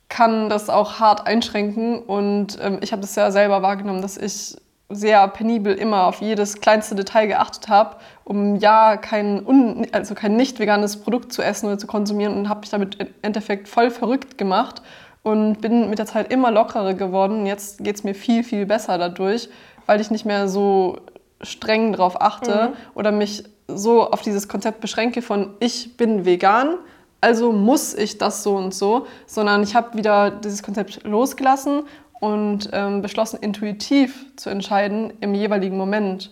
kann 0.08 0.50
das 0.50 0.70
auch 0.70 1.00
hart 1.00 1.26
einschränken. 1.26 1.98
Und 1.98 2.60
ähm, 2.62 2.78
ich 2.82 2.92
habe 2.92 3.02
das 3.02 3.16
ja 3.16 3.32
selber 3.32 3.64
wahrgenommen, 3.64 4.04
dass 4.04 4.18
ich 4.18 4.56
sehr 4.88 5.28
penibel 5.30 5.74
immer 5.74 6.06
auf 6.06 6.22
jedes 6.22 6.62
kleinste 6.62 6.94
Detail 6.94 7.26
geachtet 7.26 7.70
habe, 7.70 7.96
um 8.24 8.58
ja 8.58 8.98
kein, 8.98 9.44
un, 9.44 9.88
also 9.94 10.14
kein 10.14 10.36
nicht 10.36 10.60
veganes 10.60 10.98
Produkt 10.98 11.34
zu 11.34 11.42
essen 11.42 11.66
oder 11.66 11.80
zu 11.80 11.88
konsumieren 11.88 12.38
und 12.38 12.50
habe 12.50 12.60
mich 12.60 12.70
damit 12.70 12.96
im 13.02 13.08
Endeffekt 13.24 13.68
voll 13.68 13.90
verrückt 13.90 14.38
gemacht 14.38 14.84
und 15.24 15.60
bin 15.60 15.90
mit 15.90 15.98
der 15.98 16.06
Zeit 16.06 16.32
immer 16.32 16.52
lockerer 16.52 16.94
geworden. 16.94 17.48
Jetzt 17.48 17.84
geht 17.84 17.96
es 17.96 18.04
mir 18.04 18.14
viel, 18.14 18.44
viel 18.44 18.68
besser 18.68 19.00
dadurch, 19.00 19.50
weil 19.86 20.02
ich 20.02 20.12
nicht 20.12 20.26
mehr 20.26 20.48
so 20.48 20.98
streng 21.42 21.92
darauf 21.92 22.22
achte 22.22 22.70
mhm. 22.70 22.74
oder 22.96 23.12
mich 23.12 23.44
so 23.68 24.10
auf 24.10 24.22
dieses 24.22 24.48
Konzept 24.48 24.80
beschränke 24.80 25.22
von 25.22 25.56
ich 25.60 25.98
bin 25.98 26.26
vegan, 26.26 26.78
also 27.22 27.52
muss 27.52 27.94
ich 27.94 28.18
das 28.18 28.44
so 28.44 28.56
und 28.56 28.74
so, 28.74 29.08
sondern 29.26 29.64
ich 29.64 29.76
habe 29.76 29.98
wieder 29.98 30.30
dieses 30.30 30.62
Konzept 30.62 31.04
losgelassen 31.04 31.84
und 32.20 32.70
ähm, 32.72 33.02
beschlossen, 33.02 33.40
intuitiv 33.42 34.26
zu 34.36 34.50
entscheiden 34.50 35.14
im 35.22 35.34
jeweiligen 35.34 35.78
Moment, 35.78 36.32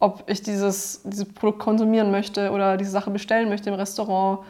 ob 0.00 0.24
ich 0.26 0.42
dieses, 0.42 1.02
dieses 1.04 1.32
Produkt 1.32 1.60
konsumieren 1.60 2.10
möchte 2.10 2.50
oder 2.50 2.76
diese 2.76 2.90
Sache 2.90 3.10
bestellen 3.10 3.48
möchte 3.48 3.70
im 3.70 3.74
Restaurant, 3.74 4.40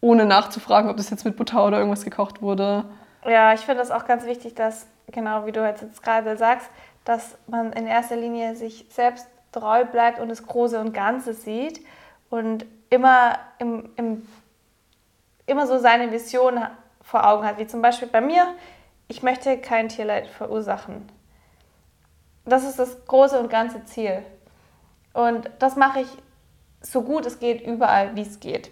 ohne 0.00 0.24
nachzufragen, 0.24 0.90
ob 0.90 0.96
das 0.96 1.10
jetzt 1.10 1.24
mit 1.24 1.36
Butter 1.36 1.66
oder 1.66 1.78
irgendwas 1.78 2.04
gekocht 2.04 2.40
wurde. 2.40 2.84
Ja, 3.26 3.52
ich 3.52 3.60
finde 3.60 3.82
es 3.82 3.90
auch 3.90 4.06
ganz 4.06 4.24
wichtig, 4.24 4.54
dass, 4.54 4.86
genau 5.10 5.46
wie 5.46 5.52
du 5.52 5.64
jetzt 5.64 6.02
gerade 6.02 6.36
sagst, 6.36 6.70
dass 7.06 7.38
man 7.46 7.72
in 7.72 7.86
erster 7.86 8.16
Linie 8.16 8.56
sich 8.56 8.84
selbst 8.90 9.28
treu 9.52 9.84
bleibt 9.84 10.18
und 10.18 10.28
das 10.28 10.46
Große 10.46 10.78
und 10.78 10.92
Ganze 10.92 11.32
sieht 11.32 11.80
und 12.28 12.66
immer, 12.90 13.38
im, 13.58 13.88
im, 13.96 14.28
immer 15.46 15.66
so 15.66 15.78
seine 15.78 16.12
Vision 16.12 16.60
vor 17.00 17.26
Augen 17.26 17.46
hat. 17.46 17.58
Wie 17.58 17.66
zum 17.66 17.80
Beispiel 17.80 18.08
bei 18.08 18.20
mir, 18.20 18.48
ich 19.06 19.22
möchte 19.22 19.56
kein 19.58 19.88
Tierleid 19.88 20.26
verursachen. 20.26 21.08
Das 22.44 22.64
ist 22.64 22.78
das 22.78 23.06
große 23.06 23.38
und 23.38 23.50
ganze 23.50 23.84
Ziel. 23.84 24.22
Und 25.14 25.48
das 25.60 25.76
mache 25.76 26.00
ich 26.00 26.08
so 26.80 27.02
gut 27.02 27.24
es 27.24 27.38
geht, 27.38 27.60
überall, 27.64 28.16
wie 28.16 28.22
es 28.22 28.40
geht. 28.40 28.70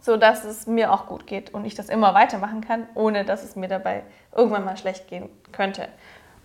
So 0.00 0.16
dass 0.16 0.44
es 0.44 0.68
mir 0.68 0.92
auch 0.92 1.06
gut 1.06 1.26
geht 1.26 1.52
und 1.52 1.64
ich 1.64 1.74
das 1.74 1.88
immer 1.88 2.14
weitermachen 2.14 2.60
kann, 2.60 2.86
ohne 2.94 3.24
dass 3.24 3.42
es 3.42 3.56
mir 3.56 3.68
dabei 3.68 4.04
irgendwann 4.34 4.64
mal 4.64 4.76
schlecht 4.76 5.08
gehen 5.08 5.28
könnte. 5.50 5.88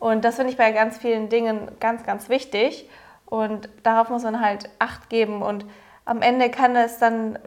Und 0.01 0.25
das 0.25 0.37
finde 0.37 0.51
ich 0.51 0.57
bei 0.57 0.71
ganz 0.71 0.97
vielen 0.97 1.29
Dingen 1.29 1.67
ganz, 1.79 2.03
ganz 2.03 2.27
wichtig. 2.27 2.89
Und 3.27 3.69
darauf 3.83 4.09
muss 4.09 4.23
man 4.23 4.41
halt 4.41 4.67
Acht 4.79 5.11
geben. 5.11 5.43
Und 5.43 5.63
am 6.05 6.23
Ende 6.23 6.49
kann 6.49 6.75
es 6.75 6.97
dann 6.97 7.37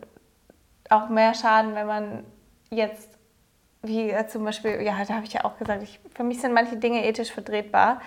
auch 0.88 1.08
mehr 1.08 1.34
schaden, 1.34 1.74
wenn 1.74 1.88
man 1.88 2.24
jetzt 2.70 3.08
wie 3.82 4.14
zum 4.28 4.44
Beispiel, 4.44 4.80
ja, 4.82 4.94
da 5.04 5.14
habe 5.14 5.26
ich 5.26 5.32
ja 5.32 5.44
auch 5.44 5.58
gesagt, 5.58 5.82
ich, 5.82 5.98
für 6.14 6.22
mich 6.22 6.40
sind 6.40 6.54
manche 6.54 6.76
Dinge 6.76 7.04
ethisch 7.04 7.32
vertretbar, 7.32 8.00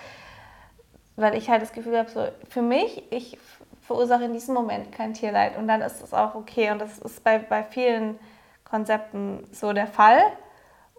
weil 1.16 1.36
ich 1.36 1.50
halt 1.50 1.60
das 1.60 1.72
Gefühl 1.72 1.98
habe, 1.98 2.08
so 2.08 2.26
für 2.48 2.62
mich, 2.62 3.02
ich 3.12 3.38
verursache 3.82 4.24
in 4.24 4.32
diesem 4.32 4.54
Moment 4.54 4.92
kein 4.92 5.12
Tierleid 5.12 5.58
und 5.58 5.68
dann 5.68 5.82
ist 5.82 6.02
es 6.02 6.14
auch 6.14 6.34
okay 6.34 6.70
und 6.70 6.78
das 6.78 6.98
ist 6.98 7.22
bei, 7.22 7.38
bei 7.38 7.62
vielen 7.62 8.18
Konzepten 8.64 9.46
so 9.52 9.74
der 9.74 9.86
Fall 9.86 10.22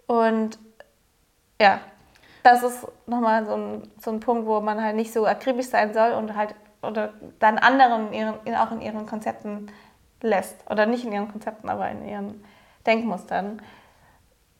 und 0.06 0.56
ja, 1.60 1.80
das 2.42 2.62
ist 2.62 2.86
nochmal 3.06 3.46
so 3.46 3.54
ein, 3.54 3.82
so 4.00 4.10
ein 4.10 4.20
Punkt, 4.20 4.46
wo 4.46 4.60
man 4.60 4.82
halt 4.82 4.96
nicht 4.96 5.12
so 5.12 5.26
akribisch 5.26 5.66
sein 5.66 5.92
soll 5.94 6.12
und 6.12 6.36
halt 6.36 6.54
oder 6.82 7.10
dann 7.38 7.58
anderen 7.58 8.12
ihren, 8.12 8.34
auch 8.56 8.72
in 8.72 8.80
ihren 8.80 9.06
Konzepten 9.06 9.70
lässt 10.22 10.56
oder 10.70 10.86
nicht 10.86 11.04
in 11.04 11.12
ihren 11.12 11.30
Konzepten, 11.30 11.68
aber 11.68 11.90
in 11.90 12.06
ihren 12.06 12.44
Denkmustern 12.86 13.60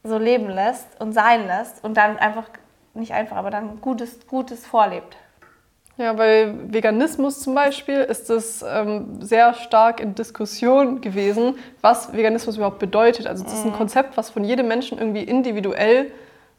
so 0.03 0.19
leben 0.19 0.49
lässt 0.49 1.01
und 1.01 1.13
sein 1.13 1.47
lässt 1.47 1.85
und 1.85 1.97
dann 1.97 2.19
einfach, 2.19 2.49
nicht 2.95 3.13
einfach, 3.13 3.37
aber 3.37 3.51
dann 3.51 3.81
Gutes, 3.81 4.27
Gutes 4.27 4.67
vorlebt. 4.67 5.17
Ja, 5.97 6.15
bei 6.15 6.55
Veganismus 6.69 7.41
zum 7.41 7.55
Beispiel 7.55 7.99
ist 7.99 8.31
es 8.31 8.65
ähm, 8.67 9.21
sehr 9.21 9.53
stark 9.53 10.01
in 10.01 10.15
Diskussion 10.15 11.03
gewesen, 11.03 11.59
was 11.83 12.15
Veganismus 12.15 12.57
überhaupt 12.57 12.79
bedeutet. 12.79 13.27
Also 13.27 13.45
es 13.45 13.53
ist 13.53 13.65
ein 13.67 13.73
mhm. 13.73 13.77
Konzept, 13.77 14.17
was 14.17 14.31
von 14.31 14.43
jedem 14.43 14.67
Menschen 14.67 14.97
irgendwie 14.97 15.23
individuell 15.23 16.11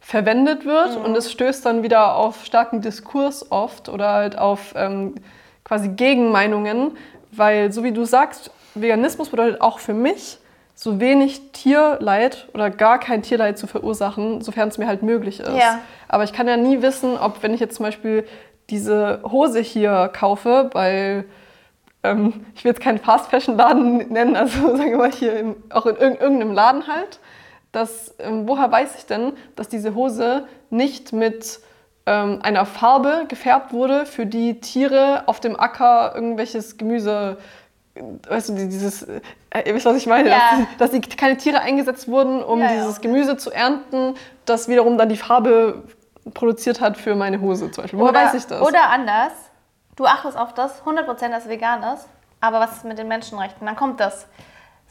verwendet 0.01 0.65
wird 0.65 0.97
mhm. 0.97 1.05
und 1.05 1.15
es 1.15 1.31
stößt 1.31 1.65
dann 1.65 1.83
wieder 1.83 2.15
auf 2.15 2.43
starken 2.43 2.81
Diskurs 2.81 3.51
oft 3.51 3.87
oder 3.87 4.11
halt 4.11 4.37
auf 4.37 4.73
ähm, 4.75 5.15
quasi 5.63 5.89
Gegenmeinungen, 5.89 6.97
weil 7.31 7.71
so 7.71 7.83
wie 7.83 7.93
du 7.93 8.03
sagst, 8.03 8.51
Veganismus 8.75 9.29
bedeutet 9.29 9.61
auch 9.61 9.79
für 9.79 9.93
mich, 9.93 10.39
so 10.73 10.99
wenig 10.99 11.51
Tierleid 11.51 12.47
oder 12.55 12.71
gar 12.71 12.99
kein 12.99 13.21
Tierleid 13.21 13.59
zu 13.59 13.67
verursachen, 13.67 14.41
sofern 14.41 14.69
es 14.69 14.79
mir 14.79 14.87
halt 14.87 15.03
möglich 15.03 15.39
ist. 15.39 15.55
Ja. 15.55 15.79
Aber 16.07 16.23
ich 16.23 16.33
kann 16.33 16.47
ja 16.47 16.57
nie 16.57 16.81
wissen, 16.81 17.17
ob 17.17 17.43
wenn 17.43 17.53
ich 17.53 17.59
jetzt 17.59 17.75
zum 17.75 17.85
Beispiel 17.85 18.25
diese 18.71 19.19
Hose 19.23 19.59
hier 19.59 20.09
kaufe, 20.11 20.71
weil 20.73 21.25
ähm, 22.03 22.45
ich 22.55 22.63
will 22.63 22.71
jetzt 22.71 22.81
keinen 22.81 22.97
Fast-Fashion-Laden 22.97 24.11
nennen, 24.11 24.35
also 24.35 24.75
sagen 24.75 24.91
wir 24.91 24.97
mal 24.97 25.11
hier 25.11 25.37
im, 25.37 25.55
auch 25.69 25.85
in 25.85 25.97
irgendeinem 25.97 26.53
Laden 26.53 26.87
halt, 26.87 27.19
dass, 27.71 28.13
ähm, 28.19 28.47
woher 28.47 28.71
weiß 28.71 28.95
ich 28.97 29.05
denn, 29.05 29.33
dass 29.55 29.69
diese 29.69 29.95
Hose 29.95 30.45
nicht 30.69 31.13
mit 31.13 31.59
ähm, 32.05 32.39
einer 32.41 32.65
Farbe 32.65 33.25
gefärbt 33.27 33.73
wurde, 33.73 34.05
für 34.05 34.25
die 34.25 34.59
Tiere 34.59 35.23
auf 35.27 35.39
dem 35.39 35.59
Acker 35.59 36.13
irgendwelches 36.15 36.77
Gemüse 36.77 37.37
weißt 38.27 38.49
du, 38.49 38.53
dieses, 38.53 39.03
äh, 39.03 39.21
ihr 39.65 39.75
wisst, 39.75 39.85
was 39.85 39.97
ich 39.97 40.07
meine, 40.07 40.29
ja. 40.29 40.39
dass, 40.77 40.91
dass 40.91 40.91
die, 40.91 41.01
keine 41.01 41.37
Tiere 41.37 41.59
eingesetzt 41.59 42.07
wurden, 42.07 42.41
um 42.43 42.59
ja, 42.59 42.69
dieses 42.69 42.97
ja. 42.97 43.01
Gemüse 43.01 43.37
zu 43.37 43.51
ernten, 43.51 44.15
das 44.45 44.67
wiederum 44.67 44.97
dann 44.97 45.09
die 45.09 45.17
Farbe 45.17 45.83
produziert 46.33 46.81
hat 46.81 46.97
für 46.97 47.15
meine 47.15 47.41
Hose 47.41 47.71
zum 47.71 47.83
Beispiel. 47.83 47.99
Woher 47.99 48.11
oder, 48.11 48.25
weiß 48.25 48.33
ich 48.35 48.45
das? 48.45 48.61
Oder 48.61 48.89
anders, 48.89 49.33
du 49.95 50.05
achtest 50.05 50.37
auf 50.37 50.53
das, 50.53 50.83
100% 50.83 51.29
das 51.29 51.49
vegan 51.49 51.83
ist, 51.93 52.07
aber 52.39 52.59
was 52.59 52.77
ist 52.77 52.85
mit 52.85 52.97
den 52.97 53.07
Menschenrechten? 53.07 53.65
Dann 53.65 53.75
kommt 53.75 53.99
das. 53.99 54.27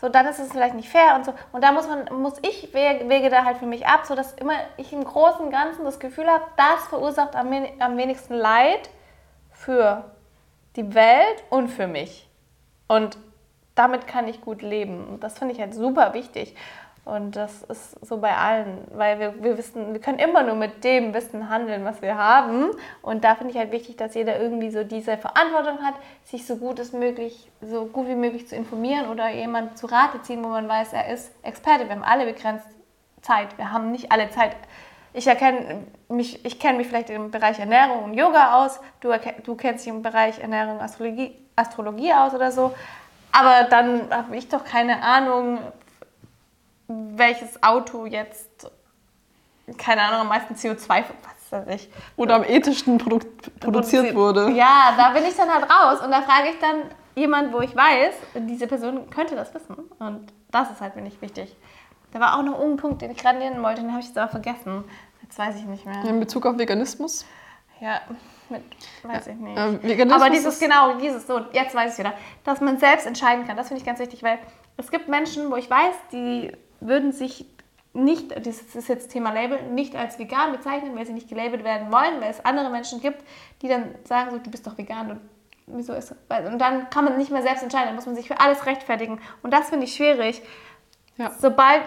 So, 0.00 0.08
dann 0.08 0.26
ist 0.26 0.38
es 0.38 0.50
vielleicht 0.50 0.74
nicht 0.74 0.88
fair 0.88 1.14
und 1.14 1.26
so. 1.26 1.34
Und 1.52 1.62
da 1.62 1.72
muss 1.72 1.86
man, 1.86 2.22
muss 2.22 2.38
ich 2.40 2.72
wege 2.72 3.28
da 3.28 3.44
halt 3.44 3.58
für 3.58 3.66
mich 3.66 3.86
ab, 3.86 4.06
sodass 4.06 4.32
immer 4.32 4.54
ich 4.78 4.94
im 4.94 5.04
Großen 5.04 5.44
und 5.44 5.50
Ganzen 5.50 5.84
das 5.84 6.00
Gefühl 6.00 6.26
habe, 6.26 6.44
das 6.56 6.88
verursacht 6.88 7.36
am, 7.36 7.52
am 7.78 7.96
wenigsten 7.98 8.34
Leid 8.34 8.88
für 9.52 10.10
die 10.76 10.94
Welt 10.94 11.44
und 11.50 11.68
für 11.68 11.86
mich. 11.86 12.30
Und 12.88 13.18
damit 13.74 14.06
kann 14.06 14.26
ich 14.26 14.40
gut 14.40 14.62
leben. 14.62 15.06
Und 15.06 15.22
das 15.22 15.38
finde 15.38 15.52
ich 15.52 15.60
halt 15.60 15.74
super 15.74 16.14
wichtig. 16.14 16.56
Und 17.04 17.34
das 17.34 17.62
ist 17.62 18.04
so 18.06 18.18
bei 18.18 18.36
allen, 18.36 18.86
weil 18.92 19.18
wir, 19.18 19.42
wir 19.42 19.58
wissen, 19.58 19.92
wir 19.92 20.00
können 20.00 20.18
immer 20.18 20.42
nur 20.42 20.54
mit 20.54 20.84
dem 20.84 21.14
Wissen 21.14 21.48
handeln, 21.48 21.84
was 21.84 22.02
wir 22.02 22.16
haben. 22.16 22.70
Und 23.02 23.24
da 23.24 23.34
finde 23.34 23.52
ich 23.52 23.58
halt 23.58 23.72
wichtig, 23.72 23.96
dass 23.96 24.14
jeder 24.14 24.38
irgendwie 24.38 24.70
so 24.70 24.84
diese 24.84 25.16
Verantwortung 25.16 25.78
hat, 25.82 25.94
sich 26.24 26.46
so 26.46 26.56
gut 26.56 26.78
es 26.78 26.92
möglich, 26.92 27.50
so 27.62 27.86
gut 27.86 28.06
wie 28.06 28.14
möglich 28.14 28.46
zu 28.48 28.54
informieren 28.54 29.08
oder 29.08 29.30
jemand 29.30 29.78
zu 29.78 29.86
Rate 29.86 30.20
ziehen, 30.22 30.44
wo 30.44 30.48
man 30.48 30.68
weiß, 30.68 30.92
er 30.92 31.12
ist 31.12 31.32
Experte. 31.42 31.84
Wir 31.88 31.96
haben 31.96 32.04
alle 32.04 32.26
begrenzt 32.26 32.66
Zeit. 33.22 33.56
Wir 33.56 33.72
haben 33.72 33.90
nicht 33.92 34.12
alle 34.12 34.30
Zeit. 34.30 34.54
Ich 35.12 35.26
erkenne 35.26 35.86
mich, 36.08 36.44
ich 36.44 36.60
kenne 36.60 36.78
mich 36.78 36.86
vielleicht 36.86 37.10
im 37.10 37.30
Bereich 37.30 37.58
Ernährung 37.58 38.04
und 38.04 38.14
Yoga 38.14 38.62
aus. 38.62 38.78
Du, 39.00 39.10
du 39.42 39.56
kennst 39.56 39.84
dich 39.84 39.92
im 39.92 40.02
Bereich 40.02 40.38
Ernährung 40.38 40.76
und 40.76 40.82
Astrologie 40.82 41.34
Astrologie 41.56 42.12
aus 42.12 42.34
oder 42.34 42.52
so. 42.52 42.74
Aber 43.32 43.68
dann 43.68 44.10
habe 44.10 44.36
ich 44.36 44.48
doch 44.48 44.64
keine 44.64 45.02
Ahnung, 45.02 45.58
welches 46.90 47.62
Auto 47.62 48.06
jetzt, 48.06 48.70
keine 49.78 50.02
Ahnung, 50.02 50.20
am 50.22 50.28
meisten 50.28 50.54
CO2, 50.54 51.04
was 51.22 51.52
weiß 51.52 51.74
ich. 51.74 51.88
Oder 52.16 52.36
am 52.36 52.44
ethischsten 52.44 52.98
produ 52.98 53.26
produziert 53.60 54.14
wurde. 54.14 54.50
Ja, 54.50 54.94
da 54.96 55.10
bin 55.10 55.24
ich 55.24 55.36
dann 55.36 55.48
halt 55.48 55.64
raus 55.64 56.00
und 56.02 56.10
da 56.10 56.22
frage 56.22 56.50
ich 56.50 56.58
dann 56.58 56.82
jemand, 57.14 57.52
wo 57.52 57.60
ich 57.60 57.74
weiß, 57.74 58.14
diese 58.48 58.66
Person 58.66 59.08
könnte 59.10 59.36
das 59.36 59.54
wissen. 59.54 59.76
Und 59.98 60.32
das 60.50 60.70
ist 60.70 60.80
halt 60.80 60.96
mir 60.96 61.02
nicht 61.02 61.22
wichtig. 61.22 61.54
Da 62.12 62.18
war 62.18 62.38
auch 62.38 62.42
noch 62.42 62.60
ein 62.60 62.76
Punkt, 62.76 63.02
den 63.02 63.12
ich 63.12 63.18
gerade 63.18 63.38
nennen 63.38 63.62
wollte, 63.62 63.82
den 63.82 63.90
habe 63.90 64.00
ich 64.00 64.06
jetzt 64.06 64.18
aber 64.18 64.30
vergessen. 64.30 64.84
Jetzt 65.22 65.38
weiß 65.38 65.56
ich 65.56 65.64
nicht 65.64 65.86
mehr. 65.86 66.04
In 66.04 66.18
Bezug 66.18 66.44
auf 66.46 66.58
Veganismus? 66.58 67.24
Ja, 67.80 68.00
mit, 68.48 68.62
weiß 69.04 69.28
ich 69.28 69.36
nicht. 69.36 69.56
Ähm, 69.56 70.12
Aber 70.12 70.28
dieses, 70.28 70.58
genau, 70.58 70.94
dieses, 70.98 71.26
so, 71.26 71.40
jetzt 71.52 71.74
weiß 71.74 71.92
ich 71.92 71.98
wieder, 71.98 72.14
dass 72.44 72.60
man 72.60 72.78
selbst 72.78 73.06
entscheiden 73.06 73.46
kann, 73.46 73.56
das 73.56 73.68
finde 73.68 73.80
ich 73.80 73.86
ganz 73.86 74.00
wichtig, 74.00 74.22
weil 74.22 74.38
es 74.76 74.90
gibt 74.90 75.08
Menschen, 75.08 75.50
wo 75.50 75.56
ich 75.56 75.70
weiß, 75.70 75.94
die 76.12 76.52
würden 76.80 77.12
sich 77.12 77.46
nicht, 77.92 78.30
das 78.46 78.62
ist 78.74 78.88
jetzt 78.88 79.10
Thema 79.10 79.32
Label, 79.32 79.60
nicht 79.62 79.96
als 79.96 80.18
vegan 80.18 80.52
bezeichnen, 80.52 80.94
weil 80.96 81.06
sie 81.06 81.12
nicht 81.12 81.28
gelabelt 81.28 81.64
werden 81.64 81.90
wollen, 81.90 82.20
weil 82.20 82.30
es 82.30 82.44
andere 82.44 82.70
Menschen 82.70 83.00
gibt, 83.00 83.24
die 83.62 83.68
dann 83.68 83.94
sagen 84.04 84.30
so, 84.30 84.38
du 84.38 84.50
bist 84.50 84.66
doch 84.66 84.78
vegan 84.78 85.10
und 85.10 85.20
wieso 85.66 85.92
ist 85.92 86.14
das? 86.28 86.46
Und 86.46 86.58
dann 86.58 86.88
kann 86.90 87.04
man 87.04 87.18
nicht 87.18 87.30
mehr 87.30 87.42
selbst 87.42 87.62
entscheiden, 87.62 87.88
dann 87.88 87.96
muss 87.96 88.06
man 88.06 88.14
sich 88.14 88.28
für 88.28 88.40
alles 88.40 88.66
rechtfertigen. 88.66 89.20
Und 89.42 89.52
das 89.52 89.68
finde 89.70 89.84
ich 89.84 89.94
schwierig. 89.94 90.42
Ja. 91.16 91.32
Sobald 91.38 91.82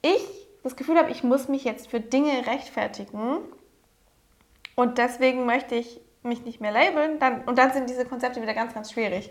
ich 0.00 0.22
das 0.62 0.76
Gefühl 0.76 0.98
habe, 0.98 1.10
ich 1.10 1.22
muss 1.22 1.48
mich 1.48 1.64
jetzt 1.64 1.88
für 1.90 2.00
Dinge 2.00 2.46
rechtfertigen 2.46 3.38
und 4.74 4.98
deswegen 4.98 5.44
möchte 5.44 5.74
ich 5.74 6.00
mich 6.22 6.44
nicht 6.44 6.60
mehr 6.60 6.72
labeln, 6.72 7.18
dann, 7.18 7.42
und 7.44 7.58
dann 7.58 7.72
sind 7.72 7.90
diese 7.90 8.04
Konzepte 8.04 8.40
wieder 8.40 8.54
ganz, 8.54 8.74
ganz 8.74 8.92
schwierig. 8.92 9.30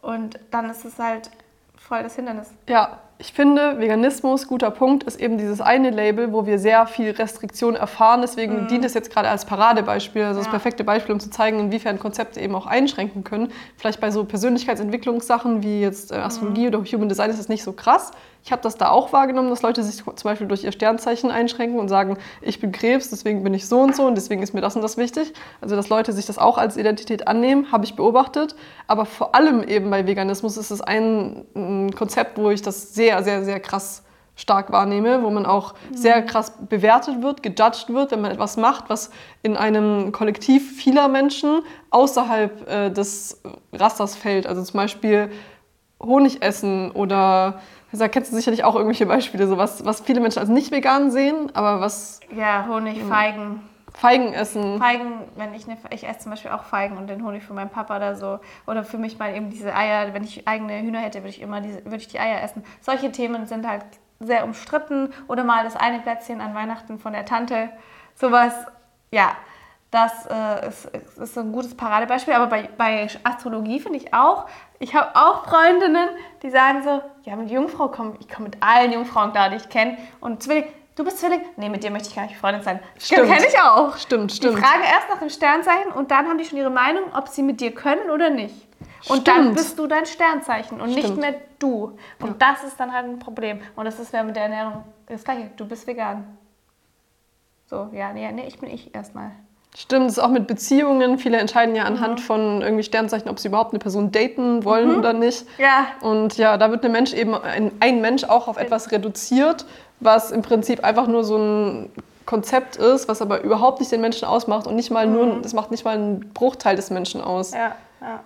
Und 0.00 0.38
dann 0.50 0.70
ist 0.70 0.84
es 0.84 0.98
halt 0.98 1.30
voll 1.76 2.02
das 2.02 2.16
Hindernis. 2.16 2.52
Ja, 2.68 3.02
ich 3.20 3.32
finde, 3.32 3.80
Veganismus, 3.80 4.46
guter 4.46 4.70
Punkt, 4.70 5.02
ist 5.02 5.20
eben 5.20 5.38
dieses 5.38 5.60
eine 5.60 5.90
Label, 5.90 6.32
wo 6.32 6.46
wir 6.46 6.60
sehr 6.60 6.86
viel 6.86 7.10
Restriktion 7.10 7.74
erfahren. 7.74 8.20
Deswegen 8.20 8.62
mhm. 8.62 8.68
dient 8.68 8.84
es 8.84 8.94
jetzt 8.94 9.10
gerade 9.10 9.28
als 9.28 9.44
Paradebeispiel, 9.44 10.22
also 10.22 10.38
ja. 10.38 10.44
das 10.44 10.50
perfekte 10.50 10.84
Beispiel, 10.84 11.14
um 11.14 11.20
zu 11.20 11.28
zeigen, 11.28 11.58
inwiefern 11.58 11.98
Konzepte 11.98 12.40
eben 12.40 12.54
auch 12.54 12.66
einschränken 12.66 13.24
können. 13.24 13.50
Vielleicht 13.76 14.00
bei 14.00 14.12
so 14.12 14.24
Persönlichkeitsentwicklungssachen 14.24 15.64
wie 15.64 15.80
jetzt 15.80 16.12
äh, 16.12 16.14
Astrologie 16.14 16.68
mhm. 16.68 16.68
oder 16.68 16.84
Human 16.84 17.08
Design 17.08 17.30
ist 17.30 17.40
es 17.40 17.48
nicht 17.48 17.64
so 17.64 17.72
krass. 17.72 18.12
Ich 18.44 18.52
habe 18.52 18.62
das 18.62 18.76
da 18.76 18.90
auch 18.90 19.12
wahrgenommen, 19.12 19.50
dass 19.50 19.62
Leute 19.62 19.82
sich 19.82 20.02
zum 20.02 20.14
Beispiel 20.22 20.46
durch 20.46 20.64
ihr 20.64 20.72
Sternzeichen 20.72 21.30
einschränken 21.30 21.78
und 21.78 21.88
sagen, 21.88 22.18
ich 22.40 22.60
bin 22.60 22.72
Krebs, 22.72 23.10
deswegen 23.10 23.42
bin 23.42 23.52
ich 23.52 23.68
so 23.68 23.80
und 23.80 23.94
so 23.94 24.06
und 24.06 24.14
deswegen 24.14 24.42
ist 24.42 24.54
mir 24.54 24.60
das 24.60 24.76
und 24.76 24.82
das 24.82 24.96
wichtig. 24.96 25.32
Also 25.60 25.76
dass 25.76 25.88
Leute 25.88 26.12
sich 26.12 26.26
das 26.26 26.38
auch 26.38 26.56
als 26.56 26.76
Identität 26.76 27.28
annehmen, 27.28 27.72
habe 27.72 27.84
ich 27.84 27.96
beobachtet. 27.96 28.54
Aber 28.86 29.04
vor 29.04 29.34
allem 29.34 29.62
eben 29.62 29.90
bei 29.90 30.06
Veganismus 30.06 30.56
ist 30.56 30.70
es 30.70 30.80
ein, 30.80 31.44
ein 31.54 31.94
Konzept, 31.94 32.38
wo 32.38 32.50
ich 32.50 32.62
das 32.62 32.94
sehr, 32.94 33.22
sehr, 33.22 33.44
sehr 33.44 33.60
krass 33.60 34.04
stark 34.38 34.70
wahrnehme, 34.70 35.24
wo 35.24 35.30
man 35.30 35.46
auch 35.46 35.74
sehr 35.92 36.22
krass 36.22 36.52
bewertet 36.68 37.22
wird, 37.22 37.42
gejudged 37.42 37.92
wird, 37.92 38.12
wenn 38.12 38.20
man 38.20 38.30
etwas 38.30 38.56
macht, 38.56 38.84
was 38.88 39.10
in 39.42 39.56
einem 39.56 40.12
Kollektiv 40.12 40.76
vieler 40.76 41.08
Menschen 41.08 41.62
außerhalb 41.90 42.68
äh, 42.70 42.90
des 42.90 43.42
Rasters 43.72 44.14
fällt. 44.14 44.46
Also 44.46 44.62
zum 44.62 44.78
Beispiel 44.78 45.30
Honig 46.00 46.40
essen 46.40 46.92
oder 46.92 47.60
da 47.92 48.08
kennst 48.08 48.32
du 48.32 48.36
sicherlich 48.36 48.64
auch 48.64 48.74
irgendwelche 48.74 49.06
Beispiele, 49.06 49.46
so 49.46 49.56
was, 49.56 49.84
was 49.84 50.00
viele 50.00 50.20
Menschen 50.20 50.40
als 50.40 50.48
nicht 50.48 50.70
vegan 50.70 51.10
sehen, 51.10 51.50
aber 51.54 51.80
was. 51.80 52.20
Ja, 52.34 52.66
Honig, 52.68 53.02
Feigen. 53.02 53.62
Feigen 53.94 54.32
essen. 54.32 54.78
Feigen, 54.78 55.24
wenn 55.36 55.54
ich, 55.54 55.66
ne, 55.66 55.76
ich 55.90 56.06
esse 56.06 56.20
zum 56.20 56.30
Beispiel 56.30 56.50
auch 56.52 56.62
Feigen 56.64 56.96
und 56.98 57.08
den 57.08 57.24
Honig 57.24 57.42
für 57.42 57.54
meinen 57.54 57.70
Papa 57.70 57.96
oder 57.96 58.14
so. 58.14 58.38
Oder 58.66 58.84
für 58.84 58.98
mich 58.98 59.18
mal 59.18 59.34
eben 59.34 59.50
diese 59.50 59.74
Eier, 59.74 60.14
wenn 60.14 60.22
ich 60.22 60.46
eigene 60.46 60.80
Hühner 60.80 61.00
hätte, 61.00 61.18
würde 61.20 61.30
ich 61.30 61.40
immer 61.40 61.60
diese, 61.60 61.84
würde 61.84 61.96
ich 61.96 62.08
die 62.08 62.20
Eier 62.20 62.42
essen. 62.42 62.62
Solche 62.80 63.10
Themen 63.10 63.46
sind 63.46 63.66
halt 63.66 63.84
sehr 64.20 64.44
umstritten. 64.44 65.12
Oder 65.26 65.42
mal 65.42 65.64
das 65.64 65.74
eine 65.74 65.98
Plätzchen 65.98 66.40
an 66.40 66.54
Weihnachten 66.54 66.98
von 66.98 67.12
der 67.12 67.24
Tante. 67.24 67.70
Sowas, 68.14 68.52
ja, 69.10 69.32
das 69.90 70.26
äh, 70.26 70.68
ist, 70.68 70.90
ist 71.18 71.38
ein 71.38 71.52
gutes 71.52 71.74
Paradebeispiel. 71.74 72.34
Aber 72.34 72.46
bei, 72.46 72.68
bei 72.76 73.08
Astrologie 73.24 73.80
finde 73.80 73.98
ich 73.98 74.12
auch, 74.12 74.46
ich 74.78 74.94
habe 74.94 75.10
auch 75.14 75.44
Freundinnen, 75.44 76.08
die 76.42 76.50
sagen 76.50 76.82
so, 76.82 77.02
ja, 77.24 77.36
mit 77.36 77.50
Jungfrau 77.50 77.88
komme 77.88 78.14
ich 78.20 78.28
komme 78.28 78.48
mit 78.50 78.62
allen 78.62 78.92
Jungfrauen 78.92 79.32
klar, 79.32 79.50
die 79.50 79.56
ich 79.56 79.68
kenne. 79.68 79.96
Und 80.20 80.42
Zwilling, 80.42 80.64
du 80.94 81.04
bist 81.04 81.18
Zwilling? 81.18 81.40
Nee, 81.56 81.70
mit 81.70 81.82
dir 81.82 81.90
möchte 81.90 82.10
ich 82.10 82.16
gar 82.16 82.26
nicht 82.26 82.36
Freundin 82.36 82.62
sein. 82.62 82.80
Stimmt. 82.98 83.28
Kenne 83.28 83.46
ich 83.48 83.58
auch. 83.58 83.96
Stimmt, 83.96 84.32
stimmt. 84.32 84.58
Die 84.58 84.60
fragen 84.60 84.82
erst 84.82 85.08
nach 85.10 85.18
dem 85.18 85.30
Sternzeichen 85.30 85.92
und 85.92 86.10
dann 86.10 86.28
haben 86.28 86.38
die 86.38 86.44
schon 86.44 86.58
ihre 86.58 86.70
Meinung, 86.70 87.04
ob 87.14 87.28
sie 87.28 87.42
mit 87.42 87.60
dir 87.60 87.74
können 87.74 88.10
oder 88.10 88.28
nicht. 88.28 88.68
Und 89.08 89.22
stimmt. 89.22 89.28
dann 89.28 89.54
bist 89.54 89.78
du 89.78 89.86
dein 89.86 90.04
Sternzeichen 90.04 90.80
und 90.80 90.90
stimmt. 90.90 91.08
nicht 91.08 91.16
mehr 91.16 91.34
du. 91.58 91.96
Und 92.20 92.40
ja. 92.40 92.52
das 92.52 92.64
ist 92.64 92.78
dann 92.78 92.92
halt 92.92 93.06
ein 93.06 93.18
Problem. 93.18 93.60
Und 93.74 93.86
das 93.86 93.98
ist 93.98 94.12
ja 94.12 94.22
mit 94.22 94.36
der 94.36 94.44
Ernährung 94.44 94.84
das 95.06 95.24
Gleiche. 95.24 95.50
Du 95.56 95.66
bist 95.66 95.86
vegan. 95.86 96.36
So, 97.66 97.90
ja, 97.92 98.12
nee, 98.12 98.30
nee 98.32 98.46
ich 98.46 98.58
bin 98.58 98.70
ich 98.70 98.94
erstmal. 98.94 99.32
Stimmt, 99.80 100.06
das 100.06 100.14
ist 100.14 100.18
auch 100.18 100.30
mit 100.30 100.48
Beziehungen. 100.48 101.18
Viele 101.18 101.38
entscheiden 101.38 101.76
ja 101.76 101.84
anhand 101.84 102.18
mhm. 102.18 102.24
von 102.24 102.62
irgendwie 102.62 102.82
Sternzeichen, 102.82 103.30
ob 103.30 103.38
sie 103.38 103.46
überhaupt 103.46 103.70
eine 103.70 103.78
Person 103.78 104.10
daten 104.10 104.64
wollen 104.64 104.90
mhm. 104.90 104.98
oder 104.98 105.12
nicht. 105.12 105.46
Ja. 105.56 105.86
Und 106.00 106.36
ja, 106.36 106.56
da 106.56 106.72
wird 106.72 106.84
ein 106.84 106.90
Mensch 106.90 107.12
eben, 107.12 107.32
ein, 107.36 107.70
ein 107.78 108.00
Mensch 108.00 108.24
auch 108.24 108.48
auf 108.48 108.56
etwas 108.56 108.90
reduziert, 108.90 109.66
was 110.00 110.32
im 110.32 110.42
Prinzip 110.42 110.82
einfach 110.82 111.06
nur 111.06 111.22
so 111.22 111.36
ein 111.36 111.92
Konzept 112.26 112.74
ist, 112.74 113.06
was 113.06 113.22
aber 113.22 113.42
überhaupt 113.42 113.78
nicht 113.78 113.92
den 113.92 114.00
Menschen 114.00 114.26
ausmacht 114.26 114.66
und 114.66 114.74
nicht 114.74 114.90
mal 114.90 115.06
mhm. 115.06 115.12
nur, 115.12 115.42
das 115.42 115.52
macht 115.52 115.70
nicht 115.70 115.84
mal 115.84 115.94
einen 115.94 116.32
Bruchteil 116.34 116.74
des 116.74 116.90
Menschen 116.90 117.20
aus. 117.20 117.52
Ja, 117.52 117.76
ja. 118.00 118.24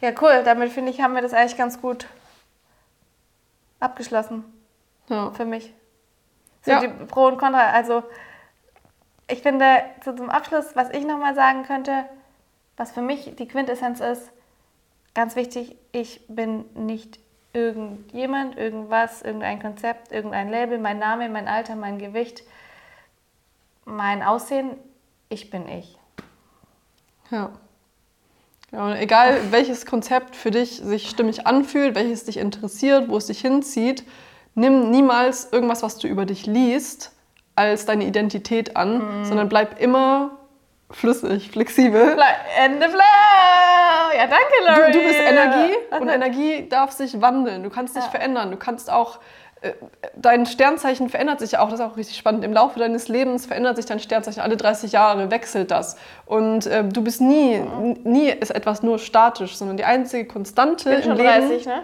Ja, 0.00 0.12
cool. 0.22 0.40
Damit 0.46 0.72
finde 0.72 0.92
ich, 0.92 1.02
haben 1.02 1.14
wir 1.14 1.20
das 1.20 1.34
eigentlich 1.34 1.58
ganz 1.58 1.78
gut 1.78 2.06
abgeschlossen. 3.80 4.44
Ja. 5.10 5.30
Für 5.32 5.44
mich. 5.44 5.74
So 6.62 6.70
ja. 6.70 6.80
die 6.80 6.88
Pro 6.88 7.26
und 7.26 7.36
Contra. 7.36 7.70
Also 7.70 8.02
ich 9.28 9.42
finde, 9.42 9.82
zum 10.02 10.30
Abschluss, 10.30 10.74
was 10.74 10.90
ich 10.90 11.04
nochmal 11.04 11.34
sagen 11.34 11.64
könnte, 11.64 12.04
was 12.76 12.92
für 12.92 13.02
mich 13.02 13.36
die 13.36 13.48
Quintessenz 13.48 14.00
ist, 14.00 14.30
ganz 15.14 15.36
wichtig, 15.36 15.76
ich 15.92 16.20
bin 16.28 16.64
nicht 16.74 17.18
irgendjemand, 17.52 18.58
irgendwas, 18.58 19.22
irgendein 19.22 19.60
Konzept, 19.60 20.12
irgendein 20.12 20.50
Label, 20.50 20.78
mein 20.78 20.98
Name, 20.98 21.28
mein 21.28 21.48
Alter, 21.48 21.76
mein 21.76 21.98
Gewicht, 21.98 22.42
mein 23.84 24.22
Aussehen, 24.22 24.70
ich 25.28 25.50
bin 25.50 25.68
ich. 25.68 25.96
Ja. 27.30 27.50
ja 28.72 28.96
egal 28.96 29.52
welches 29.52 29.86
Konzept 29.86 30.36
für 30.36 30.50
dich 30.50 30.78
sich 30.78 31.08
stimmig 31.08 31.46
anfühlt, 31.46 31.94
welches 31.94 32.24
dich 32.24 32.38
interessiert, 32.38 33.08
wo 33.08 33.16
es 33.16 33.26
dich 33.26 33.40
hinzieht, 33.40 34.04
nimm 34.54 34.90
niemals 34.90 35.52
irgendwas, 35.52 35.82
was 35.82 35.98
du 35.98 36.08
über 36.08 36.26
dich 36.26 36.46
liest, 36.46 37.13
als 37.56 37.86
deine 37.86 38.04
Identität 38.04 38.76
an, 38.76 39.20
mhm. 39.20 39.24
sondern 39.24 39.48
bleib 39.48 39.80
immer 39.80 40.38
flüssig, 40.90 41.50
flexibel. 41.50 42.16
Ende 42.58 42.88
Flow! 42.88 43.00
Ja, 44.16 44.26
danke, 44.26 44.54
Laurie. 44.64 44.92
Du, 44.92 44.98
du 44.98 45.04
bist 45.04 45.20
Energie 45.20 45.74
und 45.98 46.08
Energie 46.08 46.68
darf 46.68 46.92
sich 46.92 47.20
wandeln. 47.20 47.62
Du 47.62 47.70
kannst 47.70 47.96
dich 47.96 48.04
ja. 48.04 48.10
verändern. 48.10 48.50
Du 48.50 48.56
kannst 48.56 48.90
auch 48.90 49.18
äh, 49.64 49.72
dein 50.14 50.44
Sternzeichen 50.44 51.08
verändert 51.08 51.40
sich 51.40 51.52
ja 51.52 51.60
auch, 51.60 51.70
das 51.70 51.80
ist 51.80 51.86
auch 51.86 51.96
richtig 51.96 52.16
spannend. 52.16 52.44
Im 52.44 52.52
Laufe 52.52 52.78
deines 52.78 53.08
Lebens 53.08 53.46
verändert 53.46 53.76
sich 53.76 53.86
dein 53.86 53.98
Sternzeichen 53.98 54.42
alle 54.42 54.56
30 54.56 54.92
Jahre, 54.92 55.30
wechselt 55.30 55.70
das. 55.70 55.96
Und 56.26 56.66
äh, 56.66 56.84
du 56.84 57.02
bist 57.02 57.20
nie, 57.20 57.58
mhm. 57.58 57.98
nie 58.04 58.28
ist 58.28 58.50
etwas 58.50 58.82
nur 58.82 58.98
statisch, 58.98 59.56
sondern 59.56 59.76
die 59.76 59.84
einzige 59.84 60.26
Konstante 60.26 60.90
ich 60.90 60.96
bin 60.96 61.12
im 61.12 61.16
schon 61.18 61.26
Leben. 61.26 61.48
30, 61.48 61.66
ne? 61.66 61.82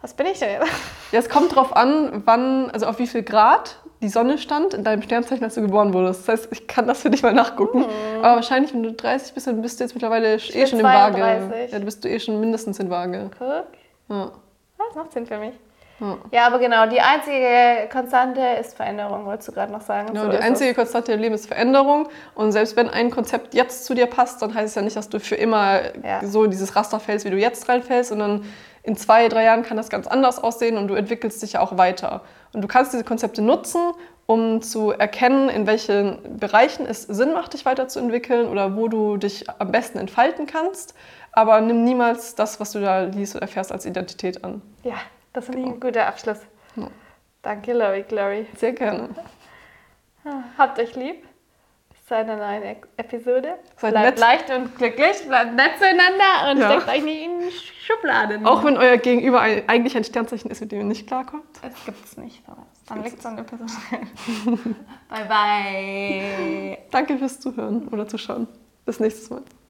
Was 0.00 0.14
bin 0.14 0.26
ich 0.26 0.38
denn 0.38 0.50
jetzt? 0.50 0.68
Ja, 1.10 1.18
es 1.18 1.28
kommt 1.28 1.56
drauf 1.56 1.74
an, 1.74 2.22
wann, 2.24 2.70
also 2.70 2.86
auf 2.86 3.00
wie 3.00 3.08
viel 3.08 3.24
Grad 3.24 3.78
die 4.00 4.08
Sonne 4.08 4.38
stand 4.38 4.74
in 4.74 4.84
deinem 4.84 5.02
Sternzeichen, 5.02 5.42
als 5.44 5.54
du 5.54 5.62
geboren 5.62 5.92
wurdest. 5.92 6.28
Das 6.28 6.40
heißt, 6.40 6.52
ich 6.52 6.66
kann 6.68 6.86
das 6.86 7.02
für 7.02 7.10
dich 7.10 7.22
mal 7.22 7.32
nachgucken. 7.32 7.80
Mhm. 7.80 8.18
Aber 8.18 8.36
wahrscheinlich, 8.36 8.72
wenn 8.72 8.82
du 8.82 8.92
30 8.92 9.34
bist, 9.34 9.46
dann 9.46 9.60
bist 9.60 9.80
du 9.80 9.84
jetzt 9.84 9.94
mittlerweile 9.94 10.36
ich 10.36 10.54
eh 10.54 10.66
schon 10.66 10.80
32. 10.80 10.80
in 10.80 11.20
Waage. 11.20 11.60
Ja, 11.60 11.66
dann 11.72 11.84
bist 11.84 12.04
du 12.04 12.08
eh 12.08 12.20
schon 12.20 12.38
mindestens 12.38 12.78
in 12.78 12.90
Waage. 12.90 13.30
Guck. 13.38 13.66
Ja. 14.08 14.30
Das 14.78 14.94
macht 14.94 15.12
Sinn 15.12 15.26
für 15.26 15.38
mich. 15.38 15.54
Ja. 16.00 16.18
ja. 16.30 16.46
aber 16.46 16.60
genau, 16.60 16.86
die 16.86 17.00
einzige 17.00 17.88
Konstante 17.90 18.40
ist 18.60 18.76
Veränderung, 18.76 19.26
wolltest 19.26 19.48
du 19.48 19.52
gerade 19.52 19.72
noch 19.72 19.80
sagen. 19.80 20.08
Genau, 20.08 20.26
so 20.26 20.30
die 20.30 20.38
einzige 20.38 20.70
es. 20.70 20.76
Konstante 20.76 21.12
im 21.12 21.20
Leben 21.20 21.34
ist 21.34 21.48
Veränderung. 21.48 22.08
Und 22.36 22.52
selbst 22.52 22.76
wenn 22.76 22.88
ein 22.88 23.10
Konzept 23.10 23.54
jetzt 23.54 23.84
zu 23.84 23.94
dir 23.94 24.06
passt, 24.06 24.40
dann 24.40 24.54
heißt 24.54 24.68
es 24.68 24.74
ja 24.76 24.82
nicht, 24.82 24.96
dass 24.96 25.08
du 25.08 25.18
für 25.18 25.34
immer 25.34 25.80
ja. 26.04 26.24
so 26.24 26.46
dieses 26.46 26.76
Raster 26.76 27.00
fällst, 27.00 27.26
wie 27.26 27.30
du 27.30 27.36
jetzt 27.36 27.68
reinfällst, 27.68 28.10
sondern 28.10 28.44
in 28.84 28.96
zwei, 28.96 29.28
drei 29.28 29.44
Jahren 29.44 29.64
kann 29.64 29.76
das 29.76 29.90
ganz 29.90 30.06
anders 30.06 30.42
aussehen 30.42 30.78
und 30.78 30.88
du 30.88 30.94
entwickelst 30.94 31.42
dich 31.42 31.54
ja 31.54 31.60
auch 31.60 31.76
weiter. 31.76 32.22
Und 32.52 32.62
du 32.62 32.68
kannst 32.68 32.92
diese 32.92 33.04
Konzepte 33.04 33.42
nutzen, 33.42 33.92
um 34.26 34.60
zu 34.60 34.90
erkennen, 34.90 35.48
in 35.48 35.66
welchen 35.66 36.38
Bereichen 36.38 36.86
es 36.86 37.02
Sinn 37.02 37.32
macht, 37.32 37.54
dich 37.54 37.64
weiterzuentwickeln 37.64 38.48
oder 38.48 38.76
wo 38.76 38.88
du 38.88 39.16
dich 39.16 39.48
am 39.48 39.70
besten 39.72 39.98
entfalten 39.98 40.46
kannst. 40.46 40.94
Aber 41.32 41.60
nimm 41.60 41.84
niemals 41.84 42.34
das, 42.34 42.60
was 42.60 42.72
du 42.72 42.80
da 42.80 43.02
liest 43.02 43.36
oder 43.36 43.42
erfährst, 43.42 43.70
als 43.72 43.86
Identität 43.86 44.44
an. 44.44 44.62
Ja, 44.82 44.96
das 45.32 45.44
finde 45.44 45.60
ich 45.60 45.66
ein 45.66 45.80
guter 45.80 46.06
Abschluss. 46.06 46.40
Ja. 46.76 46.88
Danke, 47.42 47.72
Laurie, 47.72 48.02
Glory. 48.02 48.46
Sehr 48.56 48.72
gerne. 48.72 49.10
Habt 50.56 50.78
euch 50.78 50.94
lieb. 50.96 51.27
Zu 52.08 52.16
einer 52.16 52.36
neuen 52.36 52.76
Episode. 52.96 53.58
Seid 53.76 53.92
bleibt 53.92 54.18
nett. 54.18 54.18
leicht 54.18 54.50
und 54.50 54.74
glücklich, 54.76 55.28
bleibt 55.28 55.54
nett 55.54 55.72
zueinander 55.78 56.50
und 56.50 56.58
ja. 56.58 56.70
steckt 56.70 56.88
euch 56.88 57.04
nicht 57.04 57.22
in 57.22 57.50
Schubladen. 57.84 58.46
Auch 58.46 58.64
wenn 58.64 58.78
euer 58.78 58.96
Gegenüber 58.96 59.42
eigentlich 59.42 59.94
ein 59.94 60.04
Sternzeichen 60.04 60.50
ist, 60.50 60.62
mit 60.62 60.72
dem 60.72 60.78
ihr 60.78 60.84
nicht 60.86 61.06
klarkommt. 61.06 61.44
Das 61.60 61.84
gibt 61.84 62.02
es 62.02 62.16
nicht. 62.16 62.42
Dann 62.86 63.04
liegt 63.04 63.18
es 63.18 63.26
an 63.26 63.36
der 63.36 63.42
Person. 63.42 63.68
bye 65.10 65.26
bye. 65.28 66.78
Danke 66.90 67.18
fürs 67.18 67.40
Zuhören 67.40 67.88
oder 67.88 68.08
Zuschauen. 68.08 68.48
Bis 68.86 69.00
nächstes 69.00 69.28
Mal. 69.28 69.42